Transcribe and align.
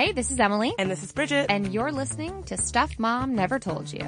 Hey, 0.00 0.12
this 0.12 0.30
is 0.30 0.40
Emily. 0.40 0.72
And 0.78 0.90
this 0.90 1.02
is 1.02 1.12
Bridget. 1.12 1.44
And 1.50 1.74
you're 1.74 1.92
listening 1.92 2.42
to 2.44 2.56
Stuff 2.56 2.98
Mom 2.98 3.34
Never 3.34 3.58
Told 3.58 3.92
You. 3.92 4.00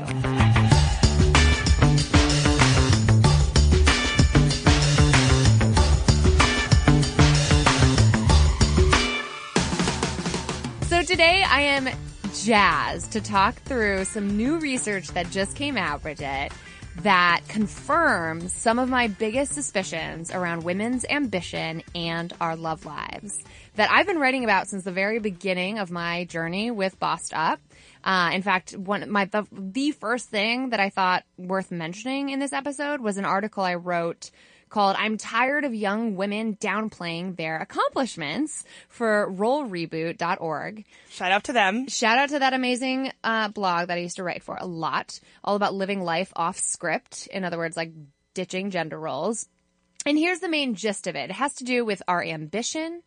So 10.86 11.02
today 11.02 11.44
I 11.46 11.60
am 11.60 11.90
jazzed 12.36 13.12
to 13.12 13.20
talk 13.20 13.56
through 13.56 14.06
some 14.06 14.34
new 14.34 14.58
research 14.60 15.08
that 15.08 15.30
just 15.30 15.54
came 15.56 15.76
out, 15.76 16.00
Bridget, 16.00 16.52
that 17.00 17.40
confirms 17.48 18.52
some 18.52 18.78
of 18.78 18.88
my 18.88 19.08
biggest 19.08 19.52
suspicions 19.52 20.30
around 20.30 20.62
women's 20.62 21.04
ambition 21.08 21.82
and 21.94 22.32
our 22.40 22.54
love 22.54 22.84
lives 22.84 23.42
that 23.76 23.90
I've 23.90 24.06
been 24.06 24.18
writing 24.18 24.44
about 24.44 24.68
since 24.68 24.84
the 24.84 24.92
very 24.92 25.18
beginning 25.18 25.78
of 25.78 25.90
my 25.90 26.24
journey 26.24 26.70
with 26.70 26.98
Bossed 27.00 27.32
Up. 27.32 27.60
Uh, 28.04 28.30
in 28.34 28.42
fact, 28.42 28.76
one 28.76 29.10
my 29.10 29.24
the, 29.24 29.46
the 29.52 29.92
first 29.92 30.28
thing 30.28 30.70
that 30.70 30.80
I 30.80 30.90
thought 30.90 31.24
worth 31.38 31.70
mentioning 31.70 32.28
in 32.30 32.38
this 32.38 32.52
episode 32.52 33.00
was 33.00 33.16
an 33.16 33.24
article 33.24 33.64
I 33.64 33.74
wrote 33.74 34.30
called 34.72 34.96
I'm 34.98 35.18
tired 35.18 35.64
of 35.64 35.74
young 35.74 36.16
women 36.16 36.56
downplaying 36.56 37.36
their 37.36 37.58
accomplishments 37.58 38.64
for 38.88 39.30
rolereboot.org. 39.30 40.84
Shout 41.10 41.30
out 41.30 41.44
to 41.44 41.52
them. 41.52 41.86
Shout 41.88 42.18
out 42.18 42.30
to 42.30 42.38
that 42.40 42.54
amazing 42.54 43.12
uh, 43.22 43.48
blog 43.48 43.88
that 43.88 43.98
I 43.98 44.00
used 44.00 44.16
to 44.16 44.24
write 44.24 44.42
for 44.42 44.56
a 44.58 44.66
lot, 44.66 45.20
all 45.44 45.56
about 45.56 45.74
living 45.74 46.00
life 46.00 46.32
off 46.34 46.58
script. 46.58 47.28
In 47.28 47.44
other 47.44 47.58
words, 47.58 47.76
like 47.76 47.92
ditching 48.34 48.70
gender 48.70 48.98
roles. 48.98 49.46
And 50.06 50.18
here's 50.18 50.40
the 50.40 50.48
main 50.48 50.74
gist 50.74 51.06
of 51.06 51.14
it. 51.14 51.30
It 51.30 51.34
has 51.34 51.54
to 51.56 51.64
do 51.64 51.84
with 51.84 52.02
our 52.08 52.22
ambition 52.22 53.02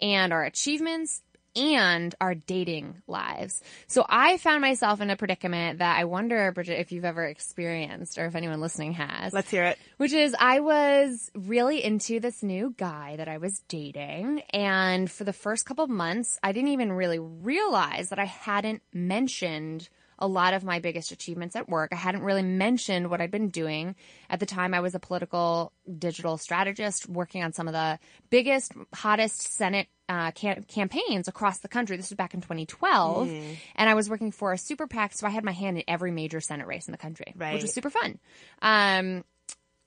and 0.00 0.32
our 0.32 0.44
achievements 0.44 1.22
and 1.56 2.14
our 2.20 2.34
dating 2.34 3.02
lives. 3.06 3.62
So 3.86 4.04
I 4.08 4.36
found 4.36 4.60
myself 4.60 5.00
in 5.00 5.10
a 5.10 5.16
predicament 5.16 5.78
that 5.78 5.98
I 5.98 6.04
wonder, 6.04 6.52
Bridget, 6.52 6.78
if 6.78 6.92
you've 6.92 7.04
ever 7.04 7.24
experienced 7.24 8.18
or 8.18 8.26
if 8.26 8.34
anyone 8.34 8.60
listening 8.60 8.92
has. 8.92 9.32
Let's 9.32 9.50
hear 9.50 9.64
it. 9.64 9.78
Which 9.96 10.12
is 10.12 10.36
I 10.38 10.60
was 10.60 11.30
really 11.34 11.82
into 11.82 12.20
this 12.20 12.42
new 12.42 12.74
guy 12.76 13.16
that 13.16 13.28
I 13.28 13.38
was 13.38 13.60
dating. 13.68 14.42
And 14.50 15.10
for 15.10 15.24
the 15.24 15.32
first 15.32 15.66
couple 15.66 15.84
of 15.84 15.90
months, 15.90 16.38
I 16.42 16.52
didn't 16.52 16.70
even 16.70 16.92
really 16.92 17.18
realize 17.18 18.10
that 18.10 18.18
I 18.18 18.26
hadn't 18.26 18.82
mentioned 18.92 19.88
a 20.18 20.26
lot 20.26 20.54
of 20.54 20.64
my 20.64 20.78
biggest 20.78 21.12
achievements 21.12 21.56
at 21.56 21.68
work. 21.68 21.90
I 21.92 21.96
hadn't 21.96 22.22
really 22.22 22.42
mentioned 22.42 23.10
what 23.10 23.20
I'd 23.20 23.30
been 23.30 23.50
doing. 23.50 23.94
At 24.30 24.40
the 24.40 24.46
time, 24.46 24.72
I 24.72 24.80
was 24.80 24.94
a 24.94 24.98
political 24.98 25.72
digital 25.98 26.38
strategist 26.38 27.08
working 27.08 27.42
on 27.42 27.52
some 27.52 27.68
of 27.68 27.74
the 27.74 27.98
biggest, 28.30 28.72
hottest 28.94 29.42
Senate 29.42 29.88
uh, 30.08 30.30
cam- 30.32 30.64
campaigns 30.64 31.28
across 31.28 31.58
the 31.58 31.68
country. 31.68 31.96
This 31.96 32.10
was 32.10 32.16
back 32.16 32.34
in 32.34 32.40
2012. 32.40 33.28
Mm. 33.28 33.56
And 33.74 33.90
I 33.90 33.94
was 33.94 34.08
working 34.08 34.32
for 34.32 34.52
a 34.52 34.58
super 34.58 34.86
PAC, 34.86 35.14
so 35.14 35.26
I 35.26 35.30
had 35.30 35.44
my 35.44 35.52
hand 35.52 35.78
in 35.78 35.84
every 35.88 36.10
major 36.10 36.40
Senate 36.40 36.66
race 36.66 36.86
in 36.86 36.92
the 36.92 36.98
country, 36.98 37.34
right. 37.36 37.54
which 37.54 37.62
was 37.62 37.72
super 37.72 37.90
fun. 37.90 38.18
Um, 38.62 39.24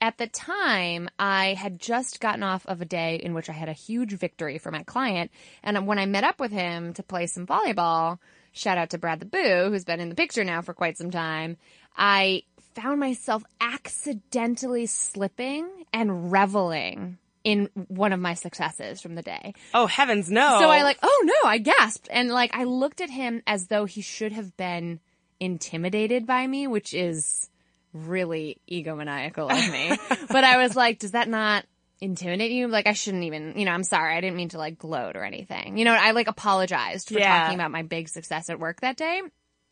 at 0.02 0.18
the 0.18 0.28
time, 0.28 1.10
I 1.20 1.54
had 1.56 1.80
just 1.80 2.22
gotten 2.22 2.44
off 2.44 2.66
of 2.66 2.82
a 2.82 2.86
day 2.86 3.16
in 3.22 3.34
which 3.34 3.50
I 3.50 3.54
had 3.54 3.68
a 3.68 3.74
huge 3.74 4.14
victory 4.14 4.58
for 4.58 4.72
my 4.72 4.84
client. 4.84 5.32
And 5.62 5.88
when 5.88 6.00
I 6.00 6.06
met 6.06 6.24
up 6.24 6.40
with 6.40 6.52
him 6.52 6.94
to 6.94 7.04
play 7.04 7.28
some 7.28 7.46
volleyball, 7.46 8.20
shout 8.54 8.78
out 8.78 8.92
to 8.92 8.98
Brad 8.98 9.20
the 9.20 9.26
Boo, 9.26 9.70
who's 9.70 9.84
been 9.84 10.00
in 10.00 10.10
the 10.10 10.16
picture 10.16 10.46
now 10.46 10.62
for 10.62 10.74
quite 10.74 10.98
some 10.98 11.12
time, 11.12 11.58
I 11.98 12.44
found 12.76 13.00
myself 13.00 13.44
accidentally 13.60 14.86
slipping 14.86 15.68
and 15.92 16.32
reveling 16.32 17.18
in 17.50 17.68
one 17.88 18.14
of 18.14 18.20
my 18.20 18.36
successes 18.36 19.02
from 19.02 19.16
the 19.16 19.24
day. 19.24 19.56
Oh 19.74 19.88
heavens, 19.88 20.30
no. 20.30 20.60
So 20.60 20.70
I 20.70 20.84
like, 20.84 21.00
oh 21.02 21.24
no, 21.26 21.50
I 21.50 21.58
gasped. 21.58 22.08
And 22.12 22.30
like 22.30 22.52
I 22.54 22.66
looked 22.66 23.02
at 23.02 23.10
him 23.10 23.42
as 23.48 23.68
though 23.68 23.86
he 23.86 24.02
should 24.02 24.34
have 24.34 24.56
been 24.56 25.00
intimidated 25.40 26.28
by 26.28 26.46
me, 26.46 26.68
which 26.68 26.94
is 26.94 27.50
really 27.92 28.62
egomaniacal 28.70 29.50
of 29.50 29.72
me. 29.72 29.98
but 30.30 30.44
I 30.44 30.62
was 30.62 30.76
like, 30.76 31.00
does 31.00 31.14
that 31.14 31.28
not 31.28 31.66
intimidate 32.00 32.52
you? 32.52 32.68
Like 32.68 32.86
I 32.86 32.94
shouldn't 32.94 33.24
even, 33.24 33.58
you 33.58 33.66
know, 33.66 33.72
I'm 33.72 33.84
sorry. 33.84 34.16
I 34.16 34.22
didn't 34.22 34.38
mean 34.38 34.50
to 34.50 34.60
like 34.60 34.78
gloat 34.78 35.16
or 35.16 35.24
anything. 35.24 35.80
You 35.80 35.86
know, 35.86 35.94
I 35.94 36.12
like 36.12 36.28
apologized 36.28 37.08
for 37.08 37.18
yeah. 37.18 37.42
talking 37.42 37.56
about 37.56 37.72
my 37.72 37.82
big 37.82 38.10
success 38.10 38.52
at 38.52 38.60
work 38.60 38.82
that 38.82 38.96
day. 38.96 39.24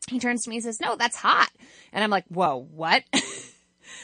He 0.08 0.18
turns 0.18 0.42
to 0.44 0.50
me 0.50 0.56
and 0.56 0.64
says, 0.64 0.80
no, 0.80 0.96
that's 0.96 1.16
hot. 1.16 1.50
And 1.92 2.02
I'm 2.02 2.10
like, 2.10 2.24
whoa, 2.26 2.66
what? 2.72 3.04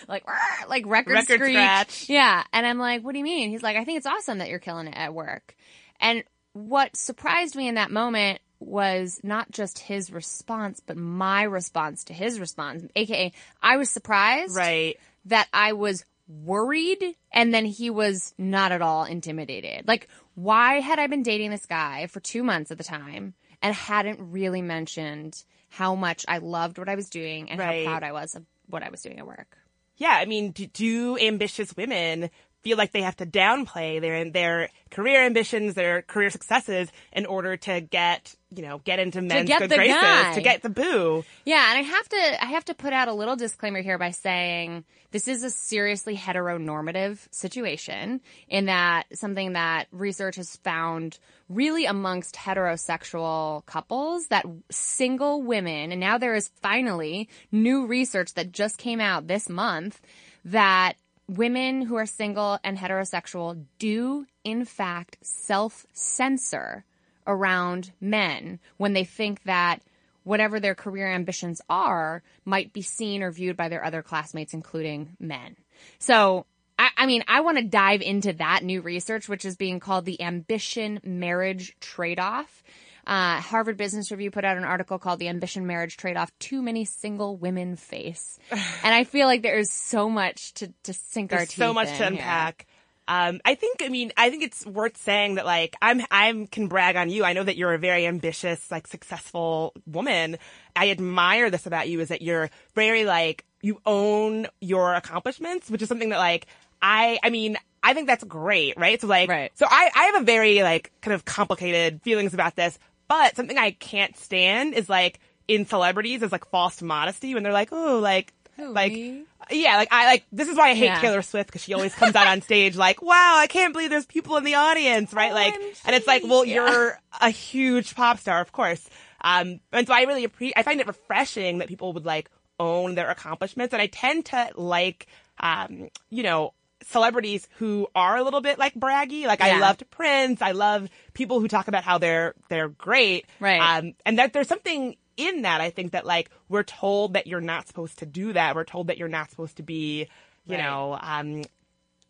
like, 0.09 0.25
like 0.69 0.87
record, 0.87 1.13
record 1.13 1.41
screech. 1.41 1.55
scratch. 1.55 2.09
Yeah. 2.09 2.43
And 2.53 2.67
I'm 2.67 2.79
like, 2.79 3.03
what 3.03 3.13
do 3.13 3.19
you 3.19 3.25
mean? 3.25 3.51
He's 3.51 3.63
like, 3.63 3.77
I 3.77 3.85
think 3.85 3.99
it's 3.99 4.07
awesome 4.07 4.39
that 4.39 4.49
you're 4.49 4.59
killing 4.59 4.87
it 4.87 4.97
at 4.97 5.15
work. 5.15 5.55
And 6.01 6.25
what 6.53 6.97
surprised 6.97 7.57
me 7.57 7.69
in 7.69 7.75
that 7.77 7.91
moment 7.91 8.41
was 8.61 9.21
not 9.23 9.51
just 9.51 9.79
his 9.79 10.11
response, 10.11 10.81
but 10.81 10.97
my 10.97 11.43
response 11.43 12.05
to 12.05 12.15
his 12.15 12.41
response. 12.41 12.85
AKA, 12.97 13.33
I 13.63 13.77
was 13.77 13.91
surprised. 13.91 14.57
Right. 14.57 14.99
That 15.27 15.49
I 15.53 15.73
was 15.73 16.05
worried 16.29 17.17
and 17.33 17.53
then 17.53 17.65
he 17.65 17.91
was 17.91 18.35
not 18.39 18.73
at 18.73 18.83
all 18.83 19.05
intimidated. 19.05 19.87
Like, 19.87 20.09
why 20.35 20.81
had 20.81 20.99
I 20.99 21.07
been 21.07 21.23
dating 21.23 21.51
this 21.51 21.67
guy 21.67 22.07
for 22.07 22.21
two 22.21 22.43
months 22.43 22.71
at 22.71 22.79
the 22.79 22.85
time 22.85 23.35
and 23.63 23.75
hadn't 23.75 24.21
really 24.33 24.63
mentioned 24.63 25.43
how 25.69 25.95
much 25.95 26.25
I 26.29 26.39
loved 26.39 26.79
what 26.79 26.89
I 26.89 26.95
was 26.95 27.11
doing 27.11 27.51
and 27.51 27.59
right. 27.59 27.85
how 27.85 27.93
proud 27.93 28.03
I 28.05 28.13
was 28.13 28.35
of 28.35 28.45
what 28.69 28.83
I 28.83 28.91
was 28.91 29.03
doing 29.03 29.19
at 29.19 29.27
work? 29.27 29.59
Yeah, 29.97 30.17
I 30.21 30.25
mean, 30.25 30.51
do, 30.51 30.67
do 30.67 31.19
ambitious 31.19 31.77
women 31.77 32.31
feel 32.65 32.79
like 32.79 32.93
they 32.93 33.03
have 33.03 33.17
to 33.17 33.27
downplay 33.27 34.01
their 34.01 34.29
their 34.31 34.71
career 34.91 35.25
ambitions, 35.25 35.75
their 35.75 36.03
career 36.03 36.31
successes 36.31 36.91
in 37.13 37.27
order 37.27 37.57
to 37.59 37.81
get 37.81 38.35
you 38.51 38.63
know 38.63 38.79
get 38.79 38.99
into 38.99 39.21
men's 39.21 39.49
get 39.49 39.61
good 39.61 39.71
graces 39.71 39.97
guy. 40.01 40.35
to 40.35 40.41
get 40.41 40.63
the 40.63 40.71
boo. 40.71 41.25
Yeah, 41.45 41.71
and 41.71 41.79
I 41.79 41.83
have 41.83 42.09
to 42.09 42.45
I 42.45 42.47
have 42.47 42.65
to 42.67 42.75
put 42.75 42.93
out 42.93 43.09
a 43.09 43.13
little 43.13 43.37
disclaimer 43.37 43.83
here 43.83 43.99
by 43.99 44.11
saying 44.11 44.85
this 45.11 45.29
is 45.29 45.45
a 45.45 45.51
seriously 45.51 46.17
heteronormative 46.17 47.19
situation 47.31 48.21
in 48.49 48.67
that 48.67 49.05
something 49.13 49.53
that 49.53 49.87
research 49.93 50.37
has 50.37 50.57
found 50.57 51.19
really 51.51 51.85
amongst 51.85 52.35
heterosexual 52.35 53.65
couples 53.67 54.29
that 54.29 54.47
single 54.71 55.43
women 55.43 55.93
and 55.93 56.01
now 56.01 56.17
there 56.17 56.35
is 56.35 56.49
finally 56.63 57.29
new 57.53 57.87
research 57.87 58.33
that 58.35 58.51
just 58.51 58.79
came 58.79 58.99
out 58.99 59.27
this 59.27 59.49
month 59.51 60.01
that 60.47 60.95
women 61.29 61.83
who 61.83 61.97
are 61.97 62.07
single 62.07 62.59
and 62.63 62.77
heterosexual 62.77 63.65
do 63.79 64.27
in 64.43 64.65
fact 64.65 65.17
self-censor 65.23 66.85
around 67.27 67.93
men 68.01 68.59
when 68.77 68.93
they 68.93 69.05
think 69.05 69.43
that 69.45 69.81
whatever 70.25 70.59
their 70.59 70.75
career 70.75 71.11
ambitions 71.11 71.61
are 71.69 72.23
might 72.45 72.73
be 72.73 72.83
seen 72.83 73.23
or 73.23 73.31
viewed 73.31 73.57
by 73.57 73.69
their 73.69 73.85
other 73.85 74.03
classmates, 74.03 74.55
including 74.55 75.17
men. 75.21 75.57
So, 75.99 76.47
I, 76.79 76.89
I 76.97 77.07
mean, 77.07 77.23
I 77.29 77.41
want 77.41 77.59
to 77.59 77.65
dive 77.65 78.01
into 78.01 78.33
that 78.35 78.65
new 78.65 78.81
research, 78.81 79.29
which 79.29 79.45
is 79.45 79.57
being 79.57 79.81
called 79.81 80.05
the 80.05 80.21
ambition 80.21 81.01
marriage 81.05 81.77
trade-off. 81.81 82.63
Uh, 83.07 83.41
Harvard 83.41 83.77
Business 83.77 84.11
Review 84.11 84.31
put 84.31 84.45
out 84.45 84.57
an 84.57 84.65
article 84.65 84.99
called 84.99 85.19
The 85.19 85.29
Ambition 85.29 85.67
Marriage 85.67 85.97
Trade 85.97 86.17
Off 86.17 86.33
Too 86.39 86.63
Many 86.63 86.85
Single 86.85 87.37
Women 87.37 87.77
Face. 87.77 88.39
and 88.51 88.95
I 88.95 89.05
feel 89.05 89.27
like 89.27 89.43
there 89.43 89.59
is 89.59 89.71
so 89.71 90.09
much 90.09 90.55
to, 90.55 90.73
to 90.85 90.93
sink 90.93 91.31
There's 91.31 91.41
our 91.41 91.47
teeth 91.47 91.57
so 91.57 91.73
much 91.73 91.89
to 91.99 92.07
unpack. 92.07 92.67
Here. 92.67 92.75
Um, 93.07 93.41
I 93.45 93.55
think, 93.55 93.83
I 93.83 93.91
mean, 93.91 94.13
I 94.17 94.31
think 94.31 94.43
it's 94.43 94.65
worth 94.65 94.97
saying 94.97 95.35
that 95.35 95.45
like, 95.45 95.77
I'm, 95.83 96.01
I 96.11 96.49
can 96.51 96.69
brag 96.69 96.97
on 96.97 97.11
you. 97.11 97.25
I 97.25 97.35
know 97.35 97.43
that 97.43 97.57
you're 97.57 97.75
a 97.75 97.79
very 97.79 98.07
ambitious, 98.07 98.71
like 98.71 98.87
successful 98.87 99.75
woman. 99.87 100.39
I 100.75 100.91
admire 100.91 101.51
this 101.51 101.67
about 101.67 101.89
you 101.89 102.01
is 102.01 102.09
that 102.09 102.23
you're 102.23 102.49
very 102.75 103.05
like, 103.05 103.45
you 103.61 103.81
own 103.85 104.47
your 104.61 104.95
accomplishments, 104.95 105.71
which 105.71 105.83
is 105.83 105.89
something 105.89 106.11
that 106.11 106.19
like, 106.19 106.47
I, 106.81 107.19
I 107.23 107.29
mean, 107.29 107.59
I 107.83 107.93
think 107.93 108.07
that's 108.07 108.25
great, 108.25 108.79
right? 108.79 108.99
So 108.99 109.07
like, 109.07 109.29
right. 109.29 109.53
so 109.55 109.67
I, 109.69 109.91
I 109.95 110.05
have 110.05 110.23
a 110.23 110.25
very 110.25 110.63
like 110.63 110.91
kind 111.03 111.15
of 111.15 111.27
complicated 111.27 112.01
feelings 112.03 112.33
about 112.33 112.57
this, 112.57 112.79
but 113.09 113.37
something 113.37 113.59
I 113.59 113.73
can't 113.73 114.17
stand 114.17 114.75
is 114.75 114.89
like 114.89 115.21
in 115.49 115.67
celebrities 115.67 116.23
is 116.23 116.33
like 116.33 116.47
false 116.51 116.81
modesty 116.83 117.35
when 117.35 117.43
they're 117.43 117.53
like, 117.53 117.69
oh, 117.73 117.99
like, 117.99 118.33
Who, 118.57 118.73
like, 118.73 118.93
me? 118.93 119.25
yeah, 119.51 119.77
like 119.77 119.89
I 119.93 120.07
like 120.07 120.25
this 120.33 120.49
is 120.49 120.57
why 120.57 120.71
I 120.71 120.75
hate 120.75 120.87
Yeah. 120.87 121.01
Taylor 121.01 121.23
Swift 121.23 121.49
because 121.49 121.63
she 121.63 121.75
always 121.75 121.95
comes 121.95 122.15
out 122.17 122.27
on 122.27 122.41
stage 122.43 122.77
like, 122.77 123.03
"Wow, 123.03 123.35
I 123.37 123.47
can't 123.47 123.73
believe 123.73 123.91
there's 123.91 124.07
people 124.07 124.37
in 124.37 124.45
the 124.45 124.55
audience," 124.55 125.13
right? 125.13 125.33
like, 125.33 125.55
and 125.85 125.95
it's 125.97 126.07
like, 126.07 126.23
well, 126.25 126.45
Yeah. 126.45 126.55
you're 126.71 126.99
a 127.21 127.31
huge 127.31 127.95
pop 127.95 128.19
star, 128.19 128.41
of 128.41 128.53
course. 128.53 128.89
Um, 129.21 129.61
and 129.73 129.87
so 129.87 129.93
I 129.95 130.03
really 130.03 130.25
appreciate. 130.25 130.55
I 130.57 130.63
find 130.63 130.81
it 130.81 130.87
refreshing 130.87 131.59
that 131.59 131.69
people 131.69 131.93
would 131.95 132.05
like 132.07 132.31
own 132.61 132.95
their 132.95 133.11
accomplishments, 133.11 133.73
and 133.75 133.83
I 133.83 133.87
tend 133.87 134.27
to 134.27 134.51
like, 134.57 135.07
um, 135.41 135.89
you 136.11 136.23
know. 136.23 136.55
Celebrities 136.87 137.49
who 137.59 137.87
are 137.95 138.17
a 138.17 138.23
little 138.23 138.41
bit 138.41 138.59
like 138.59 138.75
braggy, 138.75 139.27
like 139.27 139.41
I 139.41 139.59
loved 139.61 139.89
Prince. 139.91 140.43
I 140.43 140.53
love 140.53 140.89
people 141.13 141.41
who 141.41 141.49
talk 141.49 141.69
about 141.69 141.85
how 141.85 141.99
they're 141.99 142.35
they're 142.49 142.69
great, 142.69 143.27
Right. 143.41 143.61
Um, 143.79 143.95
and 144.07 144.19
that 144.19 144.33
there's 144.33 144.49
something 144.49 144.97
in 145.17 145.43
that. 145.43 145.61
I 145.61 145.71
think 145.71 145.93
that 145.93 146.05
like 146.07 146.31
we're 146.49 146.63
told 146.65 147.15
that 147.15 147.27
you're 147.27 147.41
not 147.41 147.67
supposed 147.69 147.99
to 148.01 148.07
do 148.07 148.33
that. 148.33 148.55
We're 148.55 148.65
told 148.65 148.89
that 148.89 148.99
you're 148.99 149.09
not 149.09 149.31
supposed 149.31 149.57
to 149.59 149.63
be, 149.63 150.09
you 150.47 150.57
Right. 150.57 150.63
know, 150.63 150.99
um, 151.01 151.43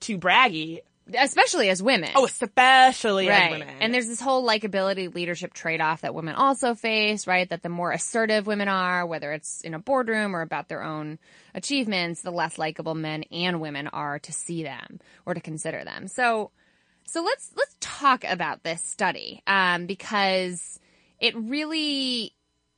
too 0.00 0.18
braggy. 0.18 0.80
Especially 1.12 1.68
as 1.68 1.82
women. 1.82 2.10
Oh, 2.14 2.24
especially 2.24 3.28
as 3.28 3.38
right. 3.38 3.50
women. 3.50 3.76
And 3.80 3.92
there's 3.92 4.06
this 4.06 4.20
whole 4.20 4.46
likability 4.46 5.14
leadership 5.14 5.52
trade 5.52 5.80
off 5.80 6.02
that 6.02 6.14
women 6.14 6.34
also 6.34 6.74
face, 6.74 7.26
right? 7.26 7.48
That 7.48 7.62
the 7.62 7.68
more 7.68 7.92
assertive 7.92 8.46
women 8.46 8.68
are, 8.68 9.06
whether 9.06 9.32
it's 9.32 9.60
in 9.60 9.74
a 9.74 9.78
boardroom 9.78 10.34
or 10.34 10.40
about 10.40 10.68
their 10.68 10.82
own 10.82 11.18
achievements, 11.54 12.22
the 12.22 12.30
less 12.30 12.58
likable 12.58 12.94
men 12.94 13.24
and 13.24 13.60
women 13.60 13.88
are 13.88 14.18
to 14.20 14.32
see 14.32 14.62
them 14.62 15.00
or 15.26 15.34
to 15.34 15.40
consider 15.40 15.84
them. 15.84 16.08
So, 16.08 16.50
so 17.06 17.22
let's 17.22 17.50
let's 17.56 17.76
talk 17.80 18.24
about 18.24 18.62
this 18.62 18.82
study 18.82 19.42
um, 19.46 19.86
because 19.86 20.80
it 21.20 21.34
really 21.36 22.33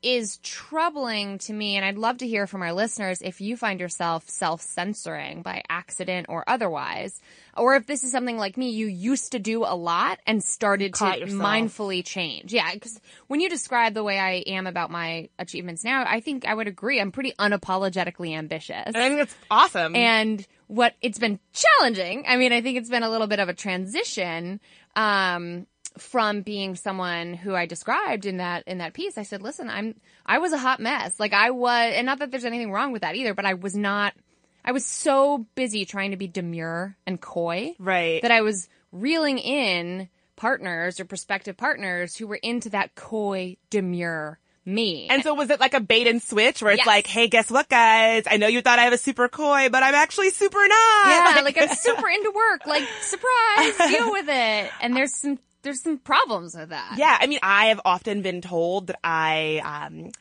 is 0.06 0.36
troubling 0.38 1.38
to 1.38 1.52
me, 1.52 1.74
and 1.74 1.84
I'd 1.84 1.98
love 1.98 2.18
to 2.18 2.28
hear 2.28 2.46
from 2.46 2.62
our 2.62 2.72
listeners 2.72 3.20
if 3.22 3.40
you 3.40 3.56
find 3.56 3.80
yourself 3.80 4.28
self 4.28 4.60
censoring 4.60 5.42
by 5.42 5.62
accident 5.68 6.26
or 6.28 6.44
otherwise, 6.46 7.20
or 7.56 7.74
if 7.74 7.86
this 7.86 8.04
is 8.04 8.12
something 8.12 8.38
like 8.38 8.56
me 8.56 8.70
you 8.70 8.86
used 8.86 9.32
to 9.32 9.40
do 9.40 9.64
a 9.64 9.74
lot 9.74 10.20
and 10.24 10.44
started 10.44 10.94
to 10.94 11.18
yourself. 11.18 11.42
mindfully 11.42 12.04
change. 12.04 12.52
Yeah, 12.52 12.72
because 12.72 13.00
when 13.26 13.40
you 13.40 13.48
describe 13.48 13.94
the 13.94 14.04
way 14.04 14.16
I 14.18 14.44
am 14.46 14.68
about 14.68 14.92
my 14.92 15.28
achievements 15.40 15.82
now, 15.82 16.04
I 16.06 16.20
think 16.20 16.46
I 16.46 16.54
would 16.54 16.68
agree. 16.68 17.00
I'm 17.00 17.10
pretty 17.10 17.32
unapologetically 17.32 18.32
ambitious. 18.36 18.86
And 18.86 18.96
I 18.96 19.08
think 19.08 19.18
that's 19.18 19.34
awesome. 19.50 19.96
And 19.96 20.46
what 20.68 20.94
it's 21.02 21.18
been 21.18 21.40
challenging, 21.52 22.26
I 22.28 22.36
mean, 22.36 22.52
I 22.52 22.60
think 22.60 22.78
it's 22.78 22.90
been 22.90 23.02
a 23.02 23.10
little 23.10 23.26
bit 23.26 23.40
of 23.40 23.48
a 23.48 23.54
transition, 23.54 24.60
um, 24.94 25.66
from 25.98 26.42
being 26.42 26.74
someone 26.76 27.34
who 27.34 27.54
I 27.54 27.66
described 27.66 28.26
in 28.26 28.38
that, 28.38 28.64
in 28.66 28.78
that 28.78 28.92
piece. 28.94 29.16
I 29.18 29.22
said, 29.22 29.42
listen, 29.42 29.68
I'm, 29.70 29.94
I 30.24 30.38
was 30.38 30.52
a 30.52 30.58
hot 30.58 30.80
mess. 30.80 31.18
Like 31.18 31.32
I 31.32 31.50
was, 31.50 31.92
and 31.94 32.06
not 32.06 32.18
that 32.18 32.30
there's 32.30 32.44
anything 32.44 32.72
wrong 32.72 32.92
with 32.92 33.02
that 33.02 33.16
either, 33.16 33.34
but 33.34 33.44
I 33.44 33.54
was 33.54 33.74
not, 33.76 34.14
I 34.64 34.72
was 34.72 34.84
so 34.84 35.46
busy 35.54 35.84
trying 35.84 36.10
to 36.10 36.16
be 36.16 36.26
demure 36.28 36.96
and 37.06 37.20
coy 37.20 37.74
right. 37.78 38.20
that 38.22 38.30
I 38.30 38.42
was 38.42 38.68
reeling 38.92 39.38
in 39.38 40.08
partners 40.36 41.00
or 41.00 41.04
prospective 41.04 41.56
partners 41.56 42.16
who 42.16 42.26
were 42.26 42.36
into 42.42 42.70
that 42.70 42.94
coy, 42.94 43.56
demure 43.70 44.38
me. 44.68 45.06
and 45.08 45.22
so 45.22 45.32
was 45.32 45.48
it 45.50 45.60
like 45.60 45.74
a 45.74 45.80
bait 45.80 46.08
and 46.08 46.20
switch 46.20 46.60
where 46.60 46.72
it's 46.72 46.80
Yes. 46.80 46.86
like, 46.88 47.06
hey, 47.06 47.28
guess 47.28 47.50
what, 47.52 47.68
guys? 47.68 48.24
I 48.28 48.36
know 48.36 48.48
you 48.48 48.60
thought 48.62 48.80
I 48.80 48.90
was 48.90 49.00
super 49.00 49.28
coy, 49.28 49.68
but 49.70 49.84
I'm 49.84 49.94
actually 49.94 50.30
super 50.30 50.58
not. 50.58 51.06
Yeah, 51.36 51.40
like 51.44 51.56
I'm 51.56 51.68
super 51.74 52.08
into 52.08 52.32
work. 52.34 52.66
Like 52.66 52.82
surprise, 53.00 53.76
deal 53.88 54.10
with 54.10 54.26
it. 54.28 54.70
And 54.80 54.96
there's 54.96 55.14
some 55.14 55.38
there's 55.62 55.82
some 55.82 55.98
problems 55.98 56.54
with 56.54 56.68
that. 56.70 56.96
Yeah, 56.98 57.16
I 57.20 57.26
mean, 57.26 57.40
I 57.42 57.66
have 57.66 57.80
often 57.84 58.22
been 58.22 58.40
told 58.40 58.88
that 58.88 58.98
I, 59.02 59.60
um, 59.64 60.12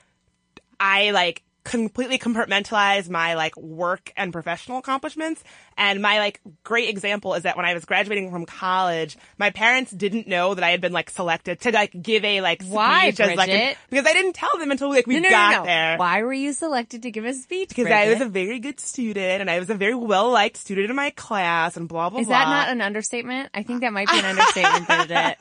I 0.80 1.12
like 1.12 1.44
completely 1.64 2.18
compartmentalize 2.18 3.10
my 3.10 3.34
like 3.34 3.58
work 3.58 4.14
and 4.16 4.32
professional 4.32 4.78
accomplishments. 4.78 5.44
And 5.78 6.02
my 6.02 6.20
like 6.20 6.40
great 6.64 6.90
example 6.90 7.34
is 7.34 7.44
that 7.44 7.58
when 7.58 7.66
I 7.66 7.74
was 7.74 7.86
graduating 7.86 8.32
from 8.32 8.46
college, 8.46 9.18
my 9.38 9.50
parents 9.50 9.92
didn't 9.92 10.28
know 10.28 10.54
that 10.54 10.64
I 10.64 10.72
had 10.72 10.80
been 10.82 10.94
like 10.94 11.10
selected 11.10 11.60
to 11.62 11.72
like 11.72 11.92
give 12.02 12.24
a 12.24 12.42
like 12.42 12.62
speech 12.62 12.72
Why, 12.74 13.08
as 13.08 13.20
like 13.20 13.78
because 13.90 14.06
I 14.06 14.14
didn't 14.14 14.34
tell 14.34 14.58
them 14.58 14.72
until 14.72 14.90
like 14.90 15.06
we 15.08 15.16
No, 15.16 15.22
no, 15.22 15.30
got 15.30 15.58
no, 15.60 15.66
there. 15.66 15.98
Why 15.98 16.24
were 16.24 16.34
you 16.34 16.54
selected 16.54 17.04
to 17.04 17.12
give 17.12 17.26
a 17.26 17.34
speech? 17.34 17.70
Because 17.70 17.88
I 17.88 18.10
was 18.10 18.22
a 18.22 18.26
very 18.26 18.60
good 18.60 18.80
student 18.80 19.42
and 19.42 19.50
I 19.50 19.60
was 19.60 19.70
a 19.70 19.76
very 19.76 19.96
well 19.96 20.30
liked 20.32 20.58
student 20.58 20.90
in 20.90 20.96
my 20.96 21.10
class 21.12 21.76
and 21.76 21.88
blah 21.90 22.10
blah 22.10 22.20
Is 22.22 22.28
blah. 22.28 22.38
that 22.40 22.48
not 22.50 22.70
an 22.70 22.82
understatement? 22.82 23.50
I 23.54 23.64
think 23.64 23.82
that 23.82 23.92
might 23.92 24.08
be 24.08 24.18
an 24.20 24.26
understatement, 24.26 24.88
Bridget. 24.88 25.36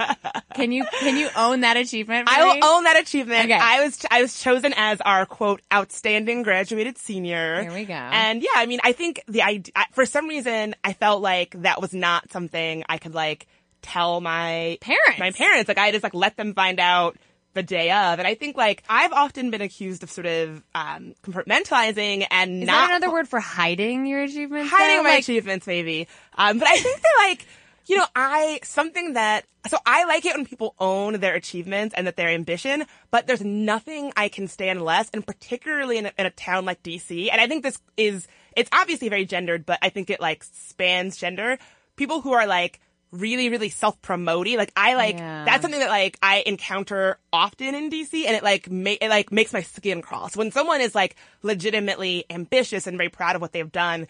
Can 0.54 0.70
you 0.70 0.84
can 1.00 1.16
you 1.16 1.28
own 1.36 1.60
that 1.60 1.76
achievement? 1.76 2.28
I 2.30 2.40
me? 2.54 2.60
will 2.60 2.64
own 2.68 2.84
that 2.84 2.96
achievement. 3.00 3.44
Okay. 3.46 3.58
I 3.60 3.82
was 3.82 3.98
I 4.08 4.22
was 4.22 4.40
chosen 4.40 4.72
as 4.76 5.00
our 5.00 5.26
quote 5.26 5.60
outstanding 5.72 6.42
graduated 6.44 6.96
senior. 6.96 7.62
There 7.62 7.72
we 7.72 7.84
go. 7.84 7.94
And 7.94 8.40
yeah, 8.40 8.50
I 8.54 8.66
mean, 8.66 8.78
I 8.84 8.92
think 8.92 9.20
the 9.26 9.42
idea 9.42 9.72
for 9.92 10.06
some 10.06 10.23
reason 10.28 10.74
I 10.84 10.92
felt 10.92 11.22
like 11.22 11.54
that 11.62 11.80
was 11.80 11.92
not 11.94 12.30
something 12.32 12.84
I 12.88 12.98
could 12.98 13.14
like 13.14 13.46
tell 13.82 14.20
my 14.20 14.78
Parents. 14.80 15.18
My 15.18 15.30
parents, 15.30 15.68
like 15.68 15.78
I 15.78 15.90
just 15.92 16.02
like 16.02 16.14
let 16.14 16.36
them 16.36 16.54
find 16.54 16.80
out 16.80 17.16
the 17.52 17.62
day 17.62 17.90
of. 17.90 18.18
And 18.18 18.26
I 18.26 18.34
think 18.34 18.56
like 18.56 18.82
I've 18.88 19.12
often 19.12 19.50
been 19.50 19.60
accused 19.60 20.02
of 20.02 20.10
sort 20.10 20.26
of 20.26 20.62
um 20.74 21.14
compartmentalizing 21.22 22.26
and 22.30 22.62
Is 22.62 22.66
not 22.66 22.88
that 22.88 22.96
another 22.96 23.12
word 23.12 23.28
for 23.28 23.40
hiding 23.40 24.06
your 24.06 24.22
achievements? 24.22 24.70
hiding 24.70 24.96
though? 24.96 25.02
my 25.04 25.10
Like, 25.10 25.20
achievements 25.20 25.66
maybe. 25.66 26.08
Um, 26.36 26.58
but 26.58 26.66
I 26.66 26.76
think 26.78 27.00
that 27.00 27.14
like, 27.28 27.46
you 27.86 27.96
know, 27.96 28.06
I, 28.16 28.60
something 28.62 29.12
that, 29.14 29.44
so 29.68 29.76
I 29.84 30.04
like 30.04 30.24
it 30.24 30.34
when 30.36 30.46
people 30.46 30.74
own 30.78 31.20
their 31.20 31.34
achievements 31.34 31.94
and 31.94 32.06
that 32.06 32.16
their 32.16 32.28
ambition, 32.28 32.84
but 33.10 33.26
there's 33.26 33.44
nothing 33.44 34.12
I 34.16 34.28
can 34.28 34.48
stand 34.48 34.82
less, 34.82 35.10
and 35.10 35.26
particularly 35.26 35.98
in 35.98 36.06
a, 36.06 36.12
in 36.18 36.26
a 36.26 36.30
town 36.30 36.64
like 36.64 36.82
DC, 36.82 37.30
and 37.30 37.40
I 37.40 37.46
think 37.46 37.62
this 37.62 37.78
is, 37.96 38.26
it's 38.56 38.70
obviously 38.72 39.08
very 39.08 39.24
gendered, 39.24 39.66
but 39.66 39.78
I 39.82 39.88
think 39.90 40.10
it 40.10 40.20
like 40.20 40.44
spans 40.44 41.16
gender. 41.16 41.58
People 41.96 42.20
who 42.20 42.32
are 42.32 42.46
like, 42.46 42.80
really, 43.10 43.48
really 43.48 43.68
self-promoting. 43.68 44.56
Like 44.56 44.72
I 44.74 44.94
like, 44.94 45.16
Yeah. 45.18 45.44
that's 45.44 45.62
something 45.62 45.78
that 45.78 45.88
like 45.88 46.18
I 46.20 46.42
encounter 46.46 47.18
often 47.32 47.74
in 47.76 47.88
DC 47.88 48.24
and 48.26 48.34
it 48.34 48.42
like, 48.42 48.68
ma- 48.68 48.96
it 49.00 49.08
like 49.08 49.30
makes 49.30 49.52
my 49.52 49.62
skin 49.62 50.02
crawl. 50.02 50.28
So 50.30 50.38
when 50.40 50.50
someone 50.50 50.80
is 50.80 50.96
like 50.96 51.14
legitimately 51.42 52.24
ambitious 52.28 52.86
and 52.88 52.96
very 52.96 53.08
proud 53.10 53.36
of 53.36 53.42
what 53.42 53.52
they've 53.52 53.70
done, 53.70 54.08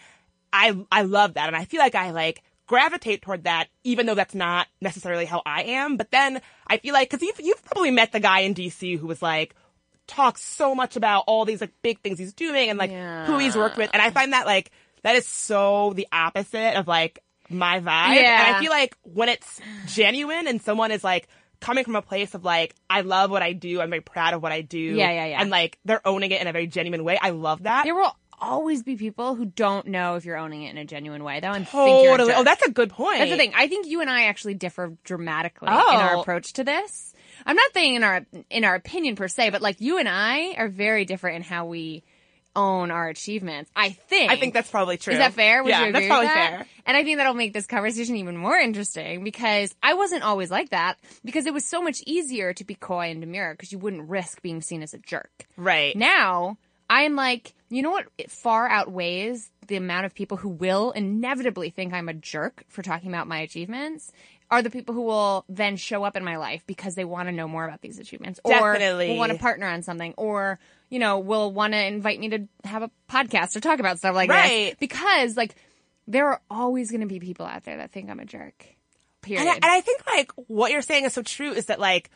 I 0.51 0.75
I 0.91 1.03
love 1.03 1.35
that, 1.35 1.47
and 1.47 1.55
I 1.55 1.65
feel 1.65 1.79
like 1.81 1.95
I 1.95 2.11
like 2.11 2.41
gravitate 2.67 3.21
toward 3.21 3.43
that, 3.45 3.67
even 3.83 4.05
though 4.05 4.15
that's 4.15 4.35
not 4.35 4.67
necessarily 4.81 5.25
how 5.25 5.41
I 5.45 5.63
am. 5.63 5.97
But 5.97 6.11
then 6.11 6.41
I 6.67 6.77
feel 6.77 6.93
like 6.93 7.09
because 7.09 7.21
you've 7.25 7.39
you've 7.39 7.63
probably 7.65 7.91
met 7.91 8.11
the 8.11 8.19
guy 8.19 8.39
in 8.41 8.53
DC 8.53 8.97
who 8.97 9.07
was 9.07 9.21
like 9.21 9.55
talks 10.07 10.41
so 10.43 10.75
much 10.75 10.95
about 10.95 11.23
all 11.27 11.45
these 11.45 11.61
like 11.61 11.73
big 11.81 11.99
things 12.01 12.19
he's 12.19 12.33
doing 12.33 12.69
and 12.69 12.77
like 12.77 12.91
who 13.27 13.37
he's 13.37 13.55
worked 13.55 13.77
with, 13.77 13.89
and 13.93 14.01
I 14.01 14.09
find 14.11 14.33
that 14.33 14.45
like 14.45 14.71
that 15.03 15.15
is 15.15 15.27
so 15.27 15.93
the 15.93 16.07
opposite 16.11 16.77
of 16.77 16.87
like 16.87 17.19
my 17.49 17.79
vibe. 17.79 18.15
Yeah. 18.15 18.47
And 18.47 18.55
I 18.55 18.59
feel 18.59 18.71
like 18.71 18.97
when 19.03 19.29
it's 19.29 19.61
genuine 19.87 20.47
and 20.47 20.61
someone 20.61 20.91
is 20.91 21.03
like 21.03 21.27
coming 21.59 21.83
from 21.83 21.95
a 21.95 22.01
place 22.01 22.33
of 22.35 22.43
like 22.43 22.75
I 22.89 23.01
love 23.01 23.29
what 23.31 23.41
I 23.43 23.53
do, 23.53 23.81
I'm 23.81 23.89
very 23.89 24.01
proud 24.01 24.33
of 24.33 24.41
what 24.41 24.51
I 24.51 24.61
do, 24.61 24.79
Yeah, 24.79 25.11
yeah, 25.11 25.25
yeah. 25.27 25.41
and 25.41 25.49
like 25.49 25.77
they're 25.85 26.05
owning 26.07 26.31
it 26.31 26.41
in 26.41 26.47
a 26.47 26.51
very 26.51 26.67
genuine 26.67 27.03
way. 27.03 27.17
I 27.21 27.29
love 27.31 27.63
that. 27.63 27.83
there 27.85 27.95
will 27.95 28.15
always 28.39 28.83
be 28.83 28.95
people 28.95 29.35
who 29.35 29.45
don't 29.45 29.87
know 29.87 30.15
if 30.15 30.25
you're 30.25 30.37
owning 30.37 30.63
it 30.63 30.71
in 30.71 30.77
a 30.77 30.85
genuine 30.85 31.23
way, 31.23 31.39
though, 31.39 31.51
and 31.51 31.67
think 31.67 32.03
you're 32.03 32.17
Totally. 32.17 32.33
Oh, 32.33 32.43
that's 32.43 32.65
a 32.65 32.71
good 32.71 32.89
point. 32.89 33.19
That's 33.19 33.31
the 33.31 33.37
thing. 33.37 33.53
I 33.55 33.67
think 33.67 33.87
you 33.87 34.01
and 34.01 34.09
I 34.09 34.25
actually 34.25 34.53
differ 34.53 34.97
dramatically 35.03 35.69
Oh. 35.71 35.93
in 35.93 35.99
our 35.99 36.15
oh. 36.15 36.21
approach 36.21 36.53
to 36.53 36.63
this. 36.63 37.13
I'm 37.45 37.55
not 37.55 37.73
saying 37.73 37.95
in 37.95 38.03
our 38.03 38.25
in 38.49 38.63
our 38.63 38.75
opinion 38.75 39.15
per 39.15 39.27
se, 39.27 39.49
but 39.49 39.61
like 39.61 39.81
you 39.81 39.97
and 39.97 40.07
I 40.07 40.55
are 40.57 40.67
very 40.67 41.05
different 41.05 41.37
in 41.37 41.41
how 41.43 41.65
we 41.65 42.03
own 42.55 42.91
our 42.91 43.09
achievements. 43.09 43.69
I 43.75 43.89
think. 43.89 44.31
I 44.31 44.37
think 44.37 44.53
that's 44.53 44.69
probably 44.69 44.97
true. 44.97 45.13
Is 45.13 45.19
that 45.19 45.33
fair? 45.33 45.63
Would 45.63 45.69
yeah, 45.69 45.81
you 45.81 45.89
agree 45.89 45.99
that's 46.01 46.07
probably 46.07 46.27
that? 46.27 46.49
fair. 46.49 46.67
And 46.85 46.95
I 46.95 47.03
think 47.03 47.17
that'll 47.17 47.33
make 47.33 47.53
this 47.53 47.67
conversation 47.67 48.15
even 48.15 48.37
more 48.37 48.55
interesting 48.55 49.23
because 49.23 49.73
I 49.83 49.95
wasn't 49.95 50.23
always 50.23 50.49
like 50.49 50.69
that 50.69 50.97
because 51.23 51.45
it 51.45 51.53
was 51.53 51.65
so 51.65 51.81
much 51.81 52.01
easier 52.05 52.53
to 52.53 52.63
be 52.63 52.75
coy 52.75 53.09
and 53.11 53.21
demure 53.21 53.53
because 53.53 53.71
you 53.71 53.79
wouldn't 53.79 54.09
risk 54.09 54.41
being 54.41 54.61
seen 54.61 54.81
as 54.81 54.93
a 54.93 54.99
jerk. 54.99 55.45
Right. 55.57 55.95
Now, 55.95 56.57
I'm 56.89 57.15
like, 57.15 57.53
you 57.69 57.81
know 57.81 57.91
what 57.91 58.05
it 58.17 58.29
far 58.31 58.67
outweighs 58.69 59.49
the 59.67 59.75
amount 59.75 60.05
of 60.05 60.13
people 60.13 60.37
who 60.37 60.49
will 60.49 60.91
inevitably 60.91 61.69
think 61.71 61.93
I'm 61.93 62.09
a 62.09 62.13
jerk 62.13 62.63
for 62.67 62.83
talking 62.83 63.09
about 63.09 63.27
my 63.27 63.39
achievements 63.39 64.11
are 64.51 64.61
the 64.61 64.69
people 64.69 64.93
who 64.93 65.01
will 65.01 65.43
then 65.49 65.75
show 65.75 66.03
up 66.03 66.15
in 66.15 66.23
my 66.23 66.37
life 66.37 66.63
because 66.67 66.93
they 66.93 67.03
want 67.05 67.27
to 67.27 67.31
know 67.31 67.47
more 67.47 67.65
about 67.65 67.81
these 67.81 67.97
achievements 67.97 68.39
or 68.43 68.73
will 68.73 69.17
want 69.17 69.31
to 69.31 69.39
partner 69.39 69.65
on 69.67 69.81
something 69.81 70.13
or 70.17 70.59
you 70.89 70.99
know 70.99 71.17
will 71.17 71.51
want 71.51 71.73
to 71.73 71.83
invite 71.83 72.19
me 72.19 72.29
to 72.29 72.47
have 72.63 72.83
a 72.83 72.91
podcast 73.09 73.55
or 73.55 73.59
talk 73.59 73.79
about 73.79 73.97
stuff 73.97 74.13
like 74.13 74.29
Right. 74.29 74.69
this 74.71 74.75
because 74.79 75.35
like 75.35 75.55
there 76.07 76.27
are 76.29 76.41
always 76.51 76.91
going 76.91 77.01
to 77.01 77.07
be 77.07 77.19
people 77.19 77.47
out 77.47 77.63
there 77.63 77.77
that 77.77 77.91
think 77.91 78.09
I'm 78.11 78.19
a 78.19 78.25
jerk. 78.25 78.65
Period. 79.23 79.41
And 79.41 79.49
I, 79.49 79.53
and 79.55 79.65
I 79.65 79.81
think 79.81 80.05
like 80.05 80.31
what 80.47 80.71
you're 80.71 80.83
saying 80.83 81.05
is 81.05 81.13
so 81.13 81.23
true 81.23 81.51
is 81.51 81.65
that 81.65 81.79
like 81.79 82.11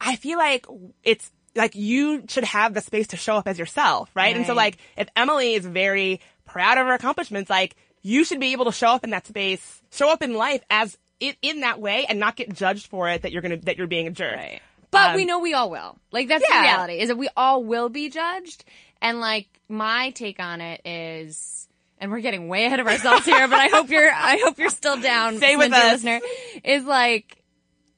I 0.00 0.16
feel 0.16 0.38
like 0.38 0.66
it's 1.04 1.30
like 1.54 1.74
you 1.74 2.24
should 2.28 2.44
have 2.44 2.74
the 2.74 2.80
space 2.80 3.08
to 3.08 3.16
show 3.16 3.36
up 3.36 3.46
as 3.48 3.58
yourself, 3.58 4.10
right? 4.14 4.34
And 4.36 4.46
so 4.46 4.54
like 4.54 4.78
if 4.96 5.08
Emily 5.16 5.54
is 5.54 5.66
very 5.66 6.20
proud 6.44 6.78
of 6.78 6.86
her 6.86 6.92
accomplishments, 6.94 7.50
like 7.50 7.76
you 8.02 8.24
should 8.24 8.40
be 8.40 8.52
able 8.52 8.64
to 8.66 8.72
show 8.72 8.88
up 8.88 9.04
in 9.04 9.10
that 9.10 9.26
space, 9.26 9.82
show 9.90 10.10
up 10.10 10.22
in 10.22 10.34
life 10.34 10.62
as 10.70 10.96
it, 11.20 11.36
in 11.42 11.60
that 11.60 11.80
way 11.80 12.04
and 12.08 12.18
not 12.18 12.36
get 12.36 12.52
judged 12.54 12.86
for 12.88 13.08
it 13.08 13.22
that 13.22 13.32
you're 13.32 13.42
gonna 13.42 13.58
that 13.58 13.76
you're 13.78 13.86
being 13.86 14.06
a 14.06 14.10
jerk. 14.10 14.36
Right. 14.36 14.60
But 14.90 15.10
Um, 15.10 15.16
we 15.16 15.24
know 15.24 15.38
we 15.38 15.54
all 15.54 15.70
will. 15.70 15.96
Like 16.10 16.28
that's 16.28 16.44
Yeah. 16.48 16.58
the 16.58 16.62
reality 16.62 16.98
is 17.00 17.08
that 17.08 17.16
we 17.16 17.28
all 17.36 17.62
will 17.64 17.88
be 17.88 18.08
judged. 18.10 18.64
And 19.00 19.20
like 19.20 19.48
my 19.68 20.10
take 20.10 20.38
on 20.40 20.60
it 20.60 20.80
is, 20.86 21.68
and 21.98 22.10
we're 22.10 22.20
getting 22.20 22.48
way 22.48 22.66
ahead 22.66 22.78
of 22.80 22.86
ourselves 22.86 23.24
here, 23.24 23.46
but 23.48 23.58
I 23.58 23.68
hope 23.68 23.88
you're, 23.90 24.10
I 24.12 24.38
hope 24.44 24.58
you're 24.58 24.68
still 24.70 25.00
down, 25.00 25.36
Stay 25.38 25.56
with 25.56 25.72
us. 25.72 25.92
listener. 26.04 26.20
Is 26.64 26.84
like, 26.84 27.41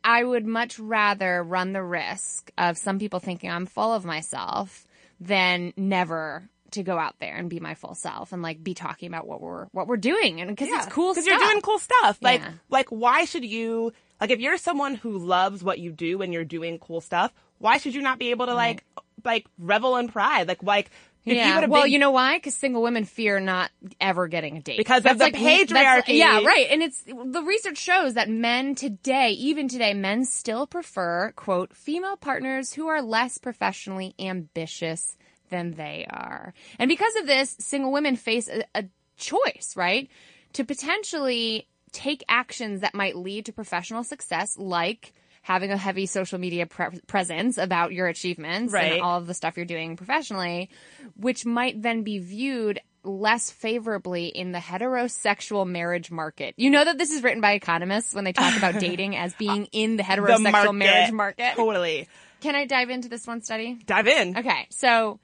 I 0.05 0.23
would 0.23 0.47
much 0.47 0.79
rather 0.79 1.43
run 1.43 1.73
the 1.73 1.83
risk 1.83 2.51
of 2.59 2.77
some 2.77 2.99
people 2.99 3.21
thinking 3.21 3.51
I'm 3.51 3.67
full 3.67 3.93
of 3.95 4.05
myself 4.05 4.87
than 5.19 5.73
never 5.77 6.49
to 6.73 6.83
go 6.83 6.99
out 6.99 7.15
there 7.21 7.37
and 7.37 7.49
be 7.49 7.61
my 7.61 7.75
full 7.75 7.95
self 7.95 8.33
and 8.33 8.43
like 8.43 8.63
be 8.63 8.75
talking 8.75 9.09
about 9.09 9.27
what 9.27 9.41
we're 9.41 9.67
what 9.67 9.87
we're 9.87 9.97
doing 9.97 10.41
and 10.41 10.51
because 10.51 10.69
it's 10.69 10.87
cool 10.93 11.13
because 11.13 11.25
you're 11.27 11.39
doing 11.39 11.61
cool 11.63 11.79
stuff. 11.79 12.19
Like, 12.21 12.41
Yeah. 12.41 12.51
like 12.69 12.89
why 12.91 13.25
should 13.25 13.45
you 13.45 13.93
like 14.21 14.31
if 14.31 14.41
you're 14.41 14.59
someone 14.59 14.97
who 14.97 15.17
loves 15.19 15.63
what 15.65 15.79
you 15.79 15.93
do 15.93 16.21
and 16.21 16.33
you're 16.33 16.45
doing 16.45 16.79
cool 16.79 17.01
stuff? 17.01 17.33
Why 17.59 17.79
should 17.79 17.95
you 17.95 18.03
not 18.03 18.19
be 18.19 18.31
able 18.31 18.47
to 18.47 18.55
like 18.55 18.85
like 19.25 19.47
revel 19.59 19.97
in 19.97 20.09
pride? 20.09 20.49
Like, 20.49 20.63
like 20.63 20.91
If 21.26 21.37
yeah. 21.37 21.61
you 21.62 21.69
well, 21.69 21.85
big- 21.85 21.93
you 21.93 21.99
know 21.99 22.11
why? 22.11 22.37
Because 22.37 22.54
single 22.54 22.83
women 22.83 23.04
fear 23.04 23.40
not 23.40 23.71
ever 24.00 24.28
getting 24.28 24.59
a 24.59 24.61
date 24.61 24.76
Because 24.76 25.07
of 25.07 25.19
the 25.19 25.25
like- 25.25 25.33
that's- 25.33 25.71
patriarchy. 25.71 26.19
yeah, 26.19 26.45
right. 26.45 26.66
And 26.71 26.83
it's 26.83 27.02
the 27.02 27.43
research 27.43 27.78
shows 27.78 28.14
that 28.14 28.28
men 28.28 28.75
today, 28.75 29.31
even 29.31 29.69
today, 29.69 29.95
men 29.95 30.25
still 30.26 30.66
prefer 30.66 31.33
quote 31.35 31.75
female 31.75 32.16
partners 32.16 32.75
who 32.75 32.88
are 32.88 33.00
less 33.00 33.38
professionally 33.38 34.14
ambitious 34.19 35.16
than 35.50 35.73
they 35.73 36.07
are. 36.11 36.52
And 36.78 36.88
because 36.88 37.14
of 37.16 37.26
this, 37.26 37.57
single 37.59 37.93
women 37.93 38.16
face 38.16 38.49
a, 38.49 38.64
a 38.75 38.85
choice, 39.16 39.73
right, 39.76 40.09
to 40.54 40.64
potentially 40.64 41.69
take 41.93 42.25
actions 42.28 42.81
that 42.81 42.95
might 42.95 43.16
lead 43.16 43.47
to 43.47 43.52
professional 43.52 44.02
success, 44.04 44.59
like 44.59 45.12
having 45.45 45.71
a 45.71 45.77
heavy 45.77 46.07
social 46.07 46.39
media 46.39 46.65
pre- 46.67 46.99
presence 47.07 47.59
about 47.59 47.93
your 47.93 48.07
achievements 48.09 48.73
Right. 48.73 48.95
and 48.95 49.03
all 49.03 49.19
of 49.19 49.27
the 49.27 49.35
stuff 49.35 49.57
you're 49.59 49.67
doing 49.67 49.95
professionally, 49.97 50.71
which 51.17 51.45
might 51.45 51.83
then 51.83 52.03
be 52.03 52.19
viewed 52.19 52.81
less 53.03 53.51
favorably 53.51 54.29
in 54.29 54.53
the 54.53 54.59
heterosexual 54.59 55.67
marriage 55.67 56.11
market. 56.11 56.55
You 56.57 56.71
know 56.71 56.83
that 56.85 56.97
this 56.97 57.11
is 57.11 57.23
written 57.23 57.43
by 57.43 57.53
economists 57.53 58.15
when 58.15 58.25
they 58.25 58.33
talk 58.33 58.57
about 58.57 58.81
dating 58.81 59.17
as 59.17 59.35
being 59.35 59.65
uh, 59.65 59.67
in 59.73 59.93
the 59.93 59.97
the 59.99 60.03
heterosexual 60.03 60.51
market. 60.51 60.73
marriage 60.73 61.13
market. 61.13 61.53
Totally. 61.57 62.09
Can 62.41 62.55
I 62.55 62.65
dive 62.65 62.89
into 62.89 63.11
this 63.11 63.27
one 63.27 63.43
study? 63.43 63.79
Dive 63.85 64.07
in. 64.09 64.39
Okay, 64.39 64.67
so 64.71 65.21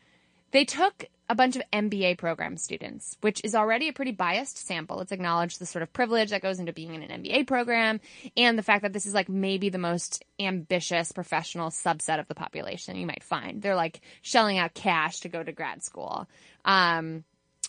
they 0.51 0.67
took 0.67 1.07
a 1.31 1.35
bunch 1.37 1.55
of 1.55 1.63
MBA 1.73 2.19
program 2.19 2.57
students, 2.57 3.17
which 3.21 3.41
is 3.45 3.55
already 3.55 3.87
a 3.87 3.93
pretty 3.93 4.11
biased 4.11 4.59
sample. 4.59 5.01
It's 5.01 5.13
acknowledged 5.13 5.61
the 5.61 5.65
sort 5.65 5.85
of 5.85 5.93
privilege 5.93 6.31
that 6.31 6.43
goes 6.43 6.59
into 6.59 6.73
being 6.73 6.93
in 6.93 7.05
an 7.05 7.23
MBA 7.23 7.47
program 7.47 8.01
and 8.37 8.59
the 8.59 8.65
fact 8.65 8.83
that 8.83 8.93
this 8.93 9.07
is 9.07 9.15
like 9.15 9.29
maybe 9.29 9.69
the 9.69 9.79
most 9.79 10.25
ambitious 10.41 11.13
professional 11.13 11.71
subset 11.71 12.19
of 12.19 12.27
the 12.27 12.35
population 12.35 12.97
you 12.97 13.07
might 13.07 13.23
find. 13.23 13.63
They're 13.63 13.77
like 13.77 14.01
shelling 14.23 14.59
out 14.59 14.75
cash 14.75 15.21
to 15.21 15.29
go 15.29 15.41
to 15.41 15.53
grad 15.53 15.85
school. 15.85 16.29
Um, 16.65 17.23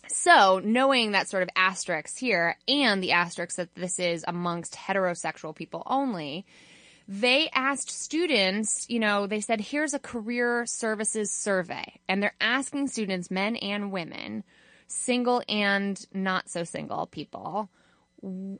so, 0.07 0.59
knowing 0.63 1.11
that 1.11 1.29
sort 1.29 1.43
of 1.43 1.49
asterisk 1.55 2.17
here 2.17 2.57
and 2.67 3.03
the 3.03 3.11
asterisk 3.11 3.57
that 3.57 3.75
this 3.75 3.99
is 3.99 4.25
amongst 4.27 4.73
heterosexual 4.73 5.55
people 5.55 5.83
only, 5.85 6.47
they 7.07 7.49
asked 7.53 7.89
students, 7.89 8.85
you 8.89 8.99
know, 8.99 9.27
they 9.27 9.41
said, 9.41 9.59
here's 9.59 9.93
a 9.93 9.99
career 9.99 10.65
services 10.65 11.31
survey. 11.31 11.99
And 12.07 12.21
they're 12.21 12.35
asking 12.39 12.87
students, 12.87 13.29
men 13.29 13.55
and 13.55 13.91
women, 13.91 14.43
single 14.87 15.41
and 15.49 15.99
not 16.13 16.49
so 16.49 16.63
single 16.63 17.07
people, 17.07 17.69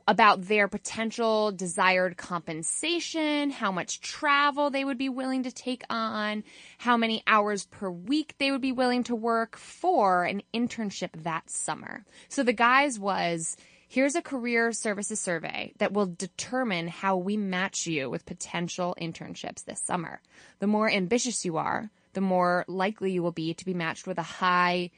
about 0.08 0.42
their 0.48 0.66
potential 0.66 1.52
desired 1.52 2.16
compensation, 2.16 3.50
how 3.50 3.70
much 3.70 4.00
travel 4.00 4.70
they 4.70 4.84
would 4.84 4.98
be 4.98 5.08
willing 5.08 5.44
to 5.44 5.52
take 5.52 5.84
on, 5.88 6.42
how 6.78 6.96
many 6.96 7.22
hours 7.28 7.66
per 7.66 7.88
week 7.88 8.34
they 8.38 8.50
would 8.50 8.60
be 8.60 8.72
willing 8.72 9.04
to 9.04 9.14
work 9.14 9.56
for 9.56 10.24
an 10.24 10.42
internship 10.52 11.10
that 11.22 11.48
summer. 11.48 12.04
So 12.28 12.42
the 12.42 12.52
guys 12.52 12.98
was, 12.98 13.56
Here's 13.92 14.14
a 14.14 14.22
career 14.22 14.72
services 14.72 15.20
survey 15.20 15.74
that 15.76 15.92
will 15.92 16.06
determine 16.06 16.88
how 16.88 17.18
we 17.18 17.36
match 17.36 17.86
you 17.86 18.08
with 18.08 18.24
potential 18.24 18.96
internships 18.98 19.66
this 19.66 19.82
summer. 19.82 20.22
The 20.60 20.66
more 20.66 20.88
ambitious 20.88 21.44
you 21.44 21.58
are, 21.58 21.90
the 22.14 22.22
more 22.22 22.64
likely 22.68 23.12
you 23.12 23.22
will 23.22 23.32
be 23.32 23.52
to 23.52 23.64
be 23.66 23.74
matched 23.74 24.06
with 24.06 24.16
a 24.16 24.22
high 24.22 24.92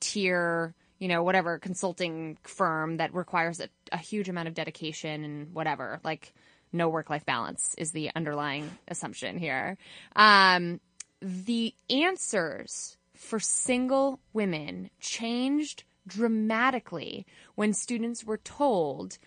tier, 0.00 0.74
you 0.98 1.06
know, 1.06 1.22
whatever 1.22 1.60
consulting 1.60 2.38
firm 2.42 2.96
that 2.96 3.14
requires 3.14 3.60
a, 3.60 3.68
a 3.92 3.98
huge 3.98 4.28
amount 4.28 4.48
of 4.48 4.54
dedication 4.54 5.22
and 5.22 5.54
whatever, 5.54 6.00
like 6.02 6.34
no 6.72 6.88
work 6.88 7.08
life 7.08 7.24
balance 7.24 7.76
is 7.78 7.92
the 7.92 8.10
underlying 8.16 8.68
assumption 8.88 9.38
here. 9.38 9.78
Um, 10.16 10.80
the 11.22 11.72
answers 11.88 12.96
for 13.14 13.38
single 13.38 14.18
women 14.32 14.90
changed 14.98 15.84
dramatically 16.06 17.26
when 17.54 17.72
students 17.72 18.24
were 18.24 18.38
told 18.38 19.18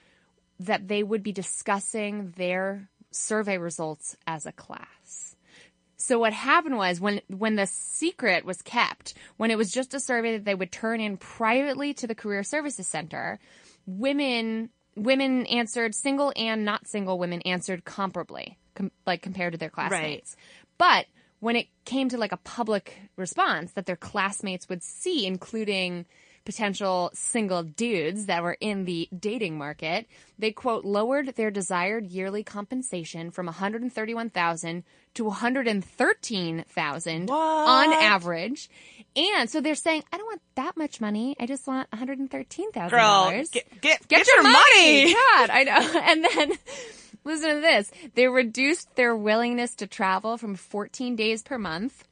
that 0.59 0.87
they 0.87 1.03
would 1.03 1.23
be 1.23 1.31
discussing 1.31 2.33
their 2.37 2.89
survey 3.11 3.57
results 3.57 4.15
as 4.27 4.45
a 4.45 4.51
class. 4.51 5.35
So 5.97 6.19
what 6.19 6.33
happened 6.33 6.77
was 6.77 6.99
when 6.99 7.21
when 7.27 7.55
the 7.55 7.65
secret 7.65 8.43
was 8.43 8.61
kept, 8.61 9.13
when 9.37 9.51
it 9.51 9.57
was 9.57 9.71
just 9.71 9.93
a 9.93 9.99
survey 9.99 10.33
that 10.33 10.43
they 10.43 10.55
would 10.55 10.71
turn 10.71 10.99
in 10.99 11.15
privately 11.15 11.93
to 11.93 12.07
the 12.07 12.15
Career 12.15 12.43
Services 12.43 12.87
Center, 12.87 13.39
women 13.85 14.69
women 14.95 15.45
answered 15.45 15.95
single 15.95 16.33
and 16.35 16.65
not 16.65 16.87
single 16.87 17.17
women 17.17 17.41
answered 17.43 17.85
comparably, 17.85 18.55
com- 18.75 18.91
like 19.07 19.21
compared 19.21 19.53
to 19.53 19.57
their 19.57 19.69
classmates. 19.69 20.35
But 20.77 21.05
when 21.39 21.55
it 21.55 21.67
came 21.85 22.09
to 22.09 22.17
like 22.17 22.31
a 22.31 22.37
public 22.37 22.97
response 23.15 23.71
that 23.73 23.85
their 23.85 23.95
classmates 23.95 24.69
would 24.69 24.83
see, 24.83 25.25
including 25.25 26.05
potential 26.45 27.11
single 27.13 27.63
dudes 27.63 28.27
that 28.27 28.43
were 28.43 28.57
in 28.59 28.85
the 28.85 29.09
dating 29.17 29.57
market, 29.57 30.07
they 30.37 30.51
quote 30.51 30.85
lowered 30.85 31.35
their 31.35 31.51
desired 31.51 32.07
yearly 32.07 32.43
compensation 32.43 33.31
from 33.31 33.47
131,000 33.47 34.83
to 35.15 35.25
113,000 35.25 37.29
on 37.29 37.93
average. 37.93 38.69
And 39.15 39.49
so 39.49 39.61
they're 39.61 39.75
saying, 39.75 40.03
I 40.11 40.17
don't 40.17 40.25
want 40.25 40.41
that 40.55 40.75
much 40.75 40.99
money. 40.99 41.35
I 41.39 41.45
just 41.45 41.67
want 41.67 41.89
$113,000. 41.91 42.89
Girl, 42.89 43.31
get, 43.51 43.81
get, 43.81 44.07
Get, 44.07 44.27
your, 44.27 44.43
money. 44.43 45.13
God, 45.13 45.49
I 45.49 45.63
know. 45.63 46.01
And 46.13 46.25
then 46.25 46.51
listen 47.23 47.55
to 47.55 47.61
this. 47.61 47.91
They 48.15 48.27
reduced 48.27 48.95
their 48.95 49.15
willingness 49.15 49.75
to 49.75 49.87
travel 49.87 50.37
from 50.37 50.55
14 50.55 51.15
days 51.15 51.43
per 51.43 51.57
month 51.57 52.03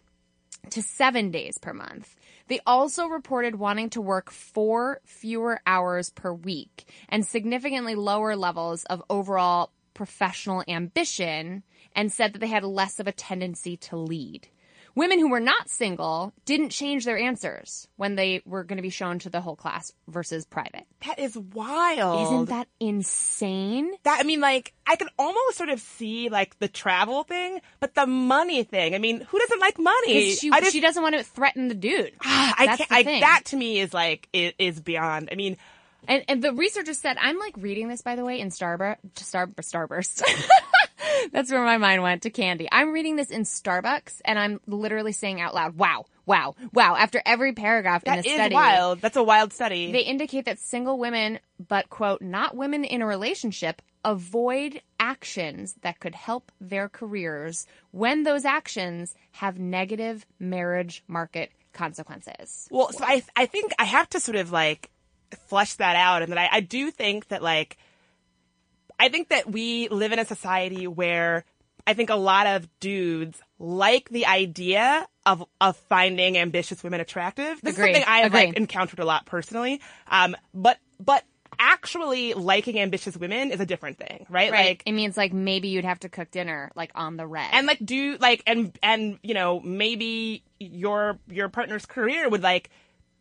to 0.69 0.81
seven 0.81 1.31
days 1.31 1.57
per 1.57 1.73
month. 1.73 2.15
They 2.51 2.59
also 2.67 3.07
reported 3.07 3.55
wanting 3.55 3.91
to 3.91 4.01
work 4.01 4.29
four 4.29 4.99
fewer 5.05 5.61
hours 5.65 6.09
per 6.09 6.33
week 6.33 6.83
and 7.07 7.25
significantly 7.25 7.95
lower 7.95 8.35
levels 8.35 8.83
of 8.83 9.01
overall 9.09 9.71
professional 9.93 10.61
ambition 10.67 11.63
and 11.95 12.11
said 12.11 12.33
that 12.33 12.39
they 12.39 12.47
had 12.47 12.65
less 12.65 12.99
of 12.99 13.07
a 13.07 13.13
tendency 13.13 13.77
to 13.77 13.95
lead. 13.95 14.49
Women 14.95 15.19
who 15.19 15.29
were 15.29 15.39
not 15.39 15.69
single 15.69 16.33
didn't 16.45 16.69
change 16.69 17.05
their 17.05 17.17
answers 17.17 17.87
when 17.95 18.15
they 18.15 18.41
were 18.45 18.63
going 18.63 18.77
to 18.77 18.81
be 18.83 18.89
shown 18.89 19.19
to 19.19 19.29
the 19.29 19.41
whole 19.41 19.55
class 19.55 19.93
versus 20.07 20.45
private. 20.45 20.85
That 21.05 21.19
is 21.19 21.37
wild. 21.37 22.27
Isn't 22.27 22.49
that 22.49 22.67
insane? 22.79 23.91
that 24.03 24.19
I 24.19 24.23
mean, 24.23 24.41
like 24.41 24.73
I 24.85 24.95
can 24.95 25.07
almost 25.17 25.57
sort 25.57 25.69
of 25.69 25.79
see 25.79 26.29
like 26.29 26.59
the 26.59 26.67
travel 26.67 27.23
thing, 27.23 27.61
but 27.79 27.95
the 27.95 28.05
money 28.05 28.63
thing. 28.63 28.95
I 28.95 28.97
mean, 28.97 29.21
who 29.21 29.39
doesn't 29.39 29.59
like 29.59 29.79
money? 29.79 30.31
She, 30.33 30.51
I 30.51 30.59
just, 30.59 30.73
she 30.73 30.81
doesn't 30.81 31.01
want 31.01 31.15
to 31.15 31.23
threaten 31.23 31.67
the 31.67 31.75
dude. 31.75 32.11
I 32.21 32.65
That's 32.65 32.77
can't. 32.85 32.91
I, 32.91 33.19
that 33.21 33.41
to 33.45 33.55
me 33.57 33.79
is 33.79 33.93
like 33.93 34.27
is, 34.33 34.53
is 34.59 34.79
beyond. 34.79 35.29
I 35.31 35.35
mean, 35.35 35.57
And, 36.07 36.23
and 36.27 36.41
the 36.43 36.53
researchers 36.53 36.97
said, 36.97 37.17
I'm 37.19 37.37
like 37.37 37.53
reading 37.57 37.87
this, 37.87 38.01
by 38.01 38.15
the 38.15 38.25
way, 38.25 38.39
in 38.39 38.49
Starburst. 38.49 38.97
Star, 39.15 39.47
Starburst. 39.61 40.23
That's 41.31 41.51
where 41.51 41.63
my 41.63 41.77
mind 41.77 42.01
went 42.03 42.23
to 42.23 42.29
candy. 42.29 42.67
I'm 42.71 42.91
reading 42.91 43.15
this 43.15 43.29
in 43.29 43.43
Starbucks 43.43 44.21
and 44.25 44.37
I'm 44.39 44.59
literally 44.67 45.11
saying 45.11 45.41
out 45.41 45.53
loud, 45.53 45.77
wow, 45.77 46.05
wow, 46.25 46.55
wow. 46.73 46.95
After 46.95 47.21
every 47.25 47.53
paragraph 47.53 48.03
in 48.03 48.13
that 48.13 48.23
the 48.23 48.29
is 48.29 48.35
study, 48.35 48.55
That 48.55 48.73
is 48.73 48.77
wild. 48.79 49.01
That's 49.01 49.17
a 49.17 49.23
wild 49.23 49.53
study. 49.53 49.91
they 49.91 50.01
indicate 50.01 50.45
that 50.45 50.59
single 50.59 50.97
women, 50.97 51.39
but 51.67 51.89
quote, 51.89 52.21
not 52.21 52.55
women 52.55 52.83
in 52.83 53.01
a 53.01 53.07
relationship, 53.07 53.81
avoid 54.03 54.81
actions 54.99 55.75
that 55.81 55.99
could 55.99 56.15
help 56.15 56.51
their 56.59 56.89
careers 56.89 57.67
when 57.91 58.23
those 58.23 58.45
actions 58.45 59.13
have 59.31 59.59
negative 59.59 60.25
marriage 60.39 61.03
market 61.07 61.51
consequences. 61.73 62.67
Well, 62.71 62.91
so 62.91 63.03
I 63.03 63.23
I 63.35 63.45
think 63.45 63.71
I 63.79 63.85
have 63.85 64.09
to 64.09 64.19
sort 64.19 64.37
of 64.37 64.51
like 64.51 64.89
flesh 65.47 65.75
that 65.75 65.95
out, 65.95 66.21
and 66.21 66.31
that 66.31 66.37
I, 66.37 66.49
I 66.51 66.59
do 66.61 66.91
think 66.91 67.27
that 67.29 67.41
like 67.41 67.77
I 69.01 69.09
think 69.09 69.29
that 69.29 69.51
we 69.51 69.87
live 69.87 70.11
in 70.11 70.19
a 70.19 70.25
society 70.25 70.85
where 70.85 71.43
I 71.87 71.95
think 71.95 72.11
a 72.11 72.15
lot 72.15 72.45
of 72.45 72.69
dudes 72.79 73.41
like 73.57 74.09
the 74.09 74.27
idea 74.27 75.07
of 75.25 75.43
of 75.59 75.75
finding 75.75 76.37
ambitious 76.37 76.83
women 76.83 77.01
attractive. 77.01 77.59
This 77.61 77.73
Agree. 77.73 77.89
is 77.89 77.95
something 77.97 78.03
I 78.07 78.19
have 78.19 78.33
like 78.33 78.53
encountered 78.55 78.99
a 78.99 79.05
lot 79.05 79.25
personally. 79.25 79.81
Um, 80.07 80.37
but 80.53 80.77
but 80.99 81.23
actually 81.57 82.35
liking 82.35 82.79
ambitious 82.79 83.17
women 83.17 83.49
is 83.49 83.59
a 83.59 83.65
different 83.65 83.97
thing, 83.97 84.27
right? 84.29 84.51
Right. 84.51 84.67
Like 84.67 84.83
it 84.85 84.91
means 84.91 85.17
like 85.17 85.33
maybe 85.33 85.69
you'd 85.69 85.83
have 85.83 86.01
to 86.01 86.09
cook 86.09 86.29
dinner 86.29 86.71
like 86.75 86.91
on 86.93 87.17
the 87.17 87.25
red. 87.25 87.49
and 87.53 87.65
like 87.65 87.83
do 87.83 88.17
like 88.19 88.43
and 88.45 88.77
and 88.83 89.17
you 89.23 89.33
know 89.33 89.59
maybe 89.61 90.43
your 90.59 91.17
your 91.27 91.49
partner's 91.49 91.87
career 91.87 92.29
would 92.29 92.43
like 92.43 92.69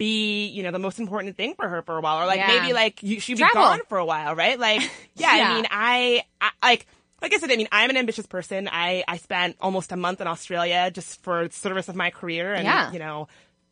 be 0.00 0.46
you 0.48 0.62
know 0.64 0.70
the 0.72 0.78
most 0.78 0.98
important 0.98 1.36
thing 1.36 1.54
for 1.54 1.68
her 1.68 1.82
for 1.82 1.96
a 1.96 2.00
while 2.00 2.22
or 2.22 2.26
like 2.26 2.38
Yeah. 2.38 2.46
maybe 2.58 2.72
like 2.72 3.02
you 3.02 3.20
she'd 3.20 3.34
be 3.34 3.40
Travel. 3.40 3.62
gone 3.62 3.80
for 3.88 3.98
a 3.98 4.04
while 4.04 4.34
right 4.34 4.58
like 4.58 4.80
yeah, 5.14 5.36
Yeah. 5.36 5.50
i 5.50 5.54
mean 5.54 5.66
I, 5.70 6.22
I 6.40 6.50
like 6.62 6.86
like 7.22 7.34
I 7.34 7.36
said, 7.38 7.50
I 7.52 7.56
mean, 7.56 7.68
I'm 7.70 7.90
an 7.90 7.98
ambitious 7.98 8.24
person. 8.26 8.66
I, 8.72 9.04
I 9.06 9.18
spent 9.18 9.56
almost 9.60 9.92
a 9.92 9.96
month 9.96 10.22
in 10.22 10.26
Australia 10.26 10.90
just 10.90 11.22
for 11.22 11.48
the 11.48 11.52
service 11.54 11.90
of 11.90 11.94
my 11.94 12.08
career 12.08 12.54
and, 12.54 12.64
Yeah. 12.64 12.90
you 12.92 12.98
know, 12.98 13.28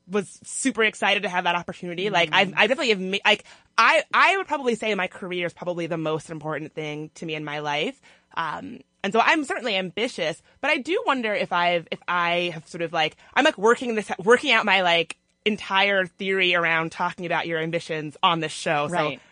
was 0.07 0.39
super 0.45 0.85
excited 0.85 1.23
to 1.23 1.31
have 1.31 1.45
that 1.45 1.55
opportunity. 1.55 2.11
Like, 2.11 2.31
Mm-hmm. 2.31 2.53
I, 2.59 2.65
I 2.65 2.67
definitely 2.67 2.91
have, 2.91 3.21
like, 3.25 3.45
I, 3.79 4.03
I 4.13 4.37
would 4.37 4.47
probably 4.49 4.75
say 4.75 4.95
my 4.95 5.07
career 5.07 5.47
is 5.47 5.55
probably 5.55 5.87
the 5.87 5.97
most 5.97 6.29
important 6.29 6.75
thing 6.75 7.11
to 7.15 7.25
me 7.25 7.35
in 7.37 7.43
my 7.43 7.61
life. 7.61 7.99
Um, 8.37 8.81
and 9.03 9.15
so 9.15 9.21
I'm 9.25 9.45
certainly 9.45 9.77
ambitious, 9.77 10.43
but 10.61 10.69
I 10.71 10.77
do 10.77 11.03
wonder 11.07 11.33
if 11.33 11.51
I've, 11.51 11.89
if 11.91 12.01
I 12.07 12.51
have 12.53 12.69
sort 12.69 12.83
of 12.83 12.93
like, 12.93 13.17
I'm 13.33 13.47
like 13.47 13.57
working 13.57 13.95
this, 13.95 14.11
working 14.23 14.53
out 14.53 14.67
my 14.67 14.83
like 14.83 15.17
entire 15.49 16.07
theory 16.07 16.55
around 16.55 16.93
talking 16.93 17.27
about 17.27 17.47
your 17.47 17.59
ambitions 17.59 18.17
on 18.23 18.41
this 18.41 18.53
show. 18.53 18.89
Right. 18.89 19.19
So 19.19 19.23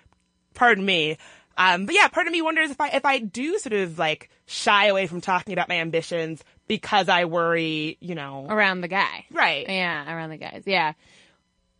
pardon 0.54 0.84
me. 0.84 1.18
Um, 1.56 1.86
but 1.86 1.94
yeah, 1.94 2.08
part 2.08 2.26
of 2.26 2.32
me 2.32 2.42
wonders 2.42 2.70
if 2.70 2.80
I, 2.80 2.88
if 2.88 3.04
I 3.04 3.18
do 3.18 3.58
sort 3.58 3.72
of 3.72 3.98
like 3.98 4.28
shy 4.46 4.86
away 4.86 5.06
from 5.06 5.20
talking 5.20 5.52
about 5.52 5.68
my 5.68 5.76
ambitions 5.76 6.42
because 6.68 7.08
I 7.08 7.24
worry, 7.24 7.96
you 8.00 8.14
know. 8.14 8.46
around 8.48 8.80
the 8.80 8.88
guy. 8.88 9.26
Right. 9.30 9.66
Yeah, 9.68 10.12
around 10.12 10.30
the 10.30 10.36
guys. 10.36 10.64
Yeah. 10.66 10.92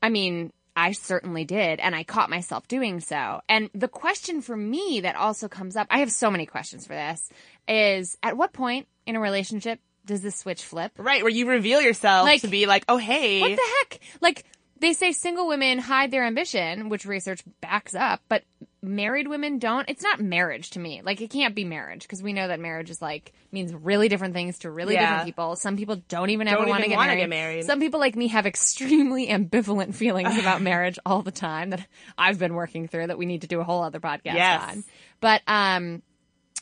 I 0.02 0.08
mean, 0.08 0.52
I 0.76 0.92
certainly 0.92 1.44
did, 1.44 1.80
and 1.80 1.94
I 1.94 2.04
caught 2.04 2.28
myself 2.28 2.68
doing 2.68 3.00
so. 3.00 3.40
And 3.48 3.70
the 3.74 3.88
question 3.88 4.42
for 4.42 4.54
me 4.56 5.00
that 5.00 5.16
also 5.16 5.48
comes 5.48 5.74
up, 5.74 5.86
I 5.90 5.98
have 5.98 6.12
so 6.12 6.30
many 6.30 6.44
questions 6.44 6.86
for 6.86 6.92
this, 6.92 7.30
is 7.66 8.18
at 8.22 8.36
what 8.36 8.52
point 8.52 8.86
in 9.06 9.16
a 9.16 9.20
relationship 9.20 9.80
does 10.06 10.22
the 10.22 10.30
switch 10.30 10.62
flip? 10.64 10.92
Right, 10.96 11.22
where 11.22 11.32
you 11.32 11.46
reveal 11.48 11.80
yourself 11.82 12.24
Like- 12.24 12.40
to 12.42 12.48
be 12.48 12.66
like, 12.66 12.84
oh 12.88 12.96
hey. 12.96 13.40
What 13.40 13.50
the 13.56 13.62
heck? 13.90 14.00
Like, 14.20 14.44
they 14.78 14.92
say 14.92 15.12
single 15.12 15.48
women 15.48 15.78
hide 15.78 16.10
their 16.10 16.24
ambition, 16.24 16.90
which 16.90 17.06
research 17.06 17.42
backs 17.62 17.94
up, 17.94 18.20
but 18.28 18.44
married 18.82 19.26
women 19.26 19.58
don't. 19.58 19.88
It's 19.88 20.02
not 20.02 20.20
marriage 20.20 20.68
to 20.72 20.78
me. 20.78 21.00
Like, 21.02 21.22
it 21.22 21.30
can't 21.30 21.54
be 21.54 21.64
marriage 21.64 22.02
because 22.02 22.22
we 22.22 22.34
know 22.34 22.46
that 22.46 22.60
marriage 22.60 22.90
is 22.90 23.00
like, 23.00 23.32
means 23.50 23.72
really 23.72 24.08
different 24.08 24.34
things 24.34 24.58
to 24.60 24.70
really 24.70 24.92
Yeah. 24.92 25.00
different 25.08 25.24
people. 25.24 25.56
Some 25.56 25.78
people 25.78 25.96
don't 26.08 26.28
even 26.28 26.46
ever 26.46 26.58
Don't 26.58 26.68
want 26.68 26.82
to 26.82 26.90
get 26.90 26.96
wanna 26.96 27.08
married. 27.12 27.20
get 27.22 27.28
married. 27.30 27.64
Some 27.64 27.80
people 27.80 28.00
like 28.00 28.16
me 28.16 28.28
have 28.28 28.44
extremely 28.44 29.26
ambivalent 29.28 29.94
feelings 29.94 30.36
about 30.38 30.60
marriage 30.70 30.98
all 31.06 31.22
the 31.22 31.32
time 31.32 31.70
that 31.70 31.86
I've 32.18 32.38
been 32.38 32.52
working 32.52 32.86
through 32.86 33.06
that 33.06 33.16
we 33.16 33.24
need 33.24 33.40
to 33.40 33.46
do 33.48 33.60
a 33.60 33.64
whole 33.64 33.82
other 33.82 33.98
podcast 33.98 34.34
Yes. 34.34 34.62
on. 34.62 34.84
But, 35.20 35.40
um, 35.46 36.02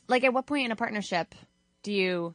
like 0.07 0.23
at 0.23 0.33
what 0.33 0.47
point 0.47 0.67
in 0.67 0.71
a 0.71 0.77
partnership 0.77 1.35
do 1.83 1.93
you 1.93 2.35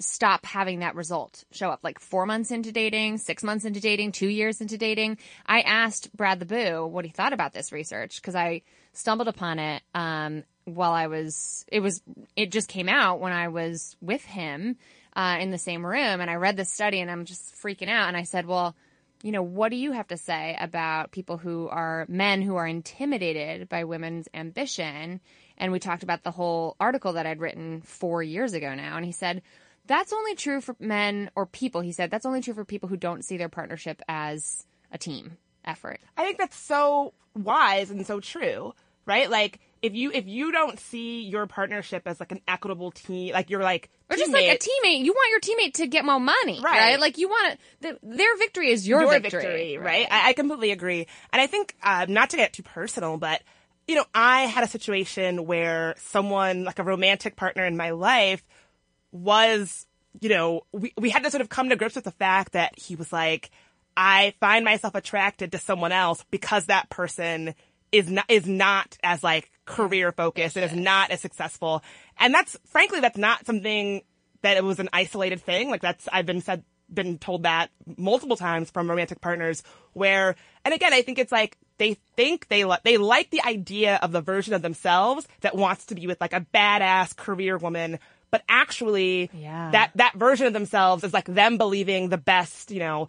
stop 0.00 0.46
having 0.46 0.80
that 0.80 0.94
result 0.94 1.44
show 1.50 1.70
up 1.70 1.80
like 1.82 1.98
four 1.98 2.26
months 2.26 2.50
into 2.50 2.72
dating, 2.72 3.18
six 3.18 3.42
months 3.42 3.64
into 3.64 3.80
dating, 3.80 4.12
two 4.12 4.28
years 4.28 4.60
into 4.60 4.78
dating. 4.78 5.18
I 5.46 5.60
asked 5.60 6.14
Brad 6.16 6.40
the 6.40 6.46
Boo 6.46 6.86
what 6.86 7.04
he 7.04 7.10
thought 7.10 7.32
about 7.32 7.52
this 7.52 7.72
research 7.72 8.16
because 8.20 8.34
I 8.34 8.62
stumbled 8.92 9.28
upon 9.28 9.58
it 9.58 9.82
um, 9.94 10.44
while 10.64 10.92
I 10.92 11.06
was, 11.06 11.64
it 11.68 11.80
was, 11.80 12.02
it 12.36 12.52
just 12.52 12.68
came 12.68 12.88
out 12.88 13.20
when 13.20 13.32
I 13.32 13.48
was 13.48 13.96
with 14.00 14.24
him 14.24 14.76
uh, 15.14 15.38
in 15.40 15.50
the 15.50 15.58
same 15.58 15.84
room 15.84 16.20
and 16.20 16.30
I 16.30 16.34
read 16.34 16.56
this 16.56 16.72
study 16.72 17.00
and 17.00 17.10
I'm 17.10 17.24
just 17.24 17.54
freaking 17.56 17.88
out. 17.88 18.08
And 18.08 18.16
I 18.16 18.22
said, 18.22 18.46
well, 18.46 18.76
you 19.22 19.32
know, 19.32 19.42
what 19.42 19.70
do 19.70 19.76
you 19.76 19.92
have 19.92 20.06
to 20.08 20.16
say 20.16 20.56
about 20.60 21.10
people 21.10 21.38
who 21.38 21.68
are 21.68 22.06
men 22.08 22.40
who 22.40 22.54
are 22.54 22.66
intimidated 22.66 23.68
by 23.68 23.84
women's 23.84 24.28
ambition? 24.32 25.20
And 25.56 25.72
we 25.72 25.80
talked 25.80 26.04
about 26.04 26.22
the 26.22 26.30
whole 26.30 26.76
article 26.78 27.14
that 27.14 27.26
I'd 27.26 27.40
written 27.40 27.80
four 27.80 28.22
years 28.22 28.52
ago 28.52 28.74
now. 28.74 28.96
And 28.96 29.04
he 29.04 29.10
said, 29.10 29.42
that's 29.88 30.12
only 30.12 30.34
true 30.34 30.60
for 30.60 30.76
men 30.78 31.30
or 31.34 31.46
people. 31.46 31.80
He 31.80 31.92
said, 31.92 32.10
that's 32.10 32.26
only 32.26 32.40
true 32.40 32.54
for 32.54 32.64
people 32.64 32.88
who 32.88 32.96
don't 32.96 33.24
see 33.24 33.36
their 33.36 33.48
partnership 33.48 34.00
as 34.08 34.64
a 34.92 34.98
team 34.98 35.38
effort. 35.64 36.00
I 36.16 36.24
think 36.24 36.38
that's 36.38 36.56
so 36.56 37.14
wise 37.34 37.90
and 37.90 38.06
so 38.06 38.20
true, 38.20 38.74
right? 39.06 39.28
Like 39.30 39.60
if 39.82 39.94
you 39.94 40.10
if 40.12 40.26
you 40.26 40.52
don't 40.52 40.78
see 40.78 41.22
your 41.22 41.46
partnership 41.46 42.02
as 42.06 42.20
like 42.20 42.32
an 42.32 42.40
equitable 42.46 42.90
team, 42.90 43.32
like 43.32 43.50
you're 43.50 43.62
like 43.62 43.90
Or 44.10 44.16
just 44.16 44.32
like 44.32 44.44
a 44.44 44.56
teammate, 44.56 44.68
teammate, 44.84 45.04
you 45.04 45.12
want 45.12 45.30
your 45.30 45.40
teammate 45.40 45.74
to 45.74 45.86
get 45.86 46.04
more 46.04 46.20
money, 46.20 46.60
right? 46.62 46.78
Right. 46.78 47.00
Like 47.00 47.18
you 47.18 47.28
want 47.28 47.58
the, 47.80 47.98
their 48.02 48.36
victory 48.36 48.70
is 48.70 48.86
your, 48.86 49.00
your 49.00 49.20
victory, 49.20 49.42
victory, 49.42 49.78
right? 49.78 50.06
I, 50.10 50.30
I 50.30 50.32
completely 50.34 50.70
agree, 50.70 51.06
and 51.32 51.42
I 51.42 51.46
think 51.46 51.74
uh, 51.82 52.06
not 52.08 52.30
to 52.30 52.36
get 52.36 52.52
too 52.52 52.62
personal, 52.62 53.16
but 53.18 53.42
you 53.86 53.94
know, 53.94 54.04
I 54.14 54.42
had 54.42 54.64
a 54.64 54.68
situation 54.68 55.46
where 55.46 55.94
someone 55.98 56.64
like 56.64 56.78
a 56.78 56.84
romantic 56.84 57.36
partner 57.36 57.64
in 57.64 57.76
my 57.76 57.90
life 57.90 58.44
was, 59.12 59.86
you 60.20 60.28
know, 60.28 60.62
we 60.72 60.92
we 60.98 61.10
had 61.10 61.24
to 61.24 61.30
sort 61.30 61.40
of 61.40 61.48
come 61.48 61.68
to 61.68 61.76
grips 61.76 61.94
with 61.94 62.04
the 62.04 62.10
fact 62.12 62.52
that 62.52 62.78
he 62.78 62.96
was 62.96 63.12
like, 63.12 63.50
I 63.96 64.34
find 64.40 64.64
myself 64.64 64.94
attracted 64.94 65.52
to 65.52 65.58
someone 65.58 65.92
else 65.92 66.24
because 66.30 66.66
that 66.66 66.88
person 66.90 67.54
is 67.90 68.10
not 68.10 68.24
is 68.28 68.46
not 68.46 68.96
as 69.02 69.22
like 69.22 69.50
career 69.64 70.12
focused 70.12 70.56
and 70.56 70.64
is 70.64 70.76
not 70.76 71.10
as 71.10 71.20
successful. 71.20 71.82
And 72.18 72.32
that's 72.32 72.56
frankly 72.66 73.00
that's 73.00 73.18
not 73.18 73.46
something 73.46 74.02
that 74.42 74.56
it 74.56 74.64
was 74.64 74.78
an 74.78 74.88
isolated 74.92 75.40
thing. 75.40 75.70
Like 75.70 75.82
that's 75.82 76.08
I've 76.12 76.26
been 76.26 76.40
said 76.40 76.64
been 76.92 77.18
told 77.18 77.42
that 77.42 77.70
multiple 77.98 78.36
times 78.36 78.70
from 78.70 78.88
romantic 78.88 79.20
partners 79.20 79.62
where 79.92 80.36
and 80.64 80.72
again 80.72 80.92
I 80.92 81.02
think 81.02 81.18
it's 81.18 81.32
like 81.32 81.58
they 81.76 81.94
think 82.16 82.48
they 82.48 82.64
li- 82.64 82.78
they 82.84 82.96
like 82.96 83.30
the 83.30 83.42
idea 83.42 83.98
of 84.02 84.12
the 84.12 84.20
version 84.20 84.54
of 84.54 84.62
themselves 84.62 85.28
that 85.40 85.54
wants 85.54 85.86
to 85.86 85.94
be 85.94 86.06
with 86.06 86.20
like 86.20 86.32
a 86.32 86.46
badass 86.54 87.14
career 87.14 87.58
woman 87.58 87.98
but 88.30 88.42
actually 88.48 89.30
Yeah. 89.32 89.70
that 89.72 89.90
that 89.96 90.14
version 90.14 90.46
of 90.46 90.52
themselves 90.52 91.04
is 91.04 91.12
like 91.12 91.26
them 91.26 91.58
believing 91.58 92.08
the 92.08 92.18
best, 92.18 92.70
you 92.70 92.80
know, 92.80 93.08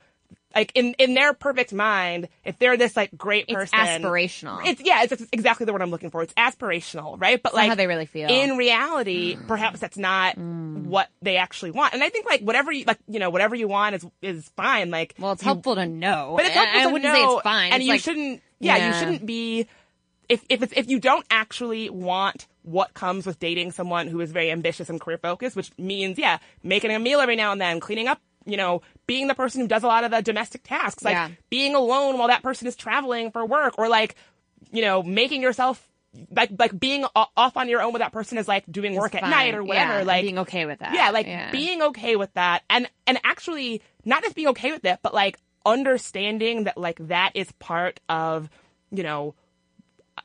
like 0.56 0.72
in 0.74 0.96
in 0.98 1.14
their 1.14 1.34
perfect 1.34 1.74
mind, 1.74 2.28
if 2.44 2.58
they're 2.58 2.76
this 2.76 2.98
like 2.98 3.16
great 3.16 3.46
It's 3.48 3.54
person, 3.56 3.78
aspirational. 3.80 4.66
It's 4.66 4.82
yeah, 4.84 5.04
it's, 5.04 5.12
it's 5.14 5.28
exactly 5.32 5.66
the 5.68 5.74
word 5.74 5.84
I'm 5.84 5.92
looking 5.92 6.10
for. 6.10 6.24
It's 6.24 6.34
aspirational, 6.34 7.22
right? 7.22 7.42
But 7.42 7.54
not 7.54 7.60
like 7.60 7.70
how 7.70 7.76
they 7.76 7.86
really 7.86 8.08
feel. 8.08 8.30
In 8.30 8.58
reality, 8.58 9.38
perhaps 9.48 9.80
that's 9.80 9.98
not 9.98 10.38
mm. 10.38 10.86
what 10.86 11.08
they 11.22 11.38
actually 11.38 11.70
want. 11.72 11.94
And 11.94 12.04
I 12.04 12.10
think 12.10 12.26
like 12.26 12.42
whatever 12.42 12.72
you 12.72 12.86
like, 12.86 12.98
you 13.08 13.20
know, 13.20 13.30
whatever 13.30 13.54
you 13.56 13.68
want 13.68 13.96
is 13.96 14.06
is 14.24 14.50
fine. 14.58 14.90
Like, 14.90 15.14
well, 15.20 15.34
it's 15.34 15.44
you- 15.44 15.48
helpful 15.48 15.76
to 15.76 15.86
know, 15.86 16.34
but 16.36 16.46
it's 16.46 16.56
helpful 16.56 16.80
I 16.80 16.84
to 16.84 16.90
wouldn't 16.90 17.14
know, 17.14 17.16
say 17.30 17.34
it's 17.36 17.44
fine. 17.44 17.72
and 17.74 17.82
It's 17.82 17.86
you 17.88 17.94
like- 17.94 18.02
shouldn't. 18.02 18.42
Yeah, 18.62 18.88
you 18.88 18.94
shouldn't 19.00 19.26
be. 19.26 19.68
If 20.30 20.46
if 20.48 20.62
it's, 20.64 20.74
if 20.76 20.90
you 20.90 21.00
don't 21.00 21.26
actually 21.32 21.90
want 21.90 22.48
what 22.62 22.94
comes 22.94 23.26
with 23.26 23.40
dating 23.40 23.72
someone 23.72 24.08
who 24.08 24.22
is 24.22 24.32
very 24.32 24.52
ambitious 24.52 24.90
and 24.90 25.02
career 25.02 25.18
focused, 25.18 25.56
which 25.56 25.72
means 25.78 26.18
yeah, 26.20 26.38
making 26.64 26.92
a 26.92 27.00
meal 27.00 27.20
every 27.20 27.36
now 27.36 27.52
and 27.52 27.60
then, 27.60 27.80
cleaning 27.80 28.08
up, 28.08 28.22
you 28.46 28.56
know, 28.58 28.82
being 29.08 29.28
the 29.28 29.34
person 29.36 29.62
who 29.62 29.68
does 29.68 29.84
a 29.84 29.88
lot 29.88 30.04
of 30.04 30.12
the 30.12 30.22
domestic 30.22 30.62
tasks, 30.64 31.04
like 31.04 31.16
Yeah. 31.16 31.30
being 31.50 31.74
alone 31.76 32.18
while 32.20 32.28
that 32.28 32.44
person 32.44 32.68
is 32.68 32.76
traveling 32.76 33.32
for 33.32 33.44
work, 33.46 33.74
or 33.80 33.90
like, 33.90 34.16
you 34.72 34.82
know, 34.84 35.02
making 35.04 35.42
yourself. 35.42 35.84
Like 36.32 36.50
like 36.58 36.78
being 36.80 37.06
off 37.16 37.56
on 37.56 37.70
your 37.70 37.84
own 37.84 37.94
with 37.94 38.00
that 38.02 38.12
person 38.12 38.40
is 38.40 38.48
like 38.48 38.66
doing 38.72 38.96
work 38.96 39.14
at 39.14 39.22
night 39.22 39.54
or 39.54 39.64
whatever. 39.64 40.00
Yeah, 40.00 40.04
like 40.04 40.24
being 40.24 40.40
okay 40.40 40.66
with 40.66 40.80
that. 40.80 40.92
yeah, 40.96 41.12
like 41.12 41.28
Yeah. 41.28 41.52
being 41.52 41.84
okay 41.84 42.16
with 42.16 42.34
that 42.34 42.64
and 42.68 42.90
and 43.06 43.20
actually 43.24 43.84
not 44.06 44.24
just 44.24 44.36
being 44.36 44.48
okay 44.48 44.72
with 44.72 44.84
it, 44.86 45.00
but 45.04 45.14
like 45.14 45.38
understanding 45.68 46.64
that 46.66 46.78
like 46.80 46.98
that 47.08 47.32
is 47.36 47.52
part 47.54 48.00
of, 48.10 48.50
you 48.92 49.04
know, 49.04 49.36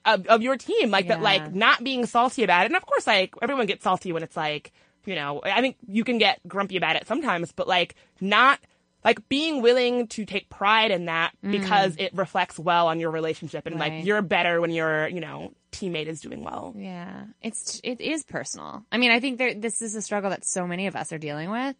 of, 0.04 0.26
of 0.26 0.42
your 0.42 0.56
team. 0.56 0.90
Like 0.90 1.08
that 1.08 1.20
like 1.22 1.54
not 1.54 1.82
being 1.84 2.06
salty 2.06 2.42
about 2.44 2.62
it. 2.64 2.66
And 2.66 2.76
of 2.76 2.84
course 2.86 3.06
like 3.06 3.34
everyone 3.42 3.66
gets 3.66 3.84
salty 3.84 4.12
when 4.12 4.22
it's 4.22 4.36
like, 4.36 4.72
you 5.04 5.14
know, 5.14 5.40
I 5.44 5.60
think 5.60 5.76
you 5.86 6.04
can 6.04 6.18
get 6.18 6.40
grumpy 6.46 6.76
about 6.76 6.96
it 6.96 7.06
sometimes, 7.06 7.52
but 7.52 7.68
like 7.68 7.94
not 8.20 8.58
like 9.04 9.28
being 9.28 9.60
willing 9.60 10.06
to 10.08 10.24
take 10.24 10.48
pride 10.48 10.90
in 10.90 11.04
that 11.06 11.32
because 11.42 11.94
it 11.98 12.14
reflects 12.14 12.58
well 12.58 12.86
on 12.88 13.00
your 13.00 13.10
relationship 13.10 13.66
and 13.66 13.76
Mm. 13.76 13.80
Right. 13.80 13.92
like 13.98 14.06
you're 14.06 14.22
better 14.22 14.60
when 14.62 14.70
your, 14.70 15.08
you 15.08 15.20
know, 15.20 15.52
teammate 15.72 16.06
is 16.06 16.20
doing 16.22 16.42
well. 16.42 16.74
Yeah, 16.74 17.24
it's 17.42 17.80
it 17.84 18.00
is 18.00 18.24
personal. 18.24 18.82
I 18.90 18.96
mean, 18.96 19.10
I 19.10 19.20
think 19.20 19.36
there 19.36 19.52
this 19.52 19.82
is 19.82 19.94
a 19.94 20.00
struggle 20.00 20.30
that 20.30 20.46
so 20.46 20.66
many 20.66 20.86
of 20.86 20.96
us 20.96 21.12
are 21.12 21.18
dealing 21.18 21.50
with. 21.50 21.76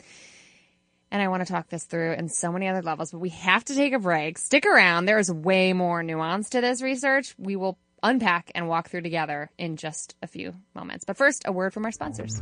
And 1.10 1.22
I 1.22 1.28
want 1.28 1.46
to 1.46 1.52
talk 1.52 1.68
this 1.68 1.84
through 1.84 2.14
in 2.14 2.28
so 2.28 2.50
many 2.50 2.66
other 2.66 2.82
levels, 2.82 3.12
but 3.12 3.20
we 3.20 3.28
have 3.28 3.64
to 3.66 3.74
take 3.74 3.92
a 3.92 4.00
break. 4.00 4.36
Stick 4.36 4.66
around. 4.66 5.04
There 5.06 5.18
is 5.18 5.30
way 5.30 5.72
more 5.72 6.02
nuance 6.02 6.50
to 6.50 6.60
this 6.60 6.82
research. 6.82 7.34
We 7.38 7.54
will 7.54 7.78
unpack 8.04 8.52
and 8.54 8.68
walk 8.68 8.88
through 8.90 9.00
together 9.02 9.50
in 9.58 9.76
just 9.76 10.14
a 10.22 10.26
few 10.28 10.54
moments. 10.74 11.04
But 11.04 11.16
first, 11.16 11.42
a 11.46 11.52
word 11.52 11.72
from 11.72 11.84
our 11.84 11.92
sponsors. 11.92 12.40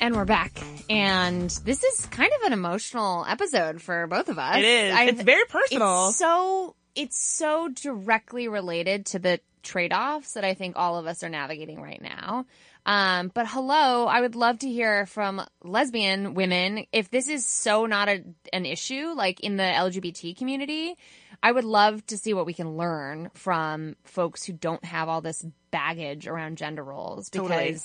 And 0.00 0.16
we're 0.16 0.24
back. 0.24 0.52
And 0.90 1.48
this 1.64 1.84
is 1.84 2.06
kind 2.06 2.30
of 2.40 2.46
an 2.46 2.52
emotional 2.52 3.24
episode 3.28 3.80
for 3.80 4.08
both 4.08 4.28
of 4.28 4.38
us. 4.38 4.56
It 4.56 4.64
is. 4.64 4.92
I- 4.94 5.04
it's 5.04 5.22
very 5.22 5.44
personal. 5.44 6.08
it's 6.08 6.18
so 6.18 6.74
it's 6.96 7.18
so 7.22 7.68
directly 7.68 8.48
related 8.48 9.06
to 9.06 9.18
the 9.20 9.40
trade-offs 9.62 10.32
that 10.32 10.44
I 10.44 10.54
think 10.54 10.74
all 10.76 10.98
of 10.98 11.06
us 11.06 11.22
are 11.22 11.28
navigating 11.28 11.80
right 11.80 12.02
now. 12.02 12.44
Um, 12.84 13.30
but 13.32 13.46
hello, 13.46 14.06
I 14.06 14.20
would 14.20 14.34
love 14.34 14.58
to 14.60 14.68
hear 14.68 15.06
from 15.06 15.40
lesbian 15.62 16.34
women 16.34 16.86
if 16.92 17.10
this 17.10 17.28
is 17.28 17.46
so 17.46 17.86
not 17.86 18.08
a, 18.08 18.24
an 18.52 18.66
issue 18.66 19.12
like 19.14 19.40
in 19.40 19.56
the 19.56 19.62
LGBT 19.62 20.36
community. 20.36 20.96
I 21.42 21.52
would 21.52 21.64
love 21.64 22.04
to 22.06 22.18
see 22.18 22.34
what 22.34 22.46
we 22.46 22.54
can 22.54 22.76
learn 22.76 23.30
from 23.34 23.96
folks 24.04 24.44
who 24.44 24.52
don't 24.52 24.84
have 24.84 25.08
all 25.08 25.20
this 25.20 25.44
baggage 25.70 26.26
around 26.26 26.58
gender 26.58 26.82
roles 26.82 27.30
because 27.30 27.48
Totally. 27.48 27.80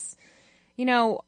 you 0.78 0.86
know 0.86 1.22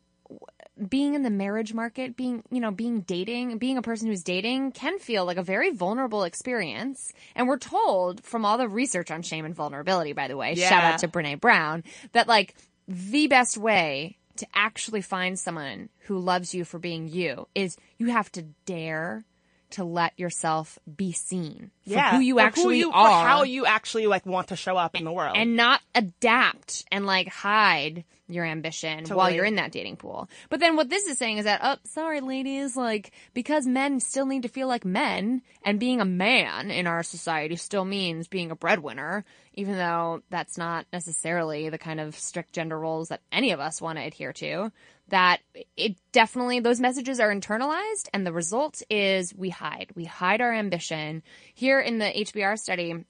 being 0.88 1.14
in 1.14 1.24
the 1.24 1.30
marriage 1.30 1.74
market, 1.74 2.16
being, 2.16 2.44
you 2.52 2.60
know, 2.60 2.72
being 2.72 3.02
dating, 3.02 3.58
being 3.58 3.78
a 3.78 3.82
person 3.82 4.08
who's 4.08 4.24
dating 4.24 4.72
can 4.72 5.00
feel 5.00 5.26
like 5.26 5.38
a 5.38 5.44
very 5.44 5.72
vulnerable 5.72 6.24
experience. 6.24 7.12
And 7.36 7.48
we're 7.48 7.58
told 7.58 8.24
from 8.24 8.46
all 8.46 8.58
the 8.58 8.68
research 8.68 9.12
on 9.12 9.22
shame 9.22 9.46
and 9.46 9.56
vulnerability, 9.56 10.14
by 10.14 10.28
the 10.28 10.38
way, 10.38 10.56
shout 10.56 10.84
out 10.84 11.00
to 11.00 11.08
Brene 11.08 11.42
Brown, 11.42 11.84
that 12.14 12.28
like 12.28 12.56
the 12.90 13.28
best 13.28 13.56
way 13.56 14.18
to 14.38 14.48
actually 14.54 15.02
find 15.02 15.38
someone 15.38 15.90
who 16.06 16.18
loves 16.18 16.56
you 16.56 16.66
for 16.66 16.80
being 16.80 17.08
you 17.08 17.48
is 17.54 17.78
you 18.00 18.08
have 18.08 18.32
to 18.32 18.42
dare 18.66 19.26
to 19.72 19.84
let 19.84 20.18
yourself 20.18 20.80
be 20.98 21.12
seen 21.12 21.70
for 21.84 21.92
yeah. 21.92 22.12
who 22.16 22.20
you 22.20 22.40
actually 22.40 22.80
you, 22.80 22.90
or 22.90 22.96
are 22.96 23.28
how 23.28 23.44
you 23.44 23.68
actually 23.68 24.08
like 24.08 24.26
want 24.26 24.48
to 24.48 24.56
show 24.56 24.76
up 24.76 24.96
in 24.96 25.04
the 25.04 25.12
world. 25.12 25.38
and 25.38 25.56
not 25.56 25.82
adapt 25.94 26.84
and 26.92 27.06
like 27.06 27.28
hide 27.28 28.04
your 28.30 28.46
ambition 28.46 29.06
while 29.06 29.30
you're 29.30 29.46
in 29.46 29.56
that 29.56 29.72
dating 29.72 29.98
pool. 29.98 30.30
But 30.50 30.60
then 30.60 30.76
what 30.76 30.90
this 30.90 31.08
is 31.08 31.18
saying 31.18 31.40
is 31.40 31.46
that, 31.46 31.62
oh, 31.64 31.78
sorry, 31.84 32.22
ladies, 32.22 32.78
like, 32.78 33.12
because 33.34 33.66
men 33.66 34.00
still 34.00 34.26
need 34.26 34.44
to 34.44 34.50
feel 34.50 34.68
like 34.68 34.86
men 34.86 35.42
and 35.64 35.80
being 35.80 36.00
a 36.00 36.06
man 36.06 36.70
in 36.70 36.88
our 36.88 37.04
society 37.04 37.56
still 37.56 37.86
means 37.86 38.28
being 38.28 38.52
a 38.52 38.56
breadwinner, 38.56 39.26
even 39.56 39.76
though 39.76 40.22
that's 40.30 40.58
not 40.58 40.86
necessarily 40.94 41.70
the 41.70 41.78
kind 41.78 42.00
of 42.00 42.16
strict 42.16 42.54
gender 42.54 42.78
roles 42.78 43.10
that 43.10 43.22
any 43.32 43.52
of 43.52 43.60
us 43.60 43.82
want 43.82 43.98
to 43.98 44.06
adhere 44.06 44.34
to. 44.34 44.72
That 45.10 45.40
it 45.76 45.96
definitely, 46.12 46.60
those 46.60 46.80
messages 46.80 47.20
are 47.20 47.34
internalized 47.34 48.10
and 48.14 48.28
the 48.28 48.32
result 48.32 48.84
is 48.92 49.34
we 49.34 49.50
hide. 49.50 49.90
We 49.96 50.06
hide 50.06 50.40
our 50.40 50.54
ambition. 50.54 51.24
Here 51.56 51.80
in 51.80 51.98
the 51.98 52.06
HBR 52.06 52.60
study, 52.60 53.06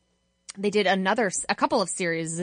they 0.58 0.70
did 0.70 0.88
another 0.88 1.32
a 1.48 1.56
couple 1.56 1.82
of 1.82 1.90
series 1.90 2.40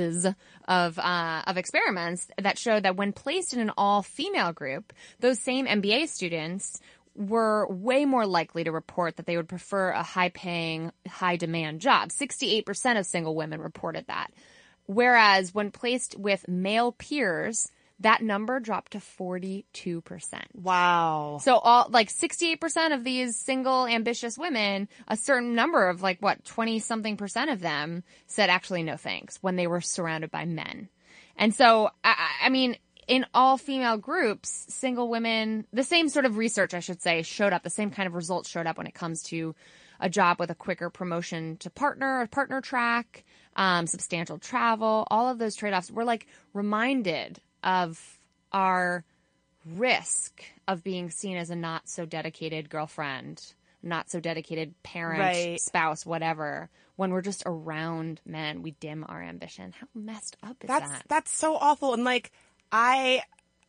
of 0.69 0.99
uh, 0.99 1.42
of 1.47 1.57
experiments 1.57 2.29
that 2.38 2.59
showed 2.59 2.85
that 2.85 2.97
when 2.97 3.12
placed 3.12 3.53
in 3.53 3.61
an 3.61 3.73
all 3.77 4.03
female 4.03 4.53
group, 4.53 4.92
those 5.21 5.40
same 5.40 5.66
MBA 5.66 6.09
students 6.09 6.81
were 7.16 7.66
way 7.69 8.05
more 8.05 8.27
likely 8.27 8.64
to 8.64 8.73
report 8.73 9.16
that 9.16 9.27
they 9.27 9.37
would 9.37 9.49
prefer 9.49 9.90
a 9.90 10.03
high 10.03 10.29
paying, 10.29 10.92
high 11.09 11.37
demand 11.37 11.81
job. 11.81 12.11
68% 12.11 12.99
of 12.99 13.07
single 13.07 13.35
women 13.35 13.61
reported 13.61 14.07
that. 14.09 14.31
Whereas 14.87 15.55
when 15.55 15.71
placed 15.71 16.19
with 16.19 16.47
male 16.47 16.92
peers, 16.92 17.71
that 18.00 18.22
number 18.22 18.61
dropped 18.61 18.92
to 18.92 18.98
42%. 18.98 19.64
wow. 20.54 21.38
So 21.40 21.56
all 21.56 21.88
like 21.90 22.11
68% 22.11 22.94
of 22.94 23.04
these 23.04 23.37
single 23.37 23.87
ambitious 23.87 24.37
women, 24.37 24.88
a 25.09 25.16
certain 25.16 25.54
number 25.54 25.88
of 25.88 26.02
like 26.02 26.20
what 26.20 26.44
20 26.44 26.78
something 26.78 27.16
percent 27.16 27.50
of 27.50 27.61
them 27.61 28.04
said 28.26 28.50
actually 28.50 28.82
no 28.82 28.96
thanks 28.96 29.38
when 29.40 29.56
they 29.56 29.66
were 29.66 29.80
surrounded 29.80 30.30
by 30.30 30.44
men. 30.44 30.88
And 31.37 31.54
so 31.54 31.90
I, 32.04 32.14
I 32.44 32.48
mean 32.50 32.76
in 33.06 33.24
all 33.32 33.56
female 33.56 33.96
groups, 33.96 34.66
single 34.68 35.09
women, 35.09 35.66
the 35.72 35.85
same 35.85 36.09
sort 36.09 36.24
of 36.24 36.37
research 36.37 36.74
I 36.74 36.80
should 36.80 37.00
say 37.00 37.22
showed 37.22 37.52
up, 37.52 37.62
the 37.62 37.70
same 37.70 37.90
kind 37.90 38.06
of 38.06 38.14
results 38.14 38.50
showed 38.50 38.66
up 38.66 38.78
when 38.78 38.87
it 38.87 38.94
comes 38.94 39.22
to 39.24 39.54
a 40.00 40.11
job 40.11 40.38
with 40.38 40.50
a 40.50 40.54
quicker 40.54 40.90
promotion 40.90 41.56
to 41.59 41.70
partner, 41.70 42.20
a 42.20 42.28
partner 42.28 42.61
track, 42.61 43.24
um, 43.54 43.87
substantial 43.87 44.38
travel, 44.38 45.06
all 45.11 45.28
of 45.30 45.38
those 45.38 45.54
trade-offs. 45.54 45.90
We're 45.90 46.04
like 46.04 46.26
reminded 46.52 47.40
of 47.62 48.19
our 48.53 49.05
risk 49.64 50.42
of 50.69 50.83
being 50.85 51.11
seen 51.11 51.37
as 51.37 51.51
a 51.51 51.57
not 51.57 51.88
so 51.88 52.07
dedicated 52.07 52.71
girlfriend, 52.71 53.42
not 53.83 54.11
so 54.11 54.21
dedicated 54.21 54.75
parent, 54.83 55.21
Right. 55.21 55.61
spouse, 55.61 56.07
whatever. 56.07 56.71
When 56.97 57.11
we're 57.11 57.23
just 57.23 57.42
around 57.47 58.21
men, 58.25 58.62
we 58.62 58.71
dim 58.73 59.05
our 59.09 59.23
ambition. 59.23 59.75
How 59.79 59.87
messed 59.95 60.37
up 60.42 60.57
is 60.62 60.69
That's 60.69 60.90
that? 60.90 61.05
that's 61.09 61.37
so 61.37 61.57
awful. 61.57 61.92
And 61.95 62.05
like 62.05 62.33
I, 62.73 63.23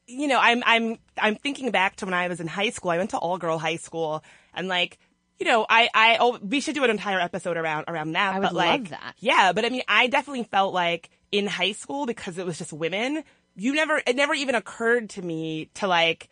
you 0.08 0.28
know, 0.28 0.40
I'm 0.40 0.64
I'm 0.66 0.98
I'm 1.18 1.36
thinking 1.36 1.72
back 1.72 1.98
to 1.98 2.06
when 2.06 2.14
I 2.14 2.28
was 2.30 2.40
in 2.40 2.48
high 2.48 2.70
school. 2.70 2.92
I 2.92 2.98
went 2.98 3.10
to 3.12 3.18
all 3.18 3.38
girl 3.38 3.58
high 3.58 3.78
school, 3.78 4.24
and 4.54 4.68
like. 4.68 4.98
You 5.40 5.46
know, 5.46 5.68
I, 5.70 5.88
I, 5.94 6.18
oh, 6.20 6.40
we 6.42 6.62
should 6.62 6.74
do 6.74 6.84
an 6.84 6.90
entire 6.90 7.20
episode 7.20 7.58
around, 7.58 7.86
around 7.88 8.14
that. 8.14 8.34
I 8.34 8.40
would 8.40 8.46
but 8.46 8.54
like, 8.56 8.80
love 8.80 8.90
that. 8.90 9.14
Yeah, 9.20 9.52
but 9.54 9.66
I 9.66 9.70
mean, 9.70 9.84
I 9.88 10.08
definitely 10.08 10.46
felt 10.46 10.74
like 10.74 11.12
in 11.32 11.46
high 11.46 11.74
school 11.74 12.08
because 12.08 12.40
it 12.40 12.46
was 12.48 12.58
just 12.58 12.74
women, 12.74 13.24
you 13.58 13.74
never, 13.74 14.02
it 14.06 14.16
never 14.16 14.34
even 14.34 14.56
occurred 14.56 15.10
to 15.12 15.22
me 15.22 15.70
to 15.76 15.88
like, 15.88 16.30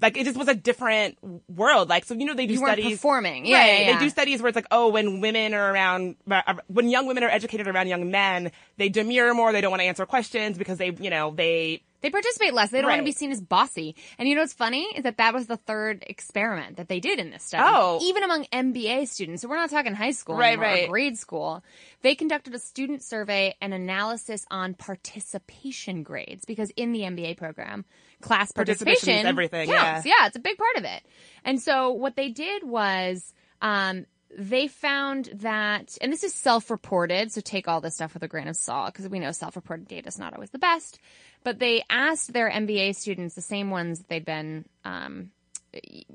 like 0.00 0.16
it 0.16 0.24
just 0.24 0.36
was 0.36 0.48
a 0.48 0.54
different 0.54 1.18
world. 1.48 1.88
Like, 1.88 2.04
so, 2.04 2.14
you 2.14 2.24
know, 2.24 2.34
they 2.34 2.46
do 2.46 2.54
You 2.54 2.58
studies. 2.58 2.92
performing. 2.92 3.46
Yeah, 3.46 3.58
right. 3.58 3.66
yeah, 3.66 3.78
yeah. 3.90 3.98
They 3.98 4.04
do 4.04 4.10
studies 4.10 4.40
where 4.42 4.48
it's 4.48 4.56
like, 4.56 4.66
oh, 4.70 4.88
when 4.88 5.20
women 5.20 5.54
are 5.54 5.72
around, 5.72 6.16
uh, 6.28 6.54
when 6.68 6.88
young 6.88 7.06
women 7.06 7.22
are 7.22 7.30
educated 7.30 7.68
around 7.68 7.88
young 7.88 8.10
men, 8.10 8.50
they 8.78 8.88
demur 8.88 9.34
more. 9.34 9.52
They 9.52 9.60
don't 9.60 9.70
want 9.70 9.82
to 9.82 9.86
answer 9.86 10.06
questions 10.06 10.58
because 10.58 10.78
they, 10.78 10.90
you 10.98 11.10
know, 11.10 11.32
they, 11.36 11.82
They 12.02 12.10
participate 12.10 12.52
less. 12.52 12.70
They 12.70 12.80
don't 12.80 12.90
want 12.90 13.00
to 13.00 13.04
be 13.04 13.12
seen 13.12 13.30
as 13.32 13.40
bossy. 13.40 13.94
And 14.18 14.28
you 14.28 14.34
know 14.34 14.42
what's 14.42 14.52
funny 14.52 14.82
is 14.96 15.04
that 15.04 15.18
that 15.18 15.32
was 15.32 15.46
the 15.46 15.56
third 15.56 16.04
experiment 16.06 16.76
that 16.76 16.88
they 16.88 17.00
did 17.00 17.18
in 17.18 17.30
this 17.30 17.44
study. 17.44 17.62
Oh. 17.66 17.98
Even 18.02 18.22
among 18.24 18.44
MBA 18.46 19.08
students. 19.08 19.42
So 19.42 19.48
we're 19.48 19.56
not 19.56 19.70
talking 19.70 19.94
high 19.94 20.10
school 20.10 20.36
Right, 20.36 20.58
anymore, 20.58 20.66
or 20.66 20.72
right. 20.72 20.88
grade 20.90 21.16
school. 21.18 21.64
They 22.02 22.14
conducted 22.14 22.54
a 22.54 22.58
student 22.58 23.02
survey 23.02 23.54
and 23.60 23.72
analysis 23.72 24.44
on 24.50 24.74
participation 24.74 26.02
grades 26.02 26.44
because 26.44 26.70
in 26.70 26.92
the 26.92 27.00
MBA 27.00 27.36
program, 27.36 27.84
class 28.20 28.52
Participation 28.52 28.86
participation, 28.86 29.26
is 29.26 29.28
everything, 29.28 29.68
counts. 29.68 30.06
yeah. 30.06 30.12
yeah, 30.20 30.26
it's 30.26 30.36
a 30.36 30.40
big 30.40 30.58
part 30.58 30.76
of 30.76 30.84
it. 30.84 31.02
And 31.44 31.60
so 31.60 31.90
what 31.92 32.16
they 32.16 32.30
did 32.30 32.64
was, 32.64 33.32
um, 33.60 34.06
they 34.36 34.66
found 34.66 35.28
that, 35.34 35.98
and 36.00 36.10
this 36.10 36.24
is 36.24 36.32
self-reported, 36.32 37.30
so 37.32 37.40
take 37.42 37.68
all 37.68 37.82
this 37.82 37.96
stuff 37.96 38.14
with 38.14 38.22
a 38.22 38.28
grain 38.28 38.48
of 38.48 38.56
salt 38.56 38.92
because 38.92 39.08
we 39.08 39.18
know 39.18 39.30
self-reported 39.30 39.86
data 39.86 40.08
is 40.08 40.18
not 40.18 40.32
always 40.32 40.50
the 40.50 40.58
best. 40.58 40.98
But 41.44 41.58
they 41.58 41.82
asked 41.90 42.32
their 42.32 42.50
MBA 42.50 42.94
students, 42.94 43.34
the 43.34 43.40
same 43.40 43.70
ones 43.70 43.98
that 43.98 44.08
they'd 44.08 44.24
been 44.24 44.64
um, 44.84 45.30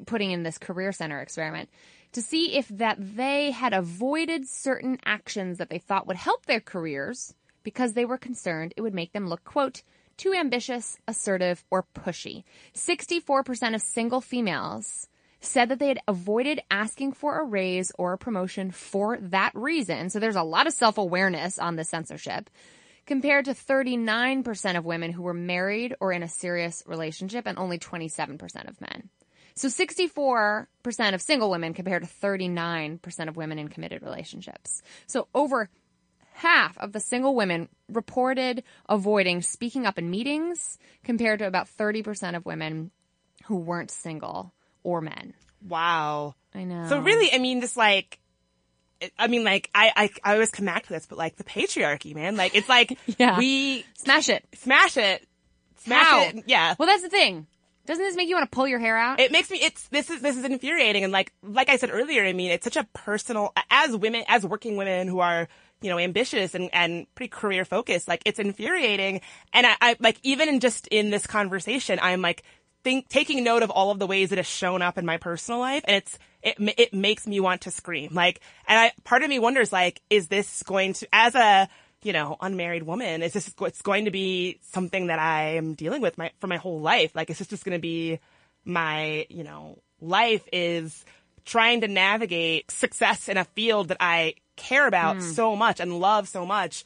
putting 0.06 0.32
in 0.32 0.44
this 0.44 0.58
career 0.58 0.92
center 0.92 1.20
experiment, 1.20 1.70
to 2.14 2.22
see 2.22 2.58
if 2.58 2.68
that 2.70 2.98
they 3.00 3.52
had 3.52 3.74
avoided 3.74 4.48
certain 4.48 4.98
actions 5.06 5.58
that 5.58 5.70
they 5.70 5.80
thought 5.80 6.08
would 6.08 6.16
help 6.16 6.46
their 6.46 6.62
careers 6.62 7.34
because 7.64 7.94
they 7.94 8.06
were 8.06 8.18
concerned 8.18 8.74
it 8.78 8.82
would 8.82 8.94
make 8.94 9.12
them 9.12 9.28
look 9.28 9.44
quote 9.44 9.84
too 10.18 10.34
ambitious, 10.34 10.98
assertive, 11.08 11.64
or 11.70 11.86
pushy. 11.94 12.44
64% 12.74 13.76
of 13.76 13.82
single 13.82 14.22
females 14.22 15.08
said 15.40 15.70
that 15.70 15.78
they 15.78 15.90
had 15.90 16.00
avoided 16.08 16.60
asking 16.72 17.14
for 17.14 17.40
a 17.40 17.46
raise 17.46 17.92
or 18.00 18.14
a 18.14 18.18
promotion 18.18 18.72
for 18.72 19.18
that 19.20 19.52
reason. 19.54 20.10
So 20.10 20.20
there's 20.20 20.36
a 20.36 20.44
lot 20.44 20.66
of 20.66 20.74
self-awareness 20.74 21.60
on 21.60 21.76
the 21.76 21.84
censorship 21.84 22.50
compared 23.08 23.46
to 23.46 23.54
39% 23.54 24.78
of 24.78 24.86
women 24.86 25.12
who 25.12 25.24
were 25.24 25.34
married 25.34 25.96
or 26.00 26.12
in 26.12 26.22
a 26.22 26.28
serious 26.28 26.84
relationship 26.86 27.48
and 27.48 27.58
only 27.58 27.80
27% 27.80 28.70
of 28.70 28.80
men. 28.80 29.10
So 29.56 29.70
64% 29.70 30.68
of 31.14 31.22
single 31.22 31.50
women 31.50 31.74
compared 31.74 32.04
to 32.04 32.10
39% 32.10 33.28
of 33.28 33.36
women 33.38 33.58
in 33.58 33.70
committed 33.70 34.04
relationships. 34.04 34.84
So 35.08 35.28
over 35.34 35.70
half 36.34 36.78
of 36.78 36.92
the 36.92 37.00
single 37.00 37.34
women 37.34 37.68
reported 37.90 38.64
avoiding 38.88 39.42
speaking 39.42 39.88
up 39.88 39.98
in 39.98 40.12
meetings 40.12 40.78
compared 41.04 41.40
to 41.40 41.48
about 41.48 41.68
30% 41.68 42.36
of 42.36 42.46
women 42.46 42.92
who 43.46 43.56
weren't 43.56 43.90
single 43.90 44.54
or 44.84 45.02
men. 45.02 45.34
wow. 45.68 46.36
I 46.54 46.64
know. 46.64 46.88
So 46.90 47.00
really, 47.00 47.32
I 47.34 47.40
mean, 47.40 47.60
this 47.60 47.78
like, 47.78 48.20
I 49.20 49.28
mean, 49.28 49.44
like, 49.44 49.70
I, 49.76 49.92
I, 49.96 50.10
I 50.24 50.34
always 50.34 50.52
come 50.52 50.66
back 50.66 50.84
to 50.88 50.94
this, 50.94 51.06
but 51.06 51.18
like 51.18 51.36
the 51.38 51.44
patriarchy, 51.44 52.16
man, 52.16 52.36
like, 52.36 52.56
it's 52.56 52.70
like, 52.70 52.98
Yeah. 53.18 53.38
we 53.38 53.86
smash 53.96 54.30
it. 54.30 54.44
smash 54.56 54.98
it, 54.98 55.28
smash 55.84 56.06
How? 56.06 56.22
it, 56.24 56.44
yeah. 56.48 56.76
Well, 56.80 56.88
that's 56.88 57.04
the 57.04 57.10
thing. 57.10 57.48
Doesn't 57.86 58.04
this 58.04 58.16
make 58.18 58.28
you 58.28 58.36
want 58.36 58.52
to 58.52 58.54
pull 58.56 58.68
your 58.68 58.80
hair 58.80 58.98
out? 58.98 59.20
it 59.22 59.32
makes 59.32 59.50
me 59.50 59.60
it's 59.62 59.88
this 59.88 60.10
is 60.10 60.22
this 60.22 60.36
is 60.36 60.44
infuriating 60.44 61.06
and 61.06 61.14
like 61.14 61.32
like 61.42 61.70
I 61.70 61.78
said 61.78 61.90
earlier 61.90 62.26
I 62.26 62.34
mean 62.34 62.52
it's 62.52 62.66
such 62.66 62.76
a 62.76 62.84
personal 62.94 63.54
as 63.72 63.96
women 63.96 64.26
as 64.28 64.46
working 64.46 64.76
women 64.76 65.08
who 65.08 65.22
are 65.22 65.48
you 65.82 65.90
know 65.90 65.98
ambitious 65.98 66.54
and 66.54 66.70
and 66.74 67.08
pretty 67.16 67.30
career 67.30 67.64
focused 67.64 68.10
like 68.10 68.24
it's 68.26 68.40
infuriating 68.40 69.22
and 69.54 69.66
I, 69.66 69.76
I 69.80 69.96
like 70.02 70.18
even 70.24 70.50
in 70.50 70.60
just 70.60 70.88
in 70.88 71.12
this 71.12 71.26
conversation 71.26 71.98
I'm 72.02 72.22
like 72.22 72.44
think 72.84 73.08
taking 73.08 73.46
note 73.46 73.64
of 73.64 73.70
all 73.70 73.90
of 73.92 74.00
the 74.00 74.08
ways 74.08 74.34
it 74.34 74.38
has 74.38 74.46
shown 74.48 74.82
up 74.82 74.98
in 74.98 75.06
my 75.06 75.16
personal 75.16 75.62
life 75.62 75.84
and 75.88 75.96
it's 75.96 76.20
it 76.48 76.74
it 76.78 76.94
makes 76.94 77.28
me 77.28 77.40
want 77.40 77.62
to 77.62 77.72
scream 77.72 78.14
like 78.14 78.42
and 78.68 78.80
I 78.80 78.92
part 79.04 79.24
of 79.24 79.30
me 79.30 79.40
wonders 79.40 79.72
like 79.72 80.02
is 80.10 80.28
this 80.28 80.64
going 80.64 80.94
to 80.94 81.08
as 81.14 81.36
a 81.36 81.70
you 82.04 82.14
know, 82.14 82.38
unmarried 82.40 82.84
woman, 82.84 83.24
is 83.24 83.34
this 83.34 83.54
it's 83.62 83.82
going 83.82 84.06
to 84.06 84.12
be 84.12 84.60
something 84.62 85.08
that 85.08 85.20
I 85.20 85.56
am 85.56 85.74
dealing 85.74 86.02
with 86.02 86.18
my 86.18 86.32
for 86.40 86.48
my 86.48 86.58
whole 86.58 86.80
life? 86.80 87.12
Like, 87.16 87.30
is 87.30 87.40
this 87.40 87.48
just 87.48 87.66
going 87.66 87.78
to 87.78 87.82
be 87.82 88.20
my, 88.64 89.26
you 89.30 89.44
know, 89.44 89.80
life 90.00 90.48
is 90.54 91.06
trying 91.46 91.82
to 91.82 91.88
navigate 91.88 92.70
success 92.70 93.30
in 93.30 93.38
a 93.38 93.46
field 93.46 93.88
that 93.88 93.98
I 94.00 94.36
care 94.56 94.88
about 94.88 95.18
hmm. 95.18 95.22
so 95.22 95.56
much 95.56 95.80
and 95.80 96.00
love 96.00 96.28
so 96.28 96.46
much, 96.46 96.84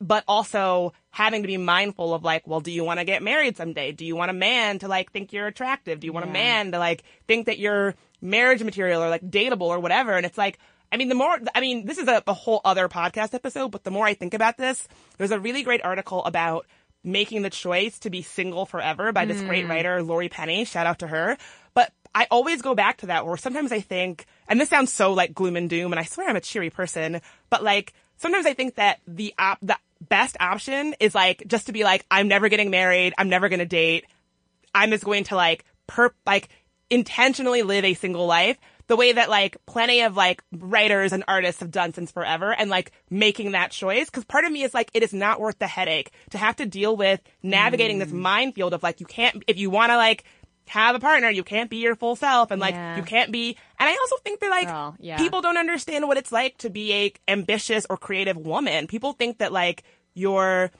but 0.00 0.24
also 0.26 0.92
having 1.10 1.42
to 1.42 1.46
be 1.46 1.56
mindful 1.56 2.12
of 2.12 2.24
like, 2.24 2.46
well, 2.46 2.60
do 2.60 2.72
you 2.72 2.82
want 2.82 2.98
to 2.98 3.04
get 3.04 3.22
married 3.22 3.56
someday? 3.56 3.92
Do 3.92 4.04
you 4.04 4.16
want 4.16 4.30
a 4.30 4.34
man 4.34 4.80
to 4.80 4.88
like 4.88 5.12
think 5.12 5.32
you're 5.32 5.46
attractive? 5.46 6.00
Do 6.00 6.06
you 6.06 6.12
want 6.12 6.26
a 6.26 6.32
man 6.32 6.72
to 6.72 6.78
like 6.78 7.04
think 7.28 7.46
that 7.46 7.58
you're 7.58 7.94
marriage 8.24 8.62
material 8.62 9.02
or 9.02 9.08
like 9.08 9.22
dateable 9.22 9.68
or 9.68 9.78
whatever? 9.78 10.12
And 10.12 10.26
it's 10.26 10.38
like, 10.38 10.58
I 10.90 10.96
mean, 10.96 11.08
the 11.08 11.14
more, 11.14 11.38
I 11.54 11.60
mean, 11.60 11.86
this 11.86 11.98
is 11.98 12.08
a, 12.08 12.22
a 12.26 12.34
whole 12.34 12.60
other 12.64 12.88
podcast 12.88 13.34
episode, 13.34 13.68
but 13.68 13.84
the 13.84 13.90
more 13.90 14.06
I 14.06 14.14
think 14.14 14.34
about 14.34 14.56
this, 14.56 14.88
there's 15.18 15.30
a 15.30 15.40
really 15.40 15.62
great 15.62 15.84
article 15.84 16.24
about 16.24 16.66
making 17.04 17.42
the 17.42 17.50
choice 17.50 17.98
to 18.00 18.10
be 18.10 18.22
single 18.22 18.64
forever 18.64 19.12
by 19.12 19.26
this 19.26 19.42
great 19.42 19.64
hmm. 19.64 19.70
writer, 19.70 20.02
Laurie 20.02 20.30
Penny. 20.30 20.64
Shout 20.64 20.86
out 20.86 21.00
to 21.00 21.06
her. 21.06 21.36
But 21.74 21.92
I 22.14 22.26
always 22.30 22.62
go 22.62 22.74
back 22.74 22.98
to 22.98 23.06
that 23.06 23.26
where 23.26 23.36
sometimes 23.36 23.72
I 23.72 23.80
think, 23.80 24.24
and 24.48 24.60
this 24.60 24.70
sounds 24.70 24.92
so 24.92 25.12
like 25.12 25.34
gloom 25.34 25.56
and 25.56 25.68
doom, 25.68 25.92
and 25.92 26.00
I 26.00 26.04
swear 26.04 26.28
I'm 26.28 26.36
a 26.36 26.40
cheery 26.40 26.70
person, 26.70 27.20
but 27.50 27.62
like 27.62 27.92
sometimes 28.16 28.46
I 28.46 28.54
think 28.54 28.76
that 28.76 29.00
the 29.06 29.34
op- 29.38 29.60
the 29.60 29.76
best 30.00 30.36
option 30.40 30.94
is 31.00 31.14
like 31.14 31.42
just 31.46 31.66
to 31.66 31.72
be 31.72 31.84
like, 31.84 32.06
I'm 32.10 32.28
never 32.28 32.48
getting 32.48 32.70
married, 32.70 33.14
I'm 33.18 33.28
never 33.28 33.48
gonna 33.48 33.66
date, 33.66 34.06
I'm 34.74 34.90
just 34.90 35.04
going 35.04 35.24
to 35.24 35.36
like 35.36 35.64
perp 35.88 36.12
like 36.24 36.48
intentionally 36.90 37.62
live 37.62 37.84
a 37.84 37.94
single 37.94 38.26
life 38.26 38.58
the 38.86 38.96
way 38.96 39.12
that 39.12 39.30
like 39.30 39.56
plenty 39.66 40.02
of 40.02 40.16
like 40.16 40.42
writers 40.52 41.12
and 41.12 41.24
artists 41.26 41.60
have 41.60 41.70
done 41.70 41.94
since 41.94 42.10
forever 42.10 42.52
and 42.52 42.68
like 42.68 42.92
making 43.08 43.52
that 43.52 43.70
choice. 43.70 44.10
Cause 44.10 44.24
part 44.24 44.44
of 44.44 44.52
me 44.52 44.62
is 44.62 44.74
like, 44.74 44.90
it 44.92 45.02
is 45.02 45.14
not 45.14 45.40
worth 45.40 45.58
the 45.58 45.66
headache 45.66 46.12
to 46.30 46.38
have 46.38 46.56
to 46.56 46.66
deal 46.66 46.96
with 46.96 47.20
navigating 47.42 47.98
this 47.98 48.10
mm. 48.10 48.20
minefield 48.20 48.74
of 48.74 48.82
like, 48.82 49.00
you 49.00 49.06
can't, 49.06 49.42
if 49.46 49.58
you 49.58 49.70
want 49.70 49.90
to 49.90 49.96
like, 49.96 50.24
have 50.68 50.96
a 50.96 50.98
partner, 50.98 51.28
you 51.28 51.44
can't 51.44 51.68
be 51.68 51.76
your 51.76 51.94
full 51.94 52.16
self 52.16 52.50
and 52.50 52.58
like 52.60 52.74
Yeah. 52.74 52.96
you 52.96 53.02
can't 53.02 53.30
be 53.30 53.56
and 53.78 53.88
I 53.88 53.92
also 53.92 54.16
think 54.24 54.40
that 54.40 54.48
like 54.48 54.66
Girl, 54.66 54.96
yeah. 54.98 55.18
people 55.18 55.42
don't 55.42 55.58
understand 55.58 56.08
what 56.08 56.16
it's 56.16 56.32
like 56.32 56.56
to 56.58 56.70
be 56.70 56.92
a 56.94 57.12
ambitious 57.28 57.86
or 57.90 57.98
creative 57.98 58.36
woman. 58.36 58.86
People 58.86 59.12
think 59.12 59.38
that 59.38 59.52
like 59.52 59.82
you're 60.14 60.70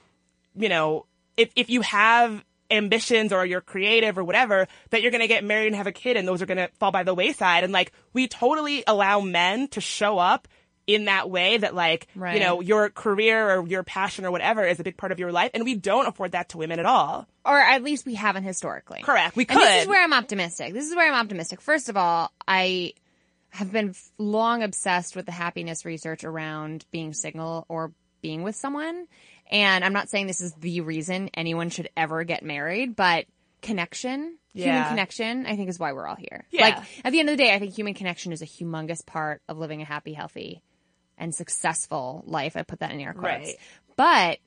you 0.57 0.69
know, 0.69 1.05
if 1.37 1.51
if 1.55 1.69
you 1.69 1.83
have 1.83 2.43
ambitions 2.75 3.33
or 3.33 3.47
you're 3.47 3.61
creative 3.61 4.19
or 4.19 4.25
whatever, 4.25 4.67
that 4.91 5.03
you're 5.03 5.11
gonna 5.13 5.27
get 5.29 5.45
married 5.45 5.69
and 5.69 5.77
have 5.77 5.87
a 5.87 5.93
kid 5.93 6.17
and 6.17 6.27
those 6.29 6.43
are 6.43 6.47
gonna 6.47 6.69
fall 6.79 6.91
by 6.91 7.03
the 7.03 7.15
wayside. 7.15 7.65
And 7.65 7.73
like 7.73 7.93
we 8.13 8.29
totally 8.29 8.85
allow 8.87 9.21
men 9.21 9.69
to 9.69 9.81
show 9.81 10.19
up 10.19 10.49
in 10.87 11.07
that 11.07 11.31
way 11.31 11.57
that 11.57 11.75
like 11.75 12.07
Right. 12.15 12.35
you 12.35 12.41
know 12.41 12.61
your 12.61 12.91
career 12.91 13.57
or 13.57 13.67
your 13.67 13.83
passion 13.83 14.27
or 14.27 14.31
whatever 14.31 14.67
is 14.67 14.79
a 14.81 14.85
big 14.85 14.99
part 14.99 15.13
of 15.13 15.19
your 15.19 15.33
life 15.33 15.51
and 15.55 15.65
we 15.65 15.75
don't 15.77 16.07
afford 16.07 16.33
that 16.33 16.51
to 16.51 16.59
women 16.59 16.79
at 16.79 16.85
all 16.85 17.27
or 17.43 17.59
at 17.59 17.83
least 17.83 18.05
we 18.05 18.15
haven't 18.15 18.43
historically. 18.45 19.01
correct 19.01 19.35
we 19.35 19.47
could 19.47 19.57
And 19.57 19.67
this 19.67 19.83
is 19.85 19.89
where 19.89 20.05
I'm 20.05 20.13
optimistic. 20.13 20.75
This 20.75 20.85
is 20.87 20.95
where 20.95 21.11
I'm 21.11 21.19
optimistic. 21.19 21.63
First 21.63 21.89
of 21.89 21.97
all, 21.97 22.31
I 22.47 22.93
have 23.49 23.73
been 23.73 23.95
long 24.19 24.63
obsessed 24.63 25.17
with 25.17 25.25
the 25.25 25.33
happiness 25.33 25.87
research 25.87 26.23
around 26.23 26.85
being 26.91 27.15
single 27.15 27.65
or 27.71 27.93
being 28.25 28.43
with 28.43 28.57
someone. 28.57 29.07
And 29.51 29.85
I'm 29.85 29.93
not 29.93 30.09
saying 30.09 30.27
this 30.27 30.41
is 30.41 30.55
the 30.55 30.81
reason 30.81 31.29
anyone 31.35 31.69
should 31.69 31.91
ever 31.95 32.25
get 32.25 32.43
married, 32.43 32.97
but 32.97 33.27
connection, 33.61 34.39
human 34.55 34.89
connection, 34.89 35.45
I 35.45 35.57
think 35.57 35.69
is 35.69 35.79
why 35.79 35.93
we're 35.93 36.07
all 36.07 36.17
here. 36.17 36.47
Yeah. 36.51 36.63
Like 36.63 36.79
at 37.05 37.13
the 37.13 37.21
end 37.21 37.29
of 37.29 37.37
the 37.37 37.45
day, 37.45 37.53
I 37.53 37.59
think 37.59 37.75
human 37.75 37.93
connection 37.93 38.33
is 38.33 38.41
a 38.41 38.47
humongous 38.47 39.05
part 39.05 39.43
of 39.47 39.59
living 39.59 39.83
a 39.83 39.85
happy, 39.85 40.15
healthy, 40.15 40.63
and 41.19 41.35
successful 41.35 42.25
life. 42.27 42.57
I 42.57 42.63
put 42.63 42.81
that 42.81 42.93
in 42.93 43.01
air 43.01 43.13
quotes. 43.13 43.47
Right. 43.47 43.57
But 43.97 44.39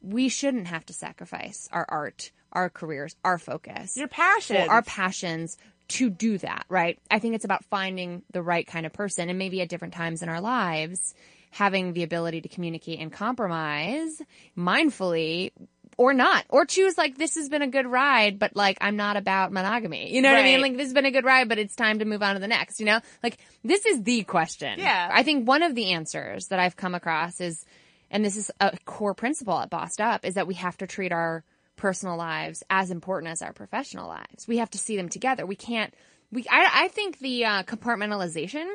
we 0.00 0.30
shouldn't 0.30 0.68
have 0.68 0.86
to 0.86 0.94
sacrifice 0.94 1.68
our 1.70 1.84
art, 1.86 2.32
our 2.50 2.70
careers, 2.70 3.14
our 3.22 3.36
focus 3.36 3.94
your 3.94 4.08
passion 4.08 4.70
our 4.70 4.80
passions 4.80 5.58
to 5.88 6.08
do 6.08 6.38
that, 6.38 6.64
right? 6.68 6.98
I 7.10 7.18
think 7.18 7.34
it's 7.34 7.44
about 7.44 7.64
finding 7.66 8.22
the 8.30 8.42
right 8.42 8.66
kind 8.66 8.86
of 8.86 8.92
person 8.92 9.28
and 9.28 9.38
maybe 9.38 9.60
at 9.60 9.68
different 9.68 9.94
times 9.94 10.22
in 10.22 10.28
our 10.28 10.40
lives, 10.40 11.14
having 11.50 11.92
the 11.92 12.02
ability 12.02 12.42
to 12.42 12.48
communicate 12.48 13.00
and 13.00 13.12
compromise 13.12 14.20
mindfully 14.56 15.52
or 15.96 16.14
not, 16.14 16.44
or 16.48 16.64
choose 16.64 16.96
like, 16.96 17.18
this 17.18 17.34
has 17.34 17.48
been 17.48 17.62
a 17.62 17.66
good 17.66 17.86
ride, 17.86 18.38
but 18.38 18.54
like, 18.54 18.78
I'm 18.80 18.96
not 18.96 19.16
about 19.16 19.50
monogamy. 19.50 20.14
You 20.14 20.22
know 20.22 20.30
what 20.30 20.38
I 20.38 20.44
mean? 20.44 20.60
Like, 20.60 20.76
this 20.76 20.86
has 20.86 20.94
been 20.94 21.06
a 21.06 21.10
good 21.10 21.24
ride, 21.24 21.48
but 21.48 21.58
it's 21.58 21.74
time 21.74 21.98
to 21.98 22.04
move 22.04 22.22
on 22.22 22.34
to 22.34 22.40
the 22.40 22.46
next, 22.46 22.78
you 22.78 22.86
know? 22.86 23.00
Like, 23.20 23.38
this 23.64 23.84
is 23.84 24.04
the 24.04 24.22
question. 24.22 24.78
Yeah. 24.78 25.10
I 25.12 25.24
think 25.24 25.48
one 25.48 25.64
of 25.64 25.74
the 25.74 25.92
answers 25.92 26.46
that 26.48 26.60
I've 26.60 26.76
come 26.76 26.94
across 26.94 27.40
is, 27.40 27.64
and 28.12 28.24
this 28.24 28.36
is 28.36 28.50
a 28.60 28.78
core 28.84 29.14
principle 29.14 29.58
at 29.58 29.70
Bossed 29.70 30.00
Up, 30.00 30.24
is 30.24 30.34
that 30.34 30.46
we 30.46 30.54
have 30.54 30.76
to 30.78 30.86
treat 30.86 31.10
our 31.10 31.42
personal 31.74 32.16
lives 32.16 32.62
as 32.70 32.90
important 32.92 33.32
as 33.32 33.42
our 33.42 33.52
professional 33.52 34.08
lives. 34.08 34.46
We 34.46 34.58
have 34.58 34.70
to 34.70 34.78
see 34.78 34.96
them 34.96 35.08
together. 35.08 35.46
We 35.46 35.56
can't. 35.56 35.92
We. 36.30 36.44
I. 36.50 36.84
I 36.84 36.88
think 36.88 37.18
the 37.18 37.44
uh, 37.44 37.62
compartmentalization 37.64 38.66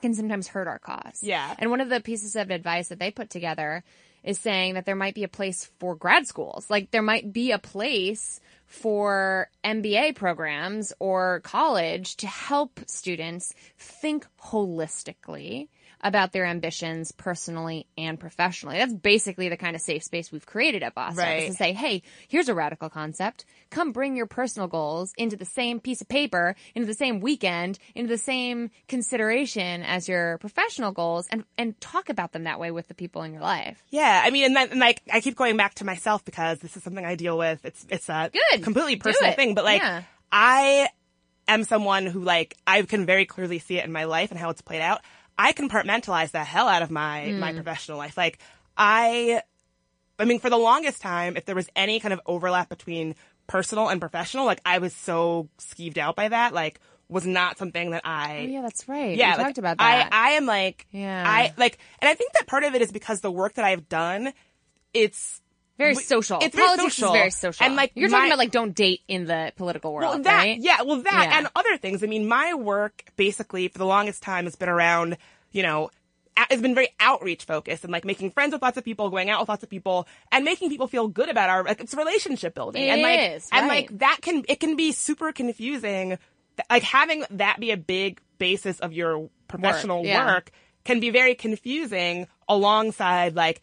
can 0.00 0.14
sometimes 0.14 0.48
hurt 0.48 0.68
our 0.68 0.78
cause. 0.78 1.22
Yeah. 1.22 1.54
And 1.58 1.70
one 1.70 1.80
of 1.80 1.88
the 1.88 2.00
pieces 2.00 2.36
of 2.36 2.50
advice 2.50 2.88
that 2.88 2.98
they 2.98 3.10
put 3.10 3.30
together 3.30 3.82
is 4.22 4.38
saying 4.38 4.74
that 4.74 4.84
there 4.84 4.96
might 4.96 5.14
be 5.14 5.24
a 5.24 5.28
place 5.28 5.70
for 5.78 5.94
grad 5.94 6.26
schools. 6.26 6.68
Like 6.68 6.90
there 6.90 7.02
might 7.02 7.32
be 7.32 7.52
a 7.52 7.58
place 7.58 8.40
for 8.66 9.48
MBA 9.64 10.14
programs 10.14 10.92
or 10.98 11.40
college 11.40 12.16
to 12.16 12.26
help 12.26 12.80
students 12.86 13.54
think 13.78 14.26
holistically 14.42 15.68
about 16.00 16.32
their 16.32 16.44
ambitions 16.44 17.12
personally 17.12 17.86
and 17.96 18.18
professionally. 18.20 18.78
That's 18.78 18.92
basically 18.92 19.48
the 19.48 19.56
kind 19.56 19.74
of 19.74 19.82
safe 19.82 20.02
space 20.04 20.30
we've 20.30 20.46
created 20.46 20.82
at 20.82 20.94
Bossed 20.94 21.18
Up. 21.18 21.24
Right. 21.24 21.42
Is 21.44 21.50
to 21.50 21.54
say, 21.54 21.72
hey, 21.72 22.02
here's 22.28 22.48
a 22.48 22.54
radical 22.54 22.88
concept. 22.88 23.44
Come 23.70 23.92
bring 23.92 24.16
your 24.16 24.26
personal 24.26 24.68
goals 24.68 25.12
into 25.18 25.36
the 25.36 25.44
same 25.44 25.80
piece 25.80 26.00
of 26.00 26.08
paper, 26.08 26.54
into 26.74 26.86
the 26.86 26.94
same 26.94 27.20
weekend, 27.20 27.78
into 27.94 28.08
the 28.08 28.18
same 28.18 28.70
consideration 28.86 29.82
as 29.82 30.08
your 30.08 30.38
professional 30.38 30.92
goals 30.92 31.26
and, 31.30 31.44
and 31.56 31.80
talk 31.80 32.08
about 32.08 32.32
them 32.32 32.44
that 32.44 32.60
way 32.60 32.70
with 32.70 32.88
the 32.88 32.94
people 32.94 33.22
in 33.22 33.32
your 33.32 33.42
life. 33.42 33.82
Yeah, 33.90 34.22
I 34.24 34.30
mean, 34.30 34.44
and, 34.44 34.56
then, 34.56 34.70
and 34.70 34.80
like 34.80 35.02
I 35.12 35.20
keep 35.20 35.36
going 35.36 35.56
back 35.56 35.74
to 35.74 35.84
myself 35.84 36.24
because 36.24 36.58
this 36.60 36.76
is 36.76 36.82
something 36.82 37.04
I 37.04 37.14
deal 37.16 37.36
with. 37.36 37.64
It's 37.64 37.86
it's 37.90 38.08
a 38.08 38.30
Good. 38.52 38.62
completely 38.62 38.96
personal 38.96 39.32
thing, 39.32 39.54
but 39.54 39.64
like 39.64 39.80
Yeah. 39.80 40.02
I 40.30 40.88
am 41.48 41.64
someone 41.64 42.06
who 42.06 42.20
like 42.20 42.56
I 42.66 42.82
can 42.82 43.06
very 43.06 43.24
clearly 43.26 43.58
see 43.58 43.78
it 43.78 43.84
in 43.84 43.92
my 43.92 44.04
life 44.04 44.30
and 44.30 44.38
how 44.38 44.50
it's 44.50 44.60
played 44.60 44.82
out. 44.82 45.00
I 45.38 45.52
compartmentalize 45.52 46.32
the 46.32 46.42
hell 46.44 46.68
out 46.68 46.82
of 46.82 46.90
my 46.90 47.30
Hmm. 47.30 47.40
my 47.40 47.52
professional 47.52 47.96
life. 47.98 48.16
Like 48.16 48.38
I, 48.76 49.42
I 50.18 50.24
mean, 50.24 50.40
for 50.40 50.50
the 50.50 50.56
longest 50.58 51.00
time, 51.00 51.36
if 51.36 51.44
there 51.44 51.54
was 51.54 51.68
any 51.76 52.00
kind 52.00 52.12
of 52.12 52.20
overlap 52.26 52.68
between 52.68 53.14
personal 53.46 53.88
and 53.88 54.00
professional, 54.00 54.44
like 54.46 54.60
I 54.64 54.78
was 54.78 54.94
so 54.94 55.48
skeeved 55.58 55.98
out 55.98 56.16
by 56.16 56.28
that. 56.28 56.52
Like 56.52 56.80
was 57.08 57.26
not 57.26 57.56
something 57.56 57.92
that 57.92 58.02
I 58.04 58.40
Oh, 58.40 58.50
yeah, 58.52 58.62
that's 58.62 58.86
right. 58.88 59.16
yeah, 59.16 59.32
we 59.32 59.36
like, 59.38 59.46
talked 59.46 59.58
about 59.58 59.78
that. 59.78 60.08
I, 60.12 60.28
I 60.28 60.30
am 60.32 60.44
like, 60.44 60.86
Yeah. 60.90 61.24
I 61.26 61.54
like, 61.56 61.78
and 62.00 62.08
I 62.08 62.14
think 62.14 62.32
that 62.34 62.46
part 62.46 62.64
of 62.64 62.74
it 62.74 62.82
is 62.82 62.92
because 62.92 63.20
the 63.20 63.30
work 63.30 63.54
that 63.54 63.64
I've 63.64 63.88
done, 63.88 64.32
it's 64.92 65.40
very 65.78 65.94
we- 65.94 66.02
social. 66.02 66.38
It's 66.42 66.54
very 66.54 66.66
Politics 66.68 66.96
social. 66.96 67.14
is 67.14 67.18
very 67.18 67.30
social. 67.30 67.64
and 67.66 67.76
like 67.76 67.92
you're 67.94 68.10
my- 68.10 68.18
talking 68.18 68.30
about 68.32 68.38
like 68.38 68.50
don't 68.50 68.74
date 68.74 69.00
in 69.08 69.24
the 69.24 69.52
political 69.56 69.92
world, 69.94 70.10
well 70.14 70.22
that 70.24 70.36
right? 70.36 70.58
yeah, 70.60 70.82
well 70.82 71.00
that 71.02 71.28
Yeah. 71.30 71.38
and 71.38 71.48
other 71.56 71.76
things. 71.78 72.02
I 72.04 72.06
mean, 72.06 72.26
my 72.28 72.52
work 72.54 73.04
basically 73.16 73.68
for 73.68 73.78
the 73.78 73.86
longest 73.86 74.22
time 74.22 74.44
has 74.44 74.56
been 74.56 74.68
around, 74.68 75.16
you 75.52 75.62
know. 75.62 75.90
Has 76.50 76.62
been 76.62 76.76
very 76.76 76.90
outreach 77.00 77.46
focused 77.46 77.82
and 77.82 77.92
like 77.92 78.04
making 78.04 78.30
friends 78.30 78.52
with 78.52 78.62
lots 78.62 78.76
of 78.78 78.84
people, 78.84 79.10
going 79.10 79.28
out 79.28 79.40
with 79.40 79.48
lots 79.48 79.64
of 79.64 79.68
people, 79.68 80.06
and 80.30 80.44
making 80.44 80.68
people 80.68 80.86
feel 80.86 81.08
good 81.08 81.28
about 81.28 81.50
our 81.50 81.64
like 81.64 81.80
it's 81.80 81.94
relationship 81.94 82.54
building. 82.54 82.80
It 82.84 82.90
and 82.90 83.02
like 83.02 83.20
is, 83.32 83.48
and 83.50 83.66
like 83.66 83.98
that 83.98 84.18
can 84.22 84.44
it 84.48 84.60
can 84.60 84.76
be 84.76 84.92
super 84.92 85.32
confusing. 85.32 86.16
Like 86.70 86.84
having 86.84 87.24
that 87.30 87.58
be 87.58 87.72
a 87.72 87.76
big 87.76 88.20
basis 88.38 88.78
of 88.78 88.92
your 88.92 89.28
professional 89.48 90.04
yeah. 90.04 90.26
work 90.26 90.52
can 90.84 91.00
be 91.00 91.10
very 91.10 91.34
confusing 91.34 92.28
alongside 92.48 93.34
like 93.34 93.60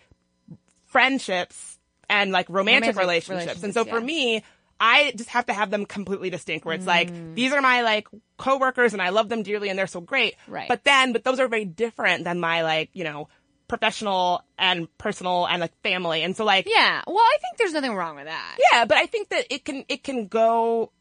friendships 0.86 1.75
and 2.10 2.32
like 2.32 2.48
romantic, 2.50 2.96
Romantic 2.96 3.00
relationships. 3.02 3.64
And 3.64 3.74
so 3.74 3.82
relationships, 3.82 4.00
for 4.00 4.02
me, 4.06 4.44
I 4.80 5.14
just 5.16 5.30
have 5.30 5.46
to 5.46 5.54
have 5.54 5.70
them 5.72 5.86
completely 5.86 6.30
distinct 6.30 6.66
where 6.66 6.76
it's 6.76 6.86
like, 6.86 7.10
Mm. 7.12 7.36
these 7.36 7.54
are 7.54 7.62
my 7.62 7.82
like 7.82 8.08
coworkers 8.38 8.94
and 8.94 9.02
I 9.02 9.10
love 9.10 9.30
them 9.30 9.42
dearly 9.44 9.70
and 9.70 9.80
they're 9.80 9.88
so 9.88 10.02
great. 10.02 10.36
Right. 10.48 10.68
But 10.68 10.84
then, 10.84 11.14
but 11.14 11.24
those 11.24 11.40
are 11.40 11.48
very 11.48 11.66
different 11.66 12.24
than 12.26 12.40
my 12.40 12.64
like, 12.64 12.90
you 12.94 13.04
know, 13.06 13.30
professional 13.68 14.44
and 14.58 14.88
personal 14.98 15.46
and 15.48 15.60
like 15.62 15.72
family. 15.82 16.24
And 16.24 16.36
so 16.36 16.44
like, 16.46 16.68
Yeah. 16.70 17.02
Well, 17.08 17.18
I 17.18 17.38
think 17.42 17.58
there's 17.58 17.74
nothing 17.74 17.96
wrong 17.96 18.16
with 18.16 18.26
that. 18.26 18.58
yeah, 18.72 18.86
but 18.86 18.98
I 18.98 19.06
think 19.06 19.30
that 19.30 19.46
it 19.50 19.66
can 19.66 19.86
it 19.88 20.04
can 20.04 20.28
go. 20.28 20.92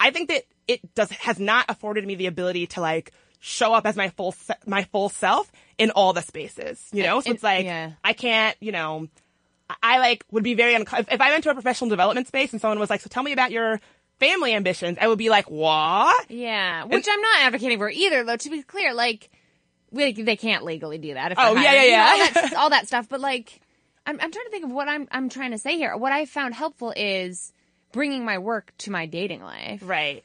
I 0.00 0.10
think 0.10 0.28
that 0.28 0.44
it 0.66 0.94
does 0.94 1.10
has 1.10 1.38
not 1.38 1.66
afforded 1.68 2.06
me 2.06 2.14
the 2.14 2.26
ability 2.26 2.68
to 2.68 2.80
like 2.80 3.12
show 3.40 3.74
up 3.74 3.84
as 3.86 3.94
my 3.96 4.08
full 4.10 4.32
se- 4.32 4.54
my 4.66 4.84
full 4.84 5.08
self 5.08 5.50
in 5.76 5.90
all 5.90 6.12
the 6.12 6.22
spaces. 6.22 6.82
You 6.92 7.02
know, 7.02 7.20
so 7.20 7.30
it's 7.30 7.42
like 7.42 7.64
yeah. 7.66 7.92
I 8.02 8.12
can't. 8.14 8.56
You 8.60 8.72
know, 8.72 9.08
I, 9.82 9.98
like 9.98 10.24
would 10.30 10.44
be 10.44 10.54
very 10.54 10.74
unco- 10.74 10.98
if, 11.08 11.20
I 11.20 11.30
went 11.30 11.44
to 11.44 11.50
a 11.50 11.54
professional 11.54 11.88
development 11.90 12.28
space 12.28 12.52
and 12.52 12.60
someone 12.60 12.78
was 12.78 12.90
like, 12.90 13.00
"So 13.00 13.08
tell 13.08 13.22
me 13.22 13.32
about 13.32 13.50
your." 13.50 13.80
Family 14.20 14.54
ambitions, 14.54 14.96
I 15.00 15.08
would 15.08 15.18
be 15.18 15.28
like, 15.28 15.50
what? 15.50 16.30
Yeah, 16.30 16.84
which 16.84 17.04
I'm 17.10 17.20
not 17.20 17.40
advocating 17.40 17.78
for 17.78 17.90
either, 17.90 18.22
though. 18.22 18.36
To 18.36 18.48
be 18.48 18.62
clear, 18.62 18.94
like, 18.94 19.28
we, 19.90 20.12
they 20.12 20.36
can't 20.36 20.62
legally 20.64 20.98
do 20.98 21.14
that. 21.14 21.32
If 21.32 21.38
Oh, 21.40 21.52
they're 21.52 21.64
yeah, 21.64 21.72
yeah, 21.72 21.82
you 21.82 21.90
know, 21.90 21.96
yeah. 21.96 22.04
all, 22.04 22.32
that, 22.42 22.54
all 22.58 22.70
that 22.70 22.86
stuff. 22.86 23.08
But 23.08 23.20
like, 23.20 23.60
I'm, 24.06 24.14
I'm 24.20 24.30
trying 24.30 24.44
to 24.44 24.50
think 24.52 24.64
of 24.66 24.70
what 24.70 24.88
I'm 24.88 25.08
I'm 25.10 25.28
trying 25.28 25.50
to 25.50 25.58
say 25.58 25.76
here. 25.76 25.96
What 25.96 26.12
I 26.12 26.26
found 26.26 26.54
helpful 26.54 26.92
is 26.96 27.52
bringing 27.90 28.24
my 28.24 28.38
work 28.38 28.72
to 28.78 28.92
my 28.92 29.06
dating 29.06 29.42
life 29.42 29.80
Right. 29.84 30.22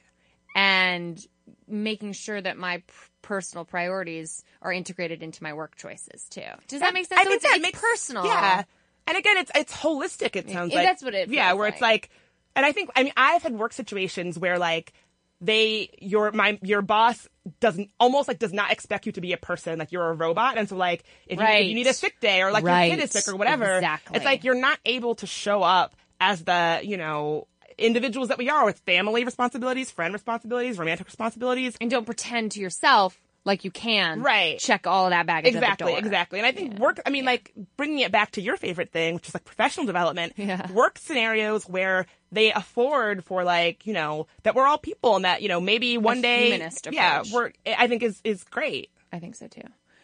and 0.55 1.19
making 1.67 2.13
sure 2.13 2.39
that 2.39 2.57
my 2.57 2.83
personal 3.23 3.65
priorities 3.65 4.43
are 4.61 4.71
integrated 4.71 5.23
into 5.23 5.41
my 5.43 5.53
work 5.53 5.75
choices 5.77 6.25
too. 6.29 6.41
Does 6.67 6.81
that, 6.81 6.93
make 6.93 7.07
sense? 7.07 7.19
I 7.19 7.23
So 7.23 7.29
think 7.31 7.41
it's, 7.41 7.51
that 7.51 7.55
it's 7.57 7.63
makes 7.63 7.81
personal. 7.81 8.25
Yeah, 8.25 8.63
and 9.09 9.17
again, 9.17 9.37
it's 9.37 9.51
it's 9.55 9.73
holistic. 9.73 10.35
It 10.37 10.49
sounds 10.49 10.73
like 10.73 10.85
that's 10.85 11.03
what 11.03 11.13
it 11.13 11.29
Yeah, 11.29 11.53
where 11.53 11.67
it's 11.67 11.81
like, 11.81 12.09
and 12.55 12.65
I 12.65 12.71
think 12.71 12.91
I 12.95 13.03
mean 13.03 13.13
I've 13.17 13.43
had 13.43 13.53
work 13.53 13.73
situations 13.73 14.39
where 14.39 14.57
like 14.57 14.93
they 15.41 15.89
your 15.99 16.31
my 16.31 16.59
your 16.61 16.81
boss 16.81 17.27
doesn't 17.59 17.89
almost 17.99 18.27
like 18.27 18.39
does 18.39 18.53
not 18.53 18.71
expect 18.71 19.05
you 19.05 19.11
to 19.13 19.21
be 19.21 19.33
a 19.33 19.37
person 19.37 19.79
like 19.79 19.91
you're 19.91 20.09
a 20.09 20.13
robot 20.13 20.57
and 20.57 20.67
so 20.67 20.75
like 20.75 21.03
if, 21.27 21.39
you, 21.39 21.45
if 21.45 21.67
you 21.69 21.75
need 21.75 21.87
a 21.87 21.93
sick 21.93 22.19
day 22.19 22.41
or 22.41 22.51
like 22.51 22.63
Right. 22.65 22.89
your 22.89 22.97
kid 22.97 23.03
is 23.05 23.11
sick 23.11 23.33
or 23.33 23.37
whatever 23.37 23.77
Exactly. 23.77 24.17
it's 24.17 24.25
like 24.25 24.43
you're 24.43 24.53
not 24.53 24.77
able 24.85 25.15
to 25.15 25.25
show 25.25 25.63
up 25.63 25.95
as 26.19 26.43
the 26.43 26.81
you 26.83 26.97
know 26.97 27.47
individuals 27.77 28.27
that 28.27 28.37
we 28.37 28.49
are 28.49 28.65
with 28.65 28.79
family 28.79 29.23
responsibilities 29.23 29.89
friend 29.89 30.13
responsibilities 30.13 30.77
romantic 30.77 31.07
responsibilities 31.07 31.77
and 31.79 31.89
don't 31.89 32.05
pretend 32.05 32.51
to 32.51 32.59
yourself 32.59 33.17
like 33.45 33.63
you 33.63 33.71
can 33.71 34.21
Right. 34.21 34.59
check 34.59 34.85
all 34.85 35.05
of 35.05 35.11
that 35.11 35.25
baggage 35.25 35.55
at 35.55 35.59
the 35.61 35.65
Exactly, 35.65 35.91
door. 35.93 35.99
exactly. 35.99 36.39
And 36.39 36.45
I 36.45 36.51
think 36.51 36.77
work, 36.77 36.99
I 37.05 37.09
mean, 37.09 37.25
like 37.25 37.53
bringing 37.77 37.99
it 37.99 38.11
back 38.11 38.31
to 38.31 38.41
your 38.41 38.57
favorite 38.57 38.91
thing, 38.91 39.15
which 39.15 39.27
is 39.29 39.33
like 39.33 39.45
professional 39.45 39.85
development, 39.85 40.33
Yeah. 40.35 40.71
work 40.71 40.97
scenarios 40.99 41.63
where 41.67 42.05
they 42.31 42.51
afford 42.51 43.23
for 43.23 43.43
like, 43.43 43.85
you 43.87 43.93
know, 43.93 44.27
that 44.43 44.55
we're 44.55 44.67
all 44.67 44.77
people 44.77 45.15
and 45.15 45.25
that, 45.25 45.41
you 45.41 45.47
know, 45.47 45.59
maybe 45.61 45.97
one 45.97 46.21
day, 46.21 46.51
humanist 46.51 46.87
yeah, 46.91 47.23
work, 47.33 47.55
I 47.65 47.87
think 47.87 48.03
is, 48.03 48.19
is 48.23 48.43
great. 48.43 48.91
I 49.11 49.19
think 49.19 49.35
so 49.35 49.47
too. 49.47 49.61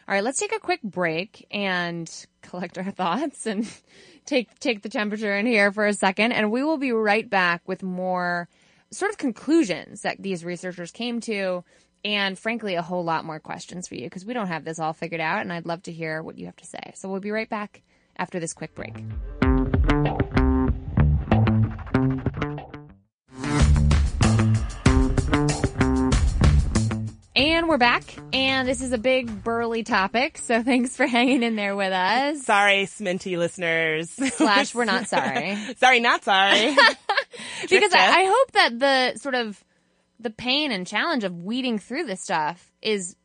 All 0.08 0.13
right, 0.13 0.24
let's 0.24 0.39
take 0.39 0.56
a 0.56 0.60
quick 0.60 0.82
break 0.84 1.45
and 1.52 2.10
collect 2.41 2.78
our 2.78 2.91
thoughts 2.91 3.45
and 3.45 3.67
take 4.26 4.58
take 4.60 4.82
the 4.82 4.89
temperature 4.89 5.36
in 5.36 5.45
here 5.45 5.71
for 5.71 5.86
a 5.86 5.93
second 5.93 6.32
and 6.32 6.52
we 6.52 6.63
will 6.63 6.78
be 6.78 6.91
right 6.91 7.30
back 7.30 7.62
with 7.67 7.84
more 7.84 8.48
sort 8.91 9.12
of 9.12 9.17
conclusions 9.17 10.02
that 10.02 10.21
these 10.21 10.45
researchers 10.45 10.91
came 10.91 11.19
to 11.19 11.63
and 12.05 12.37
frankly 12.37 12.75
a 12.75 12.83
whole 12.83 13.03
lot 13.03 13.25
more 13.25 13.39
questions 13.39 13.87
for 13.87 13.95
you 13.95 14.03
because 14.03 14.23
we 14.23 14.33
don't 14.33 14.47
have 14.47 14.63
this 14.63 14.77
all 14.77 14.93
figured 14.93 15.19
out 15.19 15.41
and 15.41 15.51
I'd 15.51 15.65
love 15.65 15.81
to 15.83 15.91
hear 15.91 16.21
what 16.21 16.37
you 16.37 16.45
have 16.45 16.55
to 16.57 16.65
say. 16.65 16.93
So 16.93 17.09
we'll 17.09 17.19
be 17.19 17.31
right 17.31 17.49
back 17.49 17.81
after 18.15 18.39
this 18.39 18.53
quick 18.53 18.75
break. 18.75 18.95
And 27.37 27.67
we're 27.67 27.77
back, 27.77 28.15
and 28.31 28.65
this 28.65 28.81
is 28.81 28.93
a 28.93 28.97
big 28.97 29.43
burly 29.43 29.83
topic, 29.83 30.37
so 30.37 30.63
thanks 30.63 30.95
for 30.95 31.05
hanging 31.05 31.43
in 31.43 31.57
there 31.57 31.75
with 31.75 31.91
us. 31.91 32.43
Sorry, 32.43 32.85
Sminty 32.85 33.37
listeners. 33.37 34.09
Slash, 34.09 34.73
we're 34.73 34.85
not 34.85 35.07
sorry. 35.09 35.57
sorry, 35.75 35.99
not 35.99 36.23
sorry. 36.23 36.73
because. 37.69 37.93
I, 37.93 38.21
I 38.21 38.25
hope 38.25 38.51
that 38.53 38.79
the 38.79 39.19
sort 39.19 39.35
of 39.35 39.61
the 40.19 40.30
pain 40.30 40.71
and 40.71 40.88
challenge 40.88 41.23
of 41.23 41.43
weeding 41.43 41.80
through 41.80 42.06
this 42.06 42.21
stuff 42.21 42.71
is 42.82 43.15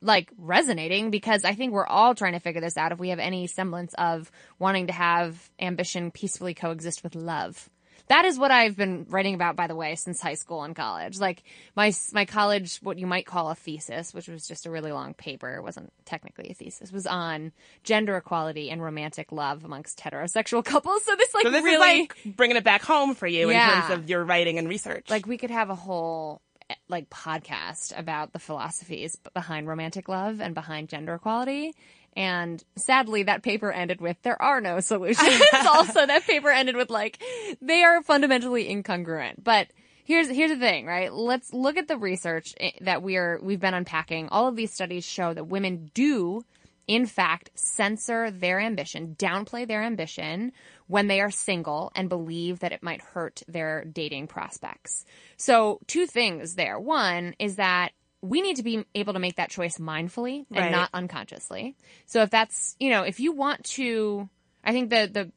like 0.00 0.30
resonating 0.38 1.10
because 1.10 1.44
I 1.44 1.54
think 1.54 1.72
we're 1.72 1.86
all 1.86 2.14
trying 2.14 2.34
to 2.34 2.40
figure 2.40 2.60
this 2.60 2.76
out 2.76 2.92
if 2.92 2.98
we 2.98 3.08
have 3.08 3.18
any 3.18 3.46
semblance 3.46 3.94
of 3.98 4.30
wanting 4.58 4.86
to 4.86 4.92
have 4.92 5.50
ambition 5.60 6.10
peacefully 6.10 6.54
coexist 6.54 7.02
with 7.02 7.14
love. 7.14 7.68
That 8.08 8.24
is 8.24 8.38
what 8.38 8.50
I've 8.50 8.76
been 8.76 9.06
writing 9.08 9.34
about, 9.34 9.54
by 9.54 9.66
the 9.66 9.74
way, 9.76 9.94
since 9.94 10.20
high 10.20 10.34
school 10.34 10.62
and 10.62 10.74
college. 10.74 11.18
Like 11.18 11.42
my 11.76 11.92
my 12.12 12.24
college, 12.24 12.78
what 12.78 12.98
you 12.98 13.06
might 13.06 13.26
call 13.26 13.50
a 13.50 13.54
thesis, 13.54 14.14
which 14.14 14.28
was 14.28 14.48
just 14.48 14.64
a 14.66 14.70
really 14.70 14.92
long 14.92 15.14
paper, 15.14 15.54
it 15.56 15.62
wasn't 15.62 15.92
technically 16.06 16.48
a 16.50 16.54
thesis, 16.54 16.90
was 16.90 17.06
on 17.06 17.52
gender 17.84 18.16
equality 18.16 18.70
and 18.70 18.82
romantic 18.82 19.30
love 19.30 19.64
amongst 19.64 19.98
heterosexual 20.00 20.64
couples. 20.72 21.04
So 21.04 21.14
this 21.16 21.34
like 21.34 21.44
so 21.44 21.50
this 21.50 21.62
really 21.64 22.00
is 22.02 22.08
like 22.24 22.36
bringing 22.36 22.56
it 22.56 22.64
back 22.64 22.82
home 22.82 23.14
for 23.14 23.26
you 23.26 23.50
Yeah. 23.50 23.74
in 23.76 23.82
terms 23.88 23.94
of 24.04 24.08
your 24.10 24.24
writing 24.24 24.58
and 24.58 24.68
research. 24.68 25.10
like 25.10 25.26
we 25.26 25.36
could 25.38 25.50
have 25.50 25.68
a 25.70 25.74
whole 25.74 26.40
eh, 26.70 26.74
like 26.88 27.10
podcast 27.10 27.92
about 27.98 28.32
the 28.32 28.38
philosophies 28.38 29.16
behind 29.34 29.68
romantic 29.68 30.08
love 30.08 30.40
and 30.40 30.54
behind 30.54 30.88
gender 30.88 31.14
equality. 31.14 31.74
And 32.18 32.64
sadly, 32.74 33.22
that 33.22 33.44
paper 33.44 33.70
ended 33.70 34.00
with 34.00 34.20
there 34.22 34.42
are 34.42 34.60
no 34.60 34.80
solutions. 34.80 35.40
also, 35.68 36.04
that 36.04 36.26
paper 36.26 36.50
ended 36.50 36.74
with 36.74 36.90
like 36.90 37.22
they 37.62 37.84
are 37.84 38.02
fundamentally 38.02 38.68
incongruent. 38.68 39.44
But 39.44 39.68
here's 40.04 40.28
here's 40.28 40.50
the 40.50 40.58
thing, 40.58 40.84
right? 40.84 41.12
Let's 41.12 41.54
look 41.54 41.76
at 41.76 41.86
the 41.86 41.96
research 41.96 42.54
eh, 42.58 42.72
that 42.80 43.04
we 43.04 43.16
are 43.16 43.38
we've 43.40 43.60
been 43.60 43.72
unpacking. 43.72 44.30
All 44.30 44.48
of 44.48 44.56
these 44.56 44.72
studies 44.72 45.04
show 45.04 45.32
that 45.32 45.46
women 45.46 45.92
do 45.94 46.44
in 46.88 47.04
fact, 47.04 47.50
censor 47.54 48.30
their 48.30 48.58
ambition, 48.58 49.14
downplay 49.18 49.68
their 49.68 49.82
ambition 49.82 50.52
when 50.86 51.06
they 51.06 51.20
are 51.20 51.30
single 51.30 51.92
and 51.94 52.08
believe 52.08 52.60
that 52.60 52.72
it 52.72 52.82
might 52.82 53.02
hurt 53.02 53.42
their 53.46 53.84
dating 53.84 54.26
prospects. 54.26 55.04
So, 55.36 55.80
two 55.86 56.06
things 56.06 56.54
there. 56.54 56.80
One 56.80 57.34
is 57.38 57.56
that 57.56 57.90
we 58.22 58.40
need 58.40 58.56
to 58.56 58.62
be 58.62 58.84
able 58.94 59.12
to 59.12 59.18
make 59.18 59.36
that 59.36 59.50
choice 59.50 59.78
mindfully 59.78 60.46
and 60.52 60.58
Right. 60.58 60.70
not 60.70 60.90
unconsciously. 60.92 61.76
So, 62.06 62.22
if 62.22 62.30
that's, 62.30 62.76
you 62.80 62.90
know, 62.90 63.02
if 63.02 63.20
you 63.20 63.32
want 63.32 63.64
to, 63.64 64.28
I 64.64 64.72
think 64.72 64.90
the, 64.90 65.08
the, 65.12 65.32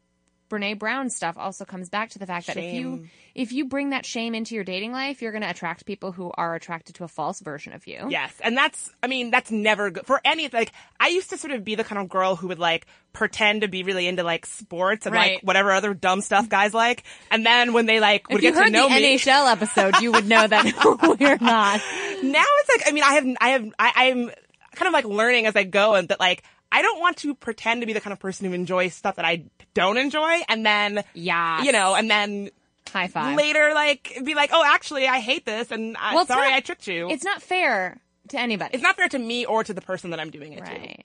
Brene 0.51 0.77
Brown 0.77 1.09
stuff 1.09 1.37
also 1.37 1.65
comes 1.65 1.89
back 1.89 2.09
to 2.11 2.19
the 2.19 2.27
fact 2.27 2.47
that 2.47 2.57
if 2.57 2.73
you 2.73 3.07
if 3.33 3.51
you 3.53 3.65
bring 3.65 3.91
that 3.91 4.05
shame 4.05 4.35
into 4.35 4.53
your 4.53 4.63
dating 4.65 4.91
life, 4.91 5.21
you're 5.21 5.31
going 5.31 5.41
to 5.43 5.49
attract 5.49 5.85
people 5.85 6.11
who 6.11 6.31
are 6.37 6.53
attracted 6.53 6.95
to 6.95 7.05
a 7.05 7.07
false 7.07 7.39
version 7.39 7.71
of 7.73 7.87
you. 7.87 8.05
Yes, 8.09 8.33
and 8.43 8.55
that's 8.57 8.91
I 9.01 9.07
mean 9.07 9.31
that's 9.31 9.49
never 9.49 9.89
good 9.89 10.05
for 10.05 10.19
any 10.25 10.49
like 10.49 10.71
I 10.99 11.07
used 11.07 11.29
to 11.31 11.37
sort 11.37 11.53
of 11.53 11.63
be 11.63 11.75
the 11.75 11.83
kind 11.85 12.01
of 12.01 12.09
girl 12.09 12.35
who 12.35 12.49
would 12.49 12.59
like 12.59 12.85
pretend 13.13 13.61
to 13.61 13.67
be 13.67 13.83
really 13.83 14.07
into 14.07 14.23
like 14.23 14.45
sports 14.45 15.05
and 15.05 15.15
Right. 15.15 15.35
like 15.35 15.43
whatever 15.43 15.71
other 15.71 15.93
dumb 15.93 16.21
stuff 16.21 16.49
guys 16.49 16.73
like, 16.73 17.03
and 17.31 17.45
then 17.45 17.73
when 17.73 17.85
they 17.85 17.99
like 17.99 18.29
would 18.29 18.43
If 18.43 18.53
get 18.55 18.63
to 18.65 18.69
know 18.69 18.89
the 18.89 18.95
me, 18.95 19.17
NHL 19.17 19.51
episode, 19.51 20.01
you 20.01 20.11
would 20.11 20.27
know 20.27 20.45
that 20.45 20.65
we're 21.19 21.37
not. 21.39 21.81
now 22.23 22.43
it's 22.59 22.69
like 22.69 22.83
I 22.87 22.91
mean 22.91 23.03
I 23.03 23.13
have 23.13 23.25
I 23.39 23.49
have 23.49 23.73
I, 23.79 23.91
I'm 24.09 24.31
kind 24.75 24.87
of 24.87 24.93
like 24.93 25.05
learning 25.05 25.45
as 25.47 25.55
I 25.55 25.63
go 25.63 25.95
and 25.95 26.07
that 26.09 26.19
like 26.19 26.43
I 26.71 26.81
don't 26.81 26.99
want 26.99 27.17
to 27.17 27.35
pretend 27.35 27.81
to 27.81 27.87
be 27.87 27.93
the 27.93 28.01
kind 28.01 28.13
of 28.13 28.19
person 28.19 28.47
who 28.47 28.53
enjoys 28.53 28.93
stuff 28.93 29.17
that 29.17 29.25
I 29.25 29.45
don't 29.73 29.97
enjoy 29.97 30.41
and 30.47 30.65
then 30.65 31.03
Yeah. 31.13 31.63
you 31.63 31.71
know 31.71 31.95
and 31.95 32.09
then 32.09 32.49
High 32.89 33.07
five. 33.07 33.37
later 33.37 33.71
like 33.73 34.17
be 34.23 34.35
like 34.35 34.49
oh 34.53 34.63
actually 34.65 35.07
I 35.07 35.19
hate 35.19 35.45
this 35.45 35.71
and 35.71 35.95
I, 35.97 36.15
Well, 36.15 36.25
sorry 36.25 36.49
not- 36.49 36.57
I 36.57 36.59
tricked 36.61 36.87
you. 36.87 37.09
It's 37.09 37.23
not 37.23 37.41
fair 37.41 37.99
to 38.29 38.39
anybody. 38.39 38.71
It's 38.73 38.83
not 38.83 38.95
fair 38.95 39.09
to 39.09 39.19
me 39.19 39.45
or 39.45 39.63
to 39.63 39.73
the 39.73 39.81
person 39.81 40.11
that 40.11 40.19
I'm 40.19 40.29
doing 40.29 40.53
it 40.53 40.65
to. 40.65 41.03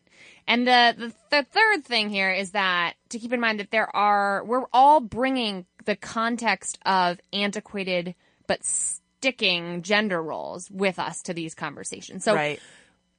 And 0.48 0.66
the, 0.66 0.94
the 0.96 1.12
the 1.31 1.42
third 1.42 1.85
thing 1.85 2.09
here 2.09 2.31
is 2.31 2.52
that 2.52 2.94
to 3.09 3.18
keep 3.18 3.33
in 3.33 3.40
mind 3.40 3.59
that 3.61 3.70
there 3.70 3.94
are 3.94 4.44
we're 4.44 4.66
all 4.72 5.00
bringing 5.00 5.66
the 5.85 5.96
context 5.96 6.79
of 6.87 7.18
antiquated 7.33 8.14
but 8.46 8.64
sticking 8.64 9.83
gender 9.83 10.22
roles 10.22 10.70
with 10.70 10.98
us 10.98 11.22
to 11.22 11.35
these 11.35 11.55
conversations. 11.55 12.24
So 12.24 12.35
right. 12.35 12.61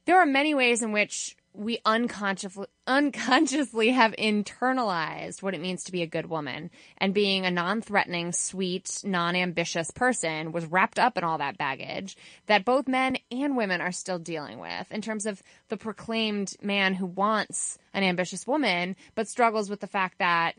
there 0.05 0.17
are 0.17 0.25
many 0.25 0.53
ways 0.53 0.81
in 0.81 0.91
which 0.93 1.35
we 1.57 1.79
unconsciously 1.85 2.67
unconsciously 2.85 3.89
have 3.89 4.13
internalized 4.13 5.41
what 5.41 5.53
it 5.53 5.59
means 5.61 5.83
to 5.83 5.91
be 5.91 6.01
a 6.01 6.07
good 6.07 6.27
woman 6.29 6.69
and 6.99 7.13
being 7.13 7.45
a 7.45 7.51
non-threatening 7.51 8.31
sweet 8.31 9.01
non-ambitious 9.03 9.91
person 9.91 10.51
was 10.51 10.65
wrapped 10.67 10.99
up 10.99 11.17
in 11.17 11.23
all 11.23 11.37
that 11.39 11.57
baggage 11.57 12.15
that 12.45 12.63
both 12.63 12.87
men 12.87 13.17
and 13.31 13.57
women 13.57 13.81
are 13.81 13.91
still 13.91 14.19
dealing 14.19 14.59
with 14.59 14.91
in 14.91 15.01
terms 15.01 15.25
of 15.25 15.41
the 15.69 15.77
proclaimed 15.77 16.53
man 16.61 16.93
who 16.93 17.05
wants 17.05 17.77
an 17.93 18.03
ambitious 18.03 18.45
woman 18.47 18.95
but 19.15 19.27
struggles 19.27 19.69
with 19.69 19.79
the 19.79 19.87
fact 19.87 20.19
that 20.19 20.53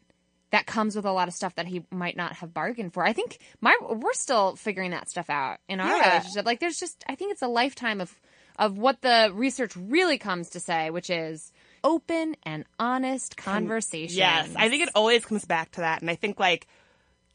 that 0.50 0.66
comes 0.66 0.96
with 0.96 1.04
a 1.04 1.12
lot 1.12 1.28
of 1.28 1.34
stuff 1.34 1.54
that 1.56 1.66
he 1.66 1.84
might 1.90 2.16
not 2.16 2.32
have 2.36 2.54
bargained 2.54 2.94
for. 2.94 3.04
I 3.04 3.12
think 3.12 3.38
my 3.60 3.76
we're 3.82 4.14
still 4.14 4.56
figuring 4.56 4.92
that 4.92 5.10
stuff 5.10 5.28
out 5.28 5.58
in 5.68 5.78
our 5.78 5.94
Yeah. 5.94 6.08
relationship. 6.08 6.46
Like 6.46 6.58
there's 6.58 6.78
just 6.78 7.04
I 7.06 7.16
think 7.16 7.32
it's 7.32 7.42
a 7.42 7.48
lifetime 7.48 8.00
of 8.00 8.18
of 8.58 8.76
what 8.76 9.02
the 9.02 9.30
research 9.32 9.76
really 9.76 10.18
comes 10.18 10.50
to 10.50 10.60
say, 10.60 10.90
which 10.90 11.10
is 11.10 11.52
open 11.84 12.36
and 12.42 12.64
honest 12.78 13.36
conversation. 13.36 14.18
Yes, 14.18 14.50
I 14.56 14.68
think 14.68 14.82
it 14.82 14.90
always 14.94 15.24
comes 15.24 15.44
back 15.44 15.70
to 15.72 15.80
that, 15.80 16.00
and 16.00 16.10
I 16.10 16.16
think 16.16 16.40
like, 16.40 16.66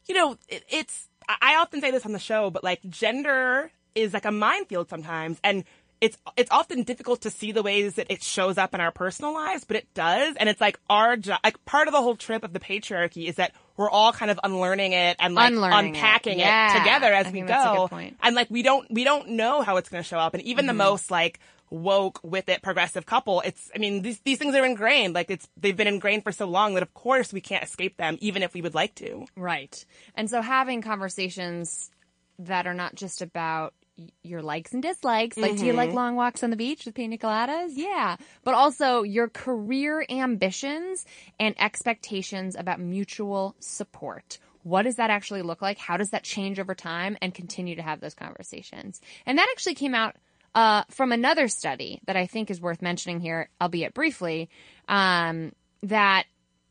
you 0.06 0.14
know, 0.14 0.36
it, 0.48 0.64
it's. 0.68 1.08
I 1.26 1.56
often 1.56 1.80
say 1.80 1.90
this 1.90 2.04
on 2.04 2.12
the 2.12 2.18
show, 2.18 2.50
but 2.50 2.62
like, 2.62 2.82
gender 2.86 3.70
is 3.94 4.12
like 4.12 4.26
a 4.26 4.30
minefield 4.30 4.90
sometimes, 4.90 5.38
and 5.42 5.64
it's 6.00 6.18
it's 6.36 6.50
often 6.50 6.82
difficult 6.82 7.22
to 7.22 7.30
see 7.30 7.52
the 7.52 7.62
ways 7.62 7.94
that 7.94 8.08
it 8.10 8.22
shows 8.22 8.58
up 8.58 8.74
in 8.74 8.80
our 8.80 8.92
personal 8.92 9.32
lives, 9.32 9.64
but 9.64 9.76
it 9.76 9.92
does, 9.94 10.36
and 10.36 10.48
it's 10.48 10.60
like 10.60 10.78
our 10.90 11.16
job. 11.16 11.40
Like 11.42 11.64
part 11.64 11.88
of 11.88 11.92
the 11.94 12.02
whole 12.02 12.16
trip 12.16 12.44
of 12.44 12.52
the 12.52 12.60
patriarchy 12.60 13.26
is 13.26 13.36
that 13.36 13.52
we're 13.76 13.90
all 13.90 14.12
kind 14.12 14.30
of 14.30 14.38
unlearning 14.44 14.92
it 14.92 15.16
and 15.18 15.34
like 15.34 15.52
Unlearning 15.52 15.94
unpacking 15.96 16.38
it, 16.38 16.44
Yeah, 16.46 16.78
together 16.78 17.12
as 17.12 17.26
I 17.26 17.30
we 17.30 17.34
think 17.38 17.48
that's 17.48 17.64
a 17.64 17.68
go, 17.68 17.82
good 17.82 17.90
point. 17.90 18.16
and 18.22 18.34
like 18.36 18.48
we 18.50 18.62
don't 18.62 18.90
we 18.90 19.04
don't 19.04 19.30
know 19.30 19.62
how 19.62 19.76
it's 19.78 19.88
going 19.88 20.02
to 20.02 20.08
show 20.08 20.18
up, 20.18 20.34
and 20.34 20.42
even 20.44 20.64
Mm-hmm. 20.66 20.78
the 20.78 20.84
most 20.84 21.10
like 21.10 21.40
woke 21.70 22.20
with 22.22 22.48
it 22.48 22.62
progressive 22.62 23.04
couple 23.04 23.40
it's 23.40 23.68
i 23.74 23.78
mean 23.78 24.02
these 24.02 24.20
these 24.20 24.38
things 24.38 24.54
are 24.54 24.64
ingrained 24.64 25.12
like 25.14 25.28
it's 25.28 25.48
they've 25.56 25.76
been 25.76 25.88
ingrained 25.88 26.22
for 26.22 26.30
so 26.30 26.46
long 26.46 26.74
that 26.74 26.82
of 26.84 26.94
course 26.94 27.32
we 27.32 27.40
can't 27.40 27.64
escape 27.64 27.96
them 27.96 28.16
even 28.20 28.42
if 28.44 28.54
we 28.54 28.62
would 28.62 28.74
like 28.74 28.94
to 28.94 29.24
Right. 29.34 29.84
And 30.14 30.30
so 30.30 30.40
having 30.40 30.82
conversations 30.82 31.90
that 32.38 32.66
are 32.68 32.74
not 32.74 32.94
just 32.94 33.22
about 33.22 33.74
your 34.22 34.42
likes 34.42 34.72
and 34.72 34.82
dislikes, 34.82 35.36
like 35.36 35.56
do 35.56 35.66
you 35.66 35.72
like 35.72 35.92
long 35.92 36.16
walks 36.16 36.42
on 36.42 36.50
the 36.50 36.56
beach 36.56 36.84
with 36.84 36.94
pina 36.94 37.16
coladas? 37.16 37.72
Yeah. 37.74 38.16
But 38.42 38.54
also 38.54 39.02
your 39.02 39.28
career 39.28 40.04
ambitions 40.08 41.04
and 41.38 41.54
expectations 41.58 42.56
about 42.56 42.80
mutual 42.80 43.54
support. 43.60 44.38
What 44.62 44.82
does 44.82 44.96
that 44.96 45.10
actually 45.10 45.42
look 45.42 45.60
like? 45.60 45.78
How 45.78 45.96
does 45.96 46.10
that 46.10 46.24
change 46.24 46.58
over 46.58 46.74
time 46.74 47.16
and 47.20 47.34
continue 47.34 47.76
to 47.76 47.82
have 47.82 48.00
those 48.00 48.14
conversations? 48.14 49.00
And 49.26 49.38
that 49.38 49.48
actually 49.52 49.74
came 49.74 49.94
out 49.94 50.16
uh, 50.54 50.84
from 50.90 51.12
another 51.12 51.48
study 51.48 52.00
that 52.06 52.16
I 52.16 52.26
think 52.26 52.50
is 52.50 52.60
worth 52.60 52.80
mentioning 52.80 53.20
here, 53.20 53.48
albeit 53.60 53.92
briefly, 53.92 54.48
um, 54.88 55.52
that 55.82 56.24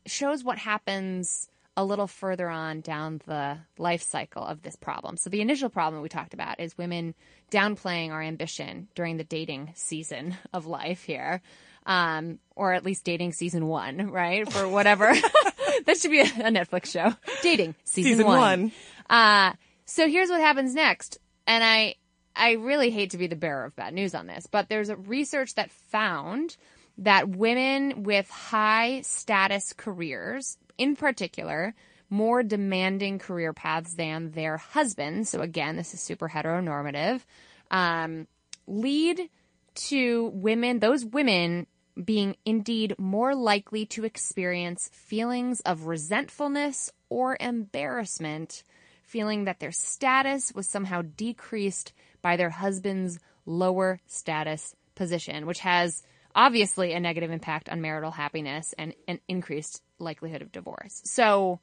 shows 0.06 0.42
what 0.42 0.58
happens 0.58 1.48
a 1.76 1.84
little 1.84 2.06
further 2.06 2.48
on 2.48 2.80
down 2.80 3.20
the 3.26 3.58
life 3.78 4.02
cycle 4.02 4.44
of 4.44 4.62
this 4.62 4.76
problem. 4.76 5.16
So 5.16 5.30
the 5.30 5.40
initial 5.40 5.68
problem 5.68 6.02
we 6.02 6.08
talked 6.08 6.34
about 6.34 6.60
is 6.60 6.78
women 6.78 7.14
downplaying 7.50 8.10
our 8.10 8.22
ambition 8.22 8.88
during 8.94 9.16
the 9.16 9.24
dating 9.24 9.72
season 9.74 10.36
of 10.52 10.66
life 10.66 11.04
here. 11.04 11.40
Um, 11.86 12.38
or 12.56 12.72
at 12.72 12.82
least 12.82 13.04
dating 13.04 13.34
season 13.34 13.66
one, 13.66 14.10
right? 14.10 14.50
For 14.50 14.66
whatever. 14.70 15.12
that 15.84 15.98
should 15.98 16.10
be 16.10 16.20
a, 16.20 16.24
Netflix 16.24 16.86
show. 16.86 17.12
Dating 17.42 17.74
season, 17.84 18.12
Season 18.12 18.26
one. 18.26 18.72
Uh, 19.10 19.52
so 19.84 20.08
here's 20.08 20.30
what 20.30 20.40
happens 20.40 20.74
next. 20.74 21.18
And 21.46 21.62
I, 21.62 21.96
I 22.34 22.52
really 22.52 22.88
hate 22.88 23.10
to 23.10 23.18
be 23.18 23.26
the 23.26 23.36
bearer 23.36 23.66
of 23.66 23.76
bad 23.76 23.92
news 23.92 24.14
on 24.14 24.26
this, 24.26 24.46
but 24.46 24.70
there's 24.70 24.88
a 24.88 24.96
research 24.96 25.56
that 25.56 25.70
found 25.70 26.56
that 26.98 27.28
women 27.28 28.04
with 28.04 28.30
high 28.30 29.02
status 29.02 29.72
careers, 29.76 30.56
in 30.78 30.96
particular, 30.96 31.74
more 32.10 32.42
demanding 32.42 33.18
career 33.18 33.52
paths 33.52 33.94
than 33.94 34.30
their 34.32 34.56
husbands. 34.56 35.30
So 35.30 35.40
again, 35.40 35.76
this 35.76 35.94
is 35.94 36.00
super 36.00 36.28
heteronormative. 36.28 37.22
Um, 37.70 38.26
lead 38.66 39.28
to 39.74 40.30
women, 40.34 40.78
those 40.78 41.04
women 41.04 41.66
being 42.02 42.36
indeed 42.44 42.94
more 42.98 43.34
likely 43.34 43.86
to 43.86 44.04
experience 44.04 44.90
feelings 44.92 45.60
of 45.60 45.86
resentfulness 45.86 46.90
or 47.08 47.36
embarrassment, 47.40 48.62
feeling 49.04 49.44
that 49.44 49.60
their 49.60 49.72
status 49.72 50.52
was 50.54 50.66
somehow 50.66 51.02
decreased 51.16 51.92
by 52.22 52.36
their 52.36 52.50
husband's 52.50 53.18
lower 53.46 54.00
status 54.06 54.74
position, 54.94 55.46
which 55.46 55.60
has 55.60 56.02
obviously 56.34 56.92
a 56.92 57.00
negative 57.00 57.30
impact 57.30 57.68
on 57.68 57.80
marital 57.80 58.10
happiness 58.10 58.74
and 58.78 58.94
an 59.08 59.20
increased 59.28 59.82
likelihood 59.98 60.42
of 60.42 60.52
divorce. 60.52 61.00
So, 61.04 61.60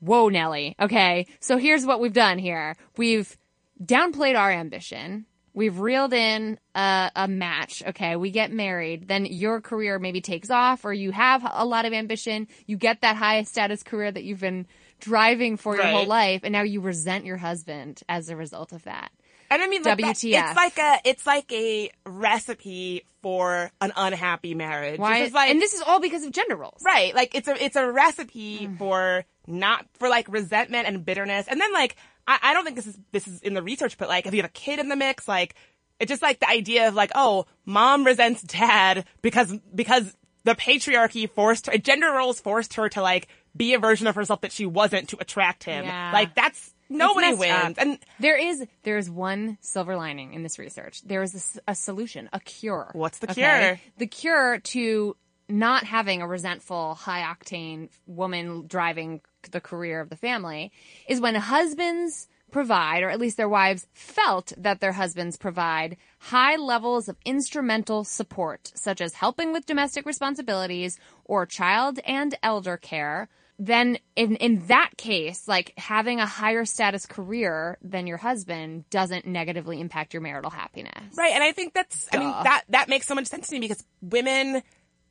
whoa, 0.00 0.28
Nellie. 0.28 0.74
Okay. 0.80 1.26
So 1.40 1.56
here's 1.56 1.86
what 1.86 2.00
we've 2.00 2.12
done 2.12 2.38
here. 2.38 2.76
We've 2.96 3.36
downplayed 3.82 4.38
our 4.38 4.50
ambition. 4.50 5.26
We've 5.54 5.78
reeled 5.78 6.14
in 6.14 6.58
a, 6.74 7.10
a, 7.14 7.28
match. 7.28 7.82
Okay. 7.86 8.16
We 8.16 8.30
get 8.30 8.50
married. 8.52 9.08
Then 9.08 9.26
your 9.26 9.60
career 9.60 9.98
maybe 9.98 10.22
takes 10.22 10.50
off 10.50 10.84
or 10.84 10.92
you 10.92 11.10
have 11.10 11.46
a 11.50 11.64
lot 11.66 11.84
of 11.84 11.92
ambition. 11.92 12.48
You 12.66 12.76
get 12.76 13.02
that 13.02 13.16
high 13.16 13.42
status 13.42 13.82
career 13.82 14.10
that 14.10 14.24
you've 14.24 14.40
been 14.40 14.66
driving 15.00 15.56
for 15.56 15.76
your 15.76 15.84
whole 15.84 16.06
life. 16.06 16.40
And 16.44 16.52
now 16.52 16.62
you 16.62 16.80
resent 16.80 17.26
your 17.26 17.36
husband 17.36 18.02
as 18.08 18.30
a 18.30 18.36
result 18.36 18.72
of 18.72 18.84
that. 18.84 19.10
And 19.52 19.62
I 19.62 19.66
mean, 19.68 19.82
like, 19.82 19.98
that- 19.98 20.16
WTF. 20.16 20.48
it's 20.48 20.56
like 20.56 20.78
a 20.78 20.98
it's 21.04 21.26
like 21.26 21.52
a 21.52 21.90
recipe 22.06 23.04
for 23.22 23.70
an 23.80 23.92
unhappy 23.96 24.54
marriage. 24.54 24.98
Why? 24.98 25.30
Like, 25.32 25.50
and 25.50 25.60
this 25.60 25.74
is 25.74 25.82
all 25.82 26.00
because 26.00 26.24
of 26.24 26.32
gender 26.32 26.56
roles. 26.56 26.82
right, 26.84 27.14
like 27.14 27.34
it's 27.34 27.48
a 27.48 27.62
it's 27.64 27.76
a 27.76 27.90
recipe 27.90 28.66
Mm. 28.66 28.78
for 28.78 29.24
not 29.46 29.86
for 29.98 30.08
like 30.08 30.26
resentment 30.28 30.86
and 30.88 31.04
bitterness. 31.04 31.46
And 31.48 31.60
then 31.60 31.72
like 31.72 31.96
I, 32.26 32.38
I 32.42 32.54
don't 32.54 32.64
think 32.64 32.76
this 32.76 32.86
is 32.86 32.98
this 33.12 33.26
is 33.28 33.40
in 33.42 33.54
the 33.54 33.62
research, 33.62 33.98
but 33.98 34.08
like 34.08 34.26
if 34.26 34.34
you 34.34 34.40
have 34.42 34.50
a 34.50 34.52
kid 34.52 34.78
in 34.78 34.88
the 34.88 34.96
mix, 34.96 35.26
like 35.28 35.54
it's 36.00 36.08
just 36.10 36.22
like 36.22 36.40
the 36.40 36.48
idea 36.48 36.88
of 36.88 36.94
like 36.94 37.12
oh, 37.14 37.46
mom 37.64 38.04
resents 38.04 38.42
dad 38.42 39.04
because 39.22 39.56
because 39.74 40.16
the 40.44 40.54
patriarchy 40.56 41.30
forced 41.30 41.66
her, 41.68 41.78
gender 41.78 42.10
roles 42.10 42.40
forced 42.40 42.74
her 42.74 42.88
to 42.88 43.00
like 43.02 43.28
be 43.56 43.74
a 43.74 43.78
version 43.78 44.06
of 44.08 44.14
herself 44.16 44.40
that 44.40 44.50
she 44.50 44.66
wasn't 44.66 45.08
to 45.10 45.16
attract 45.20 45.62
him. 45.64 45.84
Yeah. 45.84 46.10
Like 46.12 46.34
that's 46.34 46.74
nobody 46.98 47.34
wins. 47.34 47.52
up. 47.52 47.74
And 47.78 47.98
There 48.20 48.36
is 48.36 48.64
there 48.82 48.98
is 48.98 49.10
one 49.10 49.58
silver 49.60 49.96
lining 49.96 50.34
in 50.34 50.42
this 50.42 50.58
research. 50.58 51.02
There 51.02 51.22
is 51.22 51.60
a 51.66 51.74
solution, 51.74 52.28
a 52.32 52.40
cure. 52.40 52.90
What's 52.94 53.18
the 53.18 53.28
cure? 53.28 53.80
The 53.98 54.06
cure 54.06 54.58
to 54.58 55.16
not 55.48 55.84
having 55.84 56.22
a 56.22 56.26
resentful, 56.26 56.94
high 56.94 57.22
octane 57.22 57.88
woman 58.06 58.66
driving 58.66 59.20
the 59.50 59.60
career 59.60 60.00
of 60.00 60.08
the 60.08 60.16
family 60.16 60.72
is 61.08 61.20
when 61.20 61.34
husbands 61.34 62.28
provide, 62.50 63.02
or 63.02 63.10
at 63.10 63.18
least 63.18 63.36
their 63.36 63.48
wives 63.48 63.86
felt 63.92 64.52
that 64.56 64.80
their 64.80 64.92
husbands 64.92 65.36
provide 65.36 65.96
high 66.18 66.54
levels 66.56 67.08
of 67.08 67.16
instrumental 67.24 68.04
support, 68.04 68.70
such 68.74 69.00
as 69.00 69.14
helping 69.14 69.52
with 69.52 69.66
domestic 69.66 70.06
responsibilities 70.06 70.98
or 71.24 71.46
child 71.46 71.98
and 72.06 72.34
elder 72.42 72.76
care 72.76 73.28
then 73.58 73.98
in 74.16 74.36
in 74.36 74.66
that 74.66 74.90
case, 74.96 75.46
like 75.46 75.72
having 75.76 76.20
a 76.20 76.26
higher 76.26 76.64
status 76.64 77.06
career 77.06 77.78
than 77.82 78.06
your 78.06 78.16
husband 78.16 78.88
doesn't 78.90 79.26
negatively 79.26 79.80
impact 79.80 80.14
your 80.14 80.22
marital 80.22 80.50
happiness. 80.50 81.16
Right, 81.16 81.32
and 81.32 81.42
I 81.42 81.52
think 81.52 81.74
that's 81.74 82.08
I 82.12 82.18
mean 82.18 82.30
that 82.30 82.64
that 82.70 82.88
makes 82.88 83.06
so 83.06 83.14
much 83.14 83.26
sense 83.26 83.48
to 83.48 83.54
me 83.54 83.60
because 83.60 83.84
women 84.00 84.62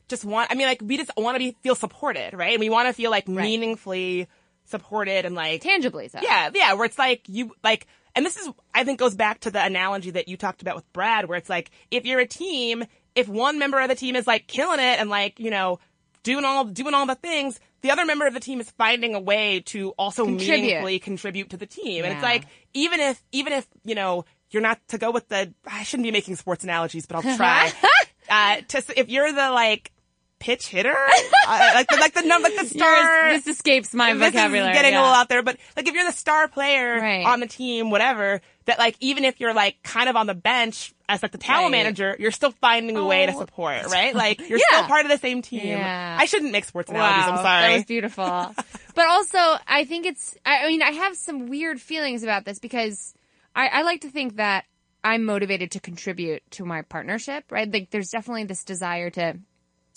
just 0.07 0.25
want 0.25 0.51
I 0.51 0.55
mean 0.55 0.67
like 0.67 0.81
we 0.83 0.97
just 0.97 1.11
want 1.15 1.35
to 1.35 1.39
be 1.39 1.55
feel 1.61 1.75
supported, 1.75 2.33
right? 2.33 2.51
And 2.51 2.59
we 2.59 2.69
want 2.69 2.87
to 2.87 2.93
feel 2.93 3.11
like 3.11 3.27
meaningfully 3.27 4.27
supported 4.65 5.25
and 5.25 5.35
like 5.35 5.61
Tangibly 5.61 6.09
so. 6.09 6.19
yeah, 6.21 6.49
yeah, 6.53 6.73
where 6.73 6.85
it's 6.85 6.99
like 6.99 7.23
you 7.27 7.53
like 7.63 7.87
and 8.15 8.25
this 8.25 8.37
is 8.37 8.49
I 8.73 8.83
think 8.83 8.99
goes 8.99 9.15
back 9.15 9.41
to 9.41 9.51
the 9.51 9.63
analogy 9.63 10.11
that 10.11 10.27
you 10.27 10.35
talked 10.35 10.61
about 10.61 10.75
with 10.75 10.91
Brad 10.93 11.27
where 11.27 11.37
it's 11.37 11.49
like 11.49 11.71
if 11.89 12.05
you're 12.05 12.19
a 12.19 12.27
team, 12.27 12.83
if 13.15 13.27
one 13.27 13.59
member 13.59 13.79
of 13.79 13.87
the 13.87 13.95
team 13.95 14.15
is 14.15 14.27
like 14.27 14.47
killing 14.47 14.79
it 14.79 14.99
and 14.99 15.09
like, 15.09 15.39
you 15.39 15.51
know, 15.51 15.79
doing 16.23 16.45
all 16.45 16.65
doing 16.65 16.93
all 16.93 17.05
the 17.05 17.15
things, 17.15 17.59
the 17.81 17.91
other 17.91 18.05
member 18.05 18.27
of 18.27 18.33
the 18.33 18.39
team 18.39 18.59
is 18.59 18.69
finding 18.71 19.15
a 19.15 19.19
way 19.19 19.61
to 19.67 19.89
also 19.91 20.25
Contribute. 20.25 20.61
meaningfully 20.61 20.99
contribute 20.99 21.49
to 21.51 21.57
the 21.57 21.65
team. 21.65 22.03
And 22.05 22.13
it's 22.13 22.23
like 22.23 22.45
even 22.73 22.99
if 22.99 23.21
even 23.31 23.53
if, 23.53 23.67
you 23.83 23.95
know, 23.95 24.25
you're 24.51 24.61
not 24.61 24.79
to 24.89 24.97
go 24.97 25.11
with 25.11 25.27
the 25.29 25.53
I 25.65 25.83
shouldn't 25.83 26.05
be 26.05 26.11
making 26.11 26.35
sports 26.35 26.63
analogies, 26.63 27.05
but 27.05 27.17
I'll 27.17 27.35
try. 27.37 27.71
uh 28.29 28.61
to 28.67 28.99
if 28.99 29.09
you're 29.09 29.31
the 29.31 29.51
like 29.51 29.91
pitch 30.41 30.67
hitter, 30.67 30.95
uh, 31.47 31.71
like 31.75 31.87
the 31.87 31.97
like 31.97 32.13
the 32.15 32.23
num 32.23 32.41
like 32.41 32.55
the 32.59 32.65
star 32.77 33.29
Yours- 33.29 33.43
this 33.45 33.55
escapes 33.55 33.93
my 33.93 34.13
vocabulary. 34.13 34.73
getting 34.73 34.93
yeah. 34.93 34.99
a 34.99 35.01
little 35.01 35.13
out 35.15 35.29
there, 35.29 35.43
but 35.43 35.57
like 35.77 35.87
if 35.87 35.93
you're 35.93 36.03
the 36.05 36.11
star 36.11 36.47
player 36.47 36.99
Right. 36.99 37.23
on 37.25 37.39
the 37.39 37.47
team, 37.47 37.91
whatever, 37.91 38.41
that 38.65 38.79
like 38.79 38.95
even 38.99 39.23
if 39.23 39.39
you're 39.39 39.53
like 39.53 39.77
kind 39.83 40.09
of 40.09 40.15
on 40.15 40.25
the 40.27 40.33
bench 40.33 40.93
as 41.07 41.21
like 41.21 41.31
the 41.31 41.37
talent 41.37 41.71
Right. 41.73 41.83
manager, 41.83 42.15
you're 42.19 42.31
still 42.31 42.51
finding 42.51 42.97
a 42.97 43.05
way 43.05 43.25
to 43.27 43.33
Oh. 43.35 43.39
support, 43.39 43.85
right? 43.91 44.15
Like 44.15 44.39
you're 44.49 44.57
Yeah. 44.59 44.77
still 44.77 44.87
part 44.87 45.05
of 45.05 45.11
the 45.11 45.17
same 45.19 45.41
team. 45.43 45.67
Yeah. 45.67 46.17
I 46.19 46.25
shouldn't 46.25 46.51
make 46.51 46.65
sports 46.65 46.89
analogies. 46.89 47.25
Wow, 47.27 47.31
I'm 47.31 47.43
sorry. 47.43 47.67
That 47.69 47.75
was 47.77 47.85
beautiful. 47.85 48.23
but 48.95 49.05
also, 49.07 49.37
I 49.67 49.85
think 49.85 50.05
it's, 50.07 50.35
I 50.45 50.65
I 50.65 50.67
mean, 50.67 50.81
I 50.81 50.91
have 50.91 51.15
some 51.15 51.47
weird 51.47 51.79
feelings 51.79 52.23
about 52.23 52.45
this 52.45 52.57
because 52.59 53.13
I, 53.55 53.67
I 53.67 53.81
like 53.83 54.01
to 54.01 54.09
think 54.09 54.37
that 54.37 54.65
I'm 55.03 55.25
motivated 55.25 55.71
to 55.71 55.79
contribute 55.79 56.43
to 56.51 56.63
my 56.65 56.83
partnership, 56.83 57.51
right? 57.51 57.71
Like, 57.71 57.89
there's 57.89 58.09
definitely 58.09 58.43
this 58.43 58.63
desire 58.63 59.09
to 59.11 59.35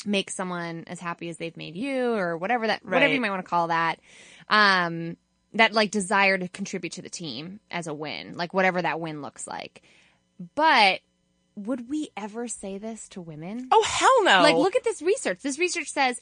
make 0.06 0.30
someone 0.30 0.84
as 0.86 1.00
happy 1.00 1.28
as 1.28 1.36
they've 1.36 1.56
made 1.56 1.76
you 1.76 2.14
or 2.14 2.36
whatever 2.36 2.66
that, 2.66 2.84
whatever 2.84 3.12
you 3.12 3.20
might 3.20 3.30
want 3.30 3.44
to 3.44 3.48
call 3.48 3.68
that. 3.68 3.98
Um, 4.48 5.16
that 5.54 5.72
like 5.72 5.90
desire 5.90 6.36
to 6.36 6.48
contribute 6.48 6.94
to 6.94 7.02
the 7.02 7.08
team 7.08 7.60
as 7.70 7.86
a 7.86 7.94
win, 7.94 8.36
like 8.36 8.52
whatever 8.52 8.82
that 8.82 9.00
win 9.00 9.22
looks 9.22 9.46
like. 9.46 9.82
But 10.54 11.00
would 11.56 11.88
we 11.88 12.10
ever 12.16 12.48
say 12.48 12.78
this 12.78 13.08
to 13.10 13.20
women? 13.20 13.68
oh 13.70 13.84
hell 13.84 14.24
no! 14.24 14.42
Like, 14.42 14.56
look 14.56 14.76
at 14.76 14.84
this 14.84 15.00
research. 15.00 15.40
This 15.40 15.58
research 15.58 15.88
says, 15.88 16.20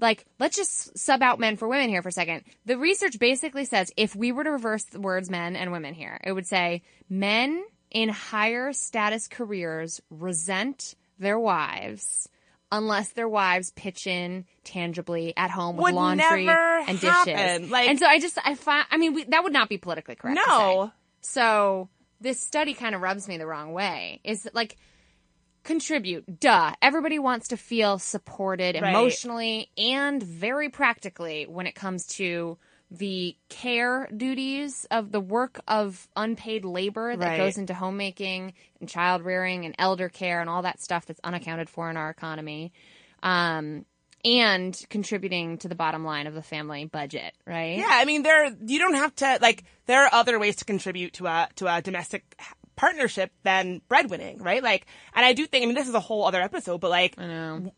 like, 0.00 0.24
let's 0.40 0.56
just 0.56 0.98
sub 0.98 1.22
out 1.22 1.38
men 1.38 1.56
for 1.56 1.68
women 1.68 1.88
here 1.88 2.02
for 2.02 2.08
a 2.08 2.12
second. 2.12 2.42
The 2.66 2.76
research 2.76 3.18
basically 3.18 3.64
says 3.64 3.92
if 3.96 4.16
we 4.16 4.32
were 4.32 4.44
to 4.44 4.50
reverse 4.50 4.84
the 4.84 5.00
words 5.00 5.30
men 5.30 5.54
and 5.56 5.72
women 5.72 5.94
here, 5.94 6.20
it 6.24 6.32
would 6.32 6.46
say 6.46 6.82
men 7.08 7.62
in 7.90 8.08
higher 8.08 8.72
status 8.72 9.28
careers 9.28 10.02
resent 10.10 10.96
their 11.18 11.38
wives 11.38 12.28
unless 12.72 13.10
their 13.10 13.28
wives 13.28 13.70
pitch 13.76 14.06
in 14.06 14.46
tangibly 14.64 15.32
at 15.36 15.50
home 15.50 15.76
with 15.76 15.84
Would 15.84 15.94
laundry 15.94 16.48
and 16.48 16.98
dishes. 17.00 17.08
happen. 17.08 17.70
Like- 17.70 17.88
and 17.88 17.98
so 17.98 18.06
I 18.06 18.18
just, 18.18 18.38
I 18.44 18.54
find, 18.54 18.86
I 18.90 18.96
mean, 18.96 19.14
we, 19.14 19.24
that 19.24 19.42
would 19.44 19.52
not 19.52 19.68
be 19.68 19.78
politically 19.78 20.14
correct. 20.16 20.40
No. 20.46 20.90
So 21.20 21.88
this 22.20 22.40
study 22.40 22.74
kind 22.74 22.94
of 22.94 23.00
rubs 23.00 23.28
me 23.28 23.36
the 23.38 23.46
wrong 23.46 23.72
way. 23.72 24.20
Is 24.24 24.48
like 24.54 24.76
contribute. 25.62 26.40
Duh. 26.40 26.72
Everybody 26.82 27.18
wants 27.18 27.48
to 27.48 27.56
feel 27.56 27.98
supported 27.98 28.74
Right. 28.80 28.90
emotionally 28.90 29.70
and 29.78 30.22
very 30.22 30.68
practically 30.68 31.46
when 31.46 31.66
it 31.66 31.74
comes 31.74 32.06
to 32.16 32.58
the 32.98 33.36
care 33.48 34.08
duties 34.16 34.86
of 34.90 35.12
the 35.12 35.20
work 35.20 35.60
of 35.68 36.08
unpaid 36.16 36.64
labor 36.64 37.16
that 37.16 37.26
Right. 37.26 37.36
goes 37.36 37.58
into 37.58 37.74
homemaking 37.74 38.54
and 38.80 38.88
child 38.88 39.22
rearing 39.22 39.64
and 39.64 39.74
elder 39.78 40.08
care 40.08 40.40
and 40.40 40.48
all 40.50 40.62
that 40.62 40.80
stuff 40.80 41.06
that's 41.06 41.20
unaccounted 41.24 41.68
for 41.68 41.90
in 41.90 41.96
our 41.96 42.10
economy. 42.10 42.72
Um, 43.22 43.84
and 44.24 44.78
contributing 44.88 45.58
to 45.58 45.68
the 45.68 45.74
bottom 45.74 46.02
line 46.04 46.26
of 46.26 46.32
the 46.34 46.42
family 46.42 46.86
budget, 46.86 47.34
right? 47.46 47.76
Yeah, 47.76 47.88
I 47.90 48.06
mean, 48.06 48.22
there 48.22 48.56
you 48.66 48.78
don't 48.78 48.94
have 48.94 49.14
to 49.16 49.38
like. 49.42 49.64
There 49.86 50.02
are 50.04 50.08
other 50.12 50.38
ways 50.38 50.56
to 50.56 50.64
contribute 50.64 51.12
to 51.14 51.26
a 51.26 51.48
to 51.56 51.66
a 51.66 51.82
domestic 51.82 52.40
partnership 52.76 53.30
than 53.42 53.80
breadwinning, 53.88 54.40
right? 54.42 54.62
Like, 54.62 54.86
and 55.14 55.24
I 55.24 55.32
do 55.32 55.46
think. 55.46 55.62
I 55.62 55.66
mean, 55.66 55.74
this 55.74 55.88
is 55.88 55.94
a 55.94 56.00
whole 56.00 56.24
other 56.24 56.40
episode, 56.40 56.80
but 56.80 56.90
like, 56.90 57.14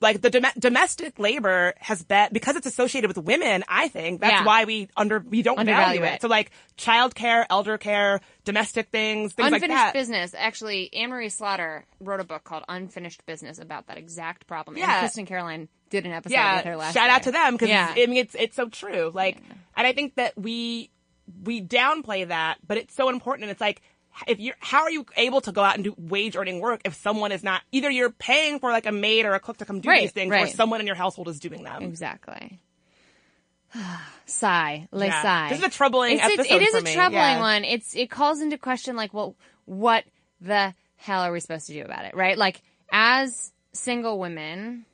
like 0.00 0.20
the 0.22 0.30
dom- 0.30 0.52
domestic 0.58 1.18
labor 1.18 1.74
has 1.78 2.02
been 2.02 2.28
because 2.32 2.56
it's 2.56 2.66
associated 2.66 3.08
with 3.08 3.18
women. 3.18 3.64
I 3.68 3.88
think 3.88 4.20
that's 4.20 4.32
Yeah. 4.32 4.44
why 4.44 4.64
we 4.64 4.88
under 4.96 5.18
we 5.20 5.42
don't 5.42 5.58
Undervalue 5.58 5.98
value 6.00 6.12
it. 6.12 6.14
it. 6.16 6.22
So 6.22 6.28
like, 6.28 6.50
childcare, 6.78 7.44
elder 7.50 7.78
care, 7.78 8.20
domestic 8.44 8.88
things, 8.88 9.32
things 9.32 9.50
like 9.50 9.62
Unfinished 9.62 9.76
that. 9.84 9.92
Business. 9.92 10.34
Actually, 10.36 10.92
Anne 10.94 11.10
Marie 11.10 11.28
Slaughter 11.28 11.84
wrote 12.00 12.20
a 12.20 12.24
book 12.24 12.44
called 12.44 12.64
Unfinished 12.68 13.24
Business 13.26 13.58
about 13.58 13.86
that 13.88 13.98
exact 13.98 14.46
problem. 14.46 14.76
And 14.76 14.84
Yeah. 14.84 15.00
Kristen 15.00 15.26
Caroline 15.26 15.68
did 15.90 16.04
an 16.04 16.12
episode 16.12 16.34
yeah, 16.34 16.56
with 16.56 16.64
her 16.64 16.76
last 16.76 16.94
shout 16.94 17.04
year. 17.06 17.12
out 17.14 17.22
to 17.24 17.32
them 17.32 17.54
because 17.54 17.68
Yeah. 17.68 17.92
I 17.96 18.06
mean 18.06 18.18
it's 18.18 18.34
it's 18.34 18.56
so 18.56 18.68
true. 18.68 19.10
Like, 19.14 19.36
and 19.76 19.86
I 19.86 19.92
think 19.92 20.16
that 20.16 20.36
we 20.36 20.90
we 21.42 21.60
downplay 21.60 22.28
that, 22.28 22.58
but 22.66 22.76
it's 22.76 22.94
so 22.94 23.08
important. 23.08 23.44
And 23.44 23.50
it's 23.52 23.60
like 23.60 23.82
if 24.26 24.40
you're 24.40 24.54
how 24.60 24.82
are 24.82 24.90
you 24.90 25.04
able 25.16 25.40
to 25.42 25.52
go 25.52 25.62
out 25.62 25.74
and 25.74 25.84
do 25.84 25.94
wage 25.98 26.36
earning 26.36 26.60
work 26.60 26.80
if 26.84 26.94
someone 26.94 27.32
is 27.32 27.42
not 27.44 27.62
either 27.72 27.90
you're 27.90 28.10
paying 28.10 28.58
for 28.58 28.70
like 28.70 28.86
a 28.86 28.92
maid 28.92 29.24
or 29.26 29.34
a 29.34 29.40
cook 29.40 29.58
to 29.58 29.64
come 29.64 29.80
do 29.80 29.88
Right, 29.88 30.02
these 30.02 30.12
things 30.12 30.32
or 30.34 30.46
someone 30.48 30.80
in 30.80 30.86
your 30.86 30.96
household 30.96 31.28
is 31.28 31.38
doing 31.40 31.62
them. 31.64 31.82
Exactly. 31.82 32.60
sigh. 34.26 34.88
Lay 34.92 35.06
Yeah. 35.08 35.22
sigh. 35.22 35.48
This 35.50 35.58
is 35.58 35.64
a 35.64 35.70
troubling 35.70 36.14
It's, 36.16 36.24
it's, 36.24 36.34
episode 36.40 36.54
it 36.54 36.62
is 36.62 36.70
for 36.70 36.78
a 36.78 36.82
me. 36.82 36.94
troubling 36.94 37.20
Yeah. 37.20 37.40
one. 37.40 37.64
It's 37.64 37.94
it 37.94 38.10
calls 38.10 38.40
into 38.40 38.58
question 38.58 38.96
like, 38.96 39.12
well, 39.12 39.34
what 39.64 40.04
the 40.40 40.74
hell 40.96 41.22
are 41.22 41.32
we 41.32 41.40
supposed 41.40 41.66
to 41.66 41.72
do 41.72 41.82
about 41.82 42.04
it, 42.04 42.14
right? 42.14 42.36
Like, 42.38 42.62
as 42.90 43.52
single 43.72 44.18
women 44.18 44.86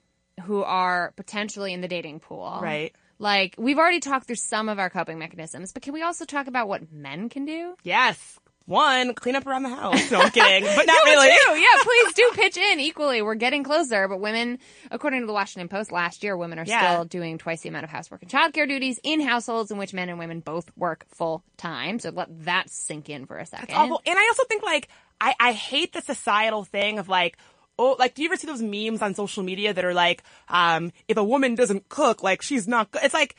who 0.45 0.63
are 0.63 1.13
potentially 1.17 1.73
in 1.73 1.81
the 1.81 1.89
dating 1.89 2.21
pool, 2.21 2.59
Right. 2.63 2.93
Like, 3.19 3.55
we've 3.57 3.79
already 3.79 4.01
talked 4.01 4.27
through 4.27 4.35
some 4.37 4.69
of 4.69 4.81
our 4.81 4.91
coping 4.91 5.17
mechanisms, 5.17 5.73
but 5.73 5.83
can 5.85 5.93
we 5.95 6.03
also 6.03 6.25
talk 6.25 6.49
about 6.49 6.67
what 6.67 6.91
men 6.91 7.29
can 7.29 7.45
do? 7.45 7.77
Yes. 7.85 8.41
One, 8.67 9.15
clean 9.15 9.35
up 9.37 9.47
around 9.47 9.65
the 9.65 9.71
house. 9.71 10.11
No, 10.11 10.21
I'm 10.21 10.31
kidding, 10.31 10.65
but 10.77 10.87
not 10.87 10.97
No, 11.07 11.11
really. 11.13 11.29
too. 11.29 11.53
Yeah, 11.61 11.83
please 11.83 12.13
do 12.15 12.31
pitch 12.35 12.57
in 12.57 12.81
equally. 12.81 13.21
We're 13.23 13.35
getting 13.35 13.65
closer, 13.65 14.07
but 14.09 14.21
women, 14.21 14.59
according 14.91 15.21
to 15.21 15.27
the 15.27 15.33
Washington 15.33 15.69
Post 15.69 15.91
last 15.93 16.23
year, 16.23 16.37
women 16.37 16.59
are 16.59 16.65
Yeah. 16.65 16.93
still 16.95 17.05
doing 17.05 17.39
twice 17.39 17.63
the 17.63 17.69
amount 17.69 17.85
of 17.85 17.91
housework 17.91 18.23
and 18.23 18.31
childcare 18.31 18.69
duties 18.69 19.01
in 19.03 19.21
households 19.21 19.71
in 19.71 19.79
which 19.79 19.93
men 19.93 20.09
and 20.09 20.19
women 20.19 20.41
both 20.41 20.71
work 20.77 21.07
full 21.09 21.43
time. 21.57 21.99
So 21.99 22.11
let 22.11 22.29
that 22.45 22.71
sink 22.71 23.09
in 23.09 23.27
for 23.27 23.39
a 23.39 23.47
second. 23.47 23.65
It's 23.71 23.75
awful. 23.75 24.01
And 24.07 24.19
I 24.19 24.27
also 24.29 24.45
think 24.45 24.63
like 24.63 24.89
I, 25.21 25.35
I 25.41 25.53
hate 25.53 25.93
the 25.93 26.01
societal 26.01 26.65
thing 26.65 26.99
of 26.99 27.09
like, 27.09 27.37
oh, 27.79 27.97
like 27.99 28.15
do 28.15 28.23
you 28.23 28.29
ever 28.29 28.37
see 28.37 28.47
those 28.47 28.63
memes 28.63 29.03
on 29.03 29.15
social 29.15 29.43
media 29.43 29.73
that 29.75 29.85
are 29.85 29.95
like, 29.95 30.23
um, 30.49 30.93
if 31.09 31.17
a 31.17 31.25
woman 31.25 31.55
doesn't 31.55 31.89
cook, 31.89 32.23
like 32.23 32.43
she's 32.43 32.69
not 32.69 32.91
good. 32.91 33.03
It's 33.05 33.15
like, 33.15 33.35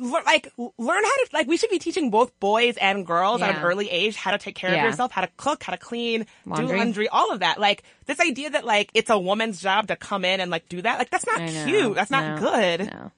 like 0.00 0.52
learn 0.56 1.04
how 1.04 1.16
to 1.24 1.28
like 1.32 1.46
we 1.46 1.56
should 1.56 1.70
be 1.70 1.78
teaching 1.78 2.10
both 2.10 2.38
boys 2.40 2.76
and 2.78 3.06
girls 3.06 3.42
at 3.42 3.56
an 3.56 3.62
early 3.62 3.88
age 3.90 4.16
how 4.16 4.30
to 4.30 4.38
take 4.38 4.54
care 4.54 4.72
Yeah. 4.72 4.84
of 4.84 4.90
yourself, 4.90 5.12
how 5.12 5.20
to 5.20 5.28
cook, 5.36 5.62
how 5.62 5.72
to 5.72 5.78
clean, 5.78 6.26
Laundry. 6.46 6.66
do 6.68 6.76
laundry, 6.78 7.08
all 7.08 7.32
of 7.32 7.40
that. 7.40 7.60
Like 7.60 7.82
this 8.06 8.18
idea 8.20 8.50
that 8.50 8.64
like 8.64 8.90
it's 8.94 9.10
a 9.10 9.18
woman's 9.18 9.60
job 9.60 9.88
to 9.88 9.96
come 9.96 10.24
in 10.24 10.40
and 10.40 10.50
like 10.50 10.68
do 10.68 10.80
that, 10.82 10.98
like 10.98 11.10
that's 11.10 11.26
not 11.26 11.38
cute. 11.66 11.94
That's 11.94 12.10
not 12.10 12.40
No. 12.40 12.50
good. 12.50 12.86
No. 12.92 13.12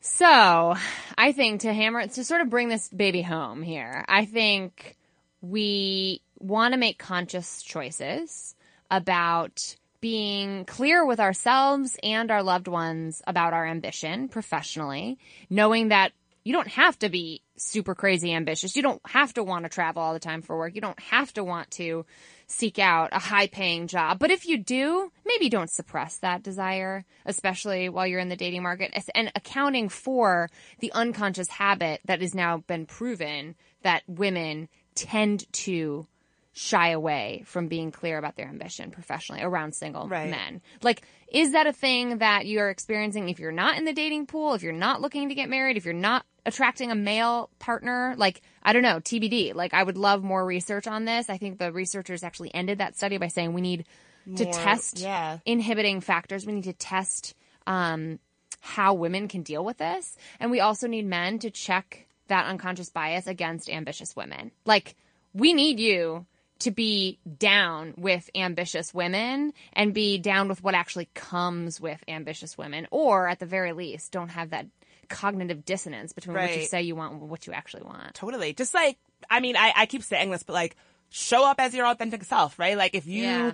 So, 0.00 0.76
I 1.18 1.32
think 1.32 1.62
to 1.62 1.72
hammer 1.72 2.00
it 2.00 2.12
to 2.12 2.24
sort 2.24 2.40
of 2.40 2.48
bring 2.48 2.68
this 2.68 2.88
baby 2.88 3.22
home 3.22 3.62
here, 3.62 4.04
I 4.08 4.24
think 4.24 4.96
we 5.40 6.22
want 6.38 6.74
to 6.74 6.78
make 6.78 6.96
conscious 6.98 7.60
choices 7.62 8.54
about 8.90 9.76
being 10.06 10.64
clear 10.66 11.04
with 11.04 11.18
ourselves 11.18 11.96
and 12.00 12.30
our 12.30 12.44
loved 12.44 12.68
ones 12.68 13.20
about 13.26 13.52
our 13.52 13.66
ambition 13.66 14.28
professionally, 14.28 15.18
knowing 15.50 15.88
that 15.88 16.12
you 16.44 16.52
don't 16.52 16.68
have 16.68 16.96
to 16.96 17.08
be 17.08 17.42
super 17.56 17.92
crazy 17.92 18.32
ambitious. 18.32 18.76
You 18.76 18.82
don't 18.82 19.00
have 19.04 19.34
to 19.34 19.42
want 19.42 19.64
to 19.64 19.68
travel 19.68 20.00
all 20.00 20.12
the 20.12 20.20
time 20.20 20.42
for 20.42 20.56
work. 20.56 20.76
You 20.76 20.80
don't 20.80 21.00
have 21.00 21.32
to 21.32 21.42
want 21.42 21.72
to 21.72 22.06
seek 22.46 22.78
out 22.78 23.08
a 23.10 23.18
high 23.18 23.48
paying 23.48 23.88
job. 23.88 24.20
But 24.20 24.30
if 24.30 24.46
you 24.46 24.58
do, 24.58 25.10
maybe 25.24 25.48
don't 25.48 25.68
suppress 25.68 26.18
that 26.18 26.44
desire, 26.44 27.04
especially 27.24 27.88
while 27.88 28.06
you're 28.06 28.20
in 28.20 28.28
the 28.28 28.36
dating 28.36 28.62
market 28.62 28.96
and 29.12 29.32
accounting 29.34 29.88
for 29.88 30.48
the 30.78 30.92
unconscious 30.92 31.48
habit 31.48 32.00
that 32.04 32.20
has 32.20 32.32
now 32.32 32.58
been 32.58 32.86
proven 32.86 33.56
that 33.82 34.04
women 34.06 34.68
tend 34.94 35.52
to 35.64 36.06
shy 36.58 36.88
away 36.88 37.42
from 37.44 37.68
being 37.68 37.92
clear 37.92 38.16
about 38.16 38.34
their 38.34 38.48
ambition 38.48 38.90
professionally 38.90 39.42
around 39.42 39.74
single 39.74 40.08
Right. 40.08 40.30
men. 40.30 40.62
Like, 40.80 41.02
is 41.28 41.52
that 41.52 41.66
a 41.66 41.72
thing 41.72 42.18
that 42.18 42.46
you're 42.46 42.70
experiencing 42.70 43.28
if 43.28 43.38
you're 43.38 43.52
not 43.52 43.76
in 43.76 43.84
the 43.84 43.92
dating 43.92 44.24
pool, 44.24 44.54
if 44.54 44.62
you're 44.62 44.72
not 44.72 45.02
looking 45.02 45.28
to 45.28 45.34
get 45.34 45.50
married, 45.50 45.76
if 45.76 45.84
you're 45.84 45.92
not 45.92 46.24
attracting 46.46 46.90
a 46.90 46.94
male 46.94 47.50
partner? 47.58 48.14
Like, 48.16 48.40
I 48.62 48.72
don't 48.72 48.82
know, 48.82 49.00
TBD. 49.00 49.54
Like, 49.54 49.74
I 49.74 49.82
would 49.82 49.98
love 49.98 50.24
more 50.24 50.46
research 50.46 50.86
on 50.86 51.04
this. 51.04 51.28
I 51.28 51.36
think 51.36 51.58
the 51.58 51.70
researchers 51.72 52.22
actually 52.22 52.54
ended 52.54 52.78
that 52.78 52.96
study 52.96 53.18
by 53.18 53.28
saying 53.28 53.52
we 53.52 53.60
need 53.60 53.84
to 54.36 54.46
test 54.46 54.98
yeah. 54.98 55.38
inhibiting 55.44 56.00
factors. 56.00 56.46
We 56.46 56.54
need 56.54 56.64
to 56.64 56.72
test 56.72 57.34
um, 57.66 58.18
how 58.60 58.94
women 58.94 59.28
can 59.28 59.42
deal 59.42 59.62
with 59.62 59.76
this. 59.76 60.16
And 60.40 60.50
we 60.50 60.60
also 60.60 60.88
need 60.88 61.04
men 61.04 61.38
to 61.40 61.50
check 61.50 62.06
that 62.28 62.46
unconscious 62.46 62.88
bias 62.88 63.26
against 63.26 63.68
ambitious 63.68 64.16
women. 64.16 64.52
Like, 64.64 64.96
we 65.34 65.52
need 65.52 65.78
you 65.78 66.24
to 66.60 66.70
be 66.70 67.18
down 67.38 67.94
with 67.96 68.30
ambitious 68.34 68.94
women 68.94 69.52
and 69.72 69.92
be 69.92 70.18
down 70.18 70.48
with 70.48 70.62
what 70.64 70.74
actually 70.74 71.08
comes 71.14 71.80
with 71.80 72.02
ambitious 72.08 72.56
women, 72.56 72.86
or 72.90 73.28
at 73.28 73.38
the 73.40 73.46
very 73.46 73.72
least, 73.72 74.12
don't 74.12 74.30
have 74.30 74.50
that 74.50 74.66
cognitive 75.08 75.64
dissonance 75.64 76.12
between 76.12 76.34
what 76.36 76.56
you 76.56 76.64
say 76.64 76.82
you 76.82 76.96
want 76.96 77.12
and 77.12 77.28
what 77.28 77.46
you 77.46 77.52
actually 77.52 77.82
want. 77.82 78.14
Totally. 78.14 78.52
Just 78.54 78.74
like, 78.74 78.98
I 79.30 79.40
mean, 79.40 79.56
I, 79.56 79.72
I 79.76 79.86
keep 79.86 80.02
saying 80.02 80.30
this, 80.30 80.42
but 80.42 80.54
like, 80.54 80.76
show 81.10 81.44
up 81.48 81.60
as 81.60 81.74
your 81.74 81.86
authentic 81.86 82.24
self, 82.24 82.58
right? 82.58 82.76
Like, 82.76 82.94
if 82.94 83.06
you, 83.06 83.22
Yeah. 83.22 83.52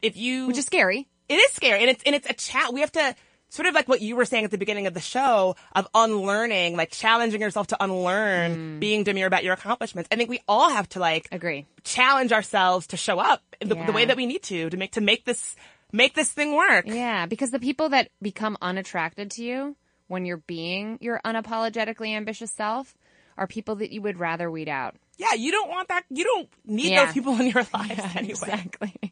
if 0.00 0.16
you, 0.16 0.46
Which 0.46 0.56
is 0.58 0.64
scary. 0.66 1.06
it 1.28 1.34
is 1.34 1.52
scary, 1.52 1.80
and 1.80 1.90
it's 1.90 2.02
and 2.04 2.14
it's 2.14 2.28
a 2.30 2.32
chat. 2.32 2.72
We 2.72 2.80
have 2.80 2.92
to 2.92 3.14
sort 3.56 3.66
of 3.66 3.74
like 3.74 3.88
what 3.88 4.00
you 4.00 4.14
were 4.14 4.24
saying 4.24 4.44
at 4.44 4.50
the 4.50 4.58
beginning 4.58 4.86
of 4.86 4.94
the 4.94 5.00
show 5.00 5.56
of 5.74 5.88
unlearning, 5.94 6.76
like 6.76 6.90
challenging 6.90 7.40
yourself 7.40 7.68
to 7.68 7.82
unlearn 7.82 8.56
mm. 8.56 8.80
being 8.80 9.02
demure 9.02 9.26
about 9.26 9.42
your 9.42 9.54
accomplishments. 9.54 10.08
I 10.12 10.16
think 10.16 10.30
we 10.30 10.40
all 10.46 10.70
have 10.70 10.88
to 10.90 11.00
like 11.00 11.28
Agree. 11.32 11.66
challenge 11.82 12.32
ourselves 12.32 12.88
to 12.88 12.96
show 12.96 13.18
up 13.18 13.42
the, 13.60 13.74
Yeah. 13.74 13.86
the 13.86 13.92
way 13.92 14.04
that 14.04 14.16
we 14.16 14.26
need 14.26 14.42
to 14.44 14.70
to 14.70 14.76
make 14.76 14.92
to 14.92 15.00
make 15.00 15.24
this 15.24 15.56
make 15.92 16.14
this 16.14 16.30
thing 16.30 16.54
work. 16.54 16.84
Yeah, 16.86 17.26
because 17.26 17.50
the 17.50 17.58
people 17.58 17.88
that 17.88 18.10
become 18.20 18.56
unattracted 18.60 19.30
to 19.32 19.44
you 19.44 19.76
when 20.08 20.26
you're 20.26 20.36
being 20.36 20.98
your 21.00 21.20
unapologetically 21.24 22.14
ambitious 22.14 22.52
self 22.52 22.94
are 23.36 23.46
people 23.46 23.76
that 23.76 23.92
you 23.92 24.02
would 24.02 24.18
rather 24.18 24.50
weed 24.50 24.68
out. 24.68 24.96
Yeah, 25.18 25.32
you 25.34 25.50
don't 25.50 25.70
want 25.70 25.88
that. 25.88 26.02
You 26.10 26.24
don't 26.24 26.48
need 26.66 26.90
Yeah. 26.92 27.06
those 27.06 27.14
people 27.14 27.34
in 27.40 27.46
your 27.46 27.66
lives 27.74 28.00
anyway. 28.16 28.28
Exactly. 28.30 28.94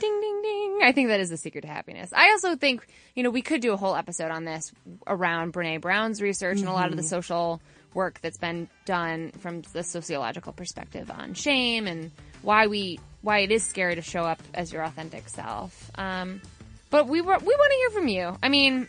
ding, 0.00 0.20
ding, 0.20 0.42
ding. 0.42 0.80
I 0.82 0.92
think 0.92 1.08
that 1.08 1.20
is 1.20 1.30
the 1.30 1.36
secret 1.36 1.62
to 1.62 1.68
happiness. 1.68 2.10
I 2.12 2.30
also 2.32 2.56
think, 2.56 2.86
you 3.14 3.22
know, 3.22 3.30
we 3.30 3.42
could 3.42 3.60
do 3.60 3.72
a 3.72 3.76
whole 3.76 3.94
episode 3.94 4.30
on 4.30 4.44
this 4.44 4.72
around 5.06 5.52
Brene 5.52 5.80
Brown's 5.80 6.20
research 6.20 6.58
and 6.58 6.68
a 6.68 6.72
lot 6.72 6.90
of 6.90 6.96
the 6.96 7.02
Mm-hmm. 7.02 7.08
social 7.08 7.60
work 7.94 8.20
that's 8.20 8.36
been 8.38 8.68
done 8.84 9.30
from 9.38 9.62
the 9.72 9.82
sociological 9.82 10.52
perspective 10.52 11.10
on 11.10 11.32
shame 11.34 11.86
and 11.86 12.10
why 12.42 12.66
we, 12.66 12.98
why 13.22 13.38
it 13.38 13.50
is 13.52 13.64
scary 13.64 13.94
to 13.94 14.02
show 14.02 14.20
up 14.22 14.42
as 14.52 14.72
your 14.72 14.82
authentic 14.82 15.28
self. 15.28 15.90
Um, 15.96 16.42
but 16.90 17.06
we 17.08 17.20
were, 17.20 17.38
we 17.38 17.46
want 17.46 17.70
to 17.70 17.76
hear 17.76 17.90
from 17.90 18.08
you. 18.08 18.36
I 18.42 18.48
mean, 18.48 18.88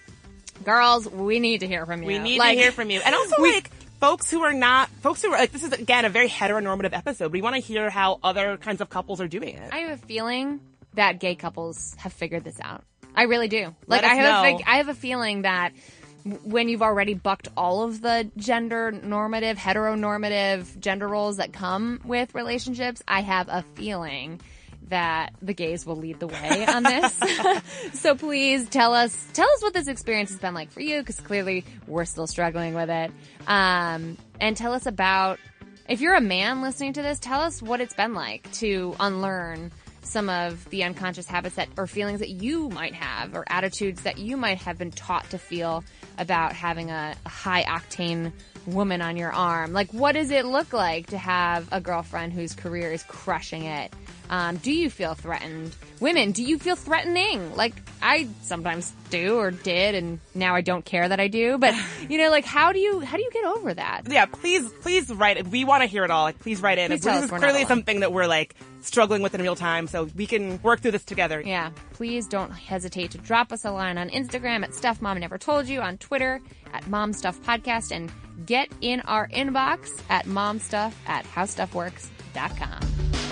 girls, 0.64 1.08
we 1.10 1.39
need 1.39 1.60
to 1.60 1.68
hear 1.68 1.86
from 1.86 2.01
you. 2.01 2.08
We 2.08 2.20
need 2.20 2.39
Like- 2.39 2.58
to 2.58 2.62
hear 2.64 2.72
from 2.72 2.89
you. 2.89 2.99
And 3.05 3.14
also, 3.16 3.41
like, 3.41 3.70
folks 4.00 4.30
who 4.30 4.43
are 4.43 4.54
not, 4.54 4.89
folks 4.89 5.22
who 5.22 5.32
are, 5.32 5.38
like, 5.38 5.52
this 5.52 5.64
is, 5.64 5.74
again, 5.74 6.06
a 6.06 6.10
very 6.10 6.30
heteronormative 6.30 6.93
episode. 6.93 7.32
We 7.32 7.41
want 7.41 7.56
to 7.56 7.62
hear 7.62 7.89
how 7.89 8.20
other 8.24 8.58
kinds 8.58 8.82
of 8.82 8.89
couples 8.89 9.22
are 9.22 9.28
doing 9.28 9.56
it. 9.56 9.70
I 9.72 9.80
have 9.80 10.00
a 10.00 10.06
feeling 10.06 10.60
that 10.93 11.20
gay 11.20 11.36
couples 11.36 11.95
have 12.00 12.14
figured 12.14 12.43
this 12.43 12.60
out. 12.62 12.84
I 13.16 13.24
really 13.24 13.48
do. 13.48 13.76
Like 13.88 14.04
I 14.04 14.14
have 14.16 14.26
a 14.26 14.52
know. 14.52 14.58
fig- 14.58 14.68
I 14.68 14.78
have 14.78 14.89
a 14.89 14.93
feeling 14.93 15.41
that 15.43 15.74
when 16.43 16.70
you've 16.70 16.82
already 16.82 17.14
bucked 17.14 17.48
all 17.56 17.84
of 17.84 18.02
the 18.02 18.30
gender 18.38 18.91
normative, 18.91 19.58
heteronormative 19.58 20.80
gender 20.80 21.08
roles 21.08 21.38
that 21.38 21.54
come 21.54 22.00
with 22.04 22.36
relationships, 22.36 23.02
I 23.08 23.22
have 23.22 23.48
a 23.50 23.64
feeling 23.76 24.41
that 24.90 25.32
the 25.42 25.54
gays 25.54 25.86
will 25.86 25.96
lead 25.96 26.20
the 26.20 26.28
way 26.28 26.66
on 26.68 26.84
this. 26.84 27.14
so 27.94 28.16
please 28.16 28.70
tell 28.70 28.94
us 28.94 29.28
tell 29.34 29.50
us 29.50 29.62
what 29.62 29.74
this 29.74 29.88
experience 29.88 30.30
has 30.30 30.40
been 30.40 30.54
like 30.54 30.72
for 30.72 30.82
you 30.82 31.00
because 31.00 31.20
clearly 31.20 31.66
we're 31.88 32.06
still 32.06 32.28
struggling 32.28 32.74
with 32.74 32.90
it. 32.90 33.12
Um, 33.48 34.18
and 34.40 34.56
tell 34.56 34.74
us 34.74 34.86
about 34.86 35.40
if 35.88 36.02
you're 36.02 36.16
a 36.16 36.22
man 36.22 36.62
listening 36.62 36.94
to 36.94 37.02
this, 37.02 37.20
tell 37.20 37.42
us 37.42 37.62
what 37.62 37.80
it's 37.82 37.94
been 37.94 38.14
like 38.14 38.52
to 38.54 38.96
unlearn 39.00 39.72
some 40.02 40.30
of 40.30 40.70
the 40.70 40.84
unconscious 40.84 41.28
habits 41.28 41.56
that 41.56 41.70
or 41.78 41.86
feelings 41.86 42.20
that 42.20 42.30
you 42.30 42.70
might 42.70 42.94
have 42.94 43.36
or 43.36 43.44
attitudes 43.48 44.04
that 44.04 44.18
you 44.18 44.38
might 44.38 44.58
have 44.58 44.78
been 44.78 44.92
taught 44.92 45.30
to 45.30 45.38
feel 45.38 45.84
about 46.18 46.54
having 46.54 46.90
a, 46.92 47.16
a 47.26 47.30
high 47.30 47.64
octane 47.64 48.32
woman 48.66 49.02
on 49.02 49.18
your 49.18 49.32
arm. 49.32 49.74
Like, 49.74 49.92
what 49.94 50.14
does 50.14 50.32
it 50.32 50.46
look 50.46 50.74
like 50.74 51.08
to 51.08 51.18
have 51.18 51.68
a 51.72 51.80
girlfriend 51.80 52.34
whose 52.34 52.54
career 52.54 52.92
is 52.92 53.04
crushing 53.04 53.64
it? 53.64 53.94
Um, 54.30 54.57
do 54.57 54.71
you 54.71 54.89
feel 54.89 55.13
threatened? 55.13 55.75
Women, 55.99 56.32
do 56.32 56.43
you 56.43 56.59
feel 56.59 56.75
threatening? 56.75 57.55
Like, 57.55 57.73
I 58.01 58.28
sometimes 58.41 58.91
do 59.09 59.38
or 59.38 59.51
did, 59.51 59.95
and 59.95 60.19
now 60.36 60.55
I 60.55 60.61
don't 60.61 60.84
care 60.84 61.07
that 61.07 61.19
I 61.19 61.28
do. 61.28 61.57
But 61.57 61.73
you 62.09 62.17
know, 62.17 62.30
like, 62.30 62.45
how 62.45 62.73
do 62.73 62.80
you 62.80 62.99
how 62.99 63.17
do 63.17 63.23
you 63.23 63.32
get 63.32 63.45
over 63.45 63.73
that? 63.73 64.03
yeah, 64.09 64.25
please, 64.25 64.69
please 64.82 65.11
write 65.11 65.38
it. 65.38 65.47
We 65.47 65.65
want 65.65 65.84
to 65.84 65.88
hear 65.88 66.03
it 66.03 66.11
all. 66.11 66.23
Like, 66.23 66.39
please 66.39 66.61
write 66.61 66.78
in. 66.78 66.91
Please 66.91 67.03
This 67.03 67.23
is 67.23 67.30
clearly 67.30 67.65
something 67.65 68.01
that 68.01 68.11
we're 68.11 68.28
like 68.28 68.55
struggling 68.82 69.21
with 69.21 69.34
in 69.34 69.41
real 69.41 69.55
time, 69.55 69.88
so 69.88 70.09
we 70.15 70.25
can 70.25 70.61
work 70.61 70.82
through 70.82 70.91
this 70.91 71.05
together. 71.05 71.41
Yeah, 71.41 71.71
please 71.93 72.28
don't 72.28 72.51
hesitate 72.51 73.11
to 73.11 73.17
drop 73.17 73.51
us 73.51 73.65
a 73.65 73.71
line 73.71 73.97
on 73.97 74.09
Instagram 74.09 74.63
at 74.63 74.73
Stuff 74.73 75.01
Mom 75.01 75.19
Never 75.19 75.38
Told 75.38 75.67
You, 75.67 75.82
on 75.82 75.97
Twitter 75.97 76.41
at 76.73 76.88
Mom 76.88 77.13
Stuff 77.13 77.41
Podcast, 77.41 77.95
and 77.95 78.11
get 78.45 78.69
in 78.82 79.01
our 79.01 79.28
inbox 79.30 80.01
at 80.09 80.25
momstuff 80.25 80.93
at 81.07 81.25
howstuffworks.com. 81.25 83.26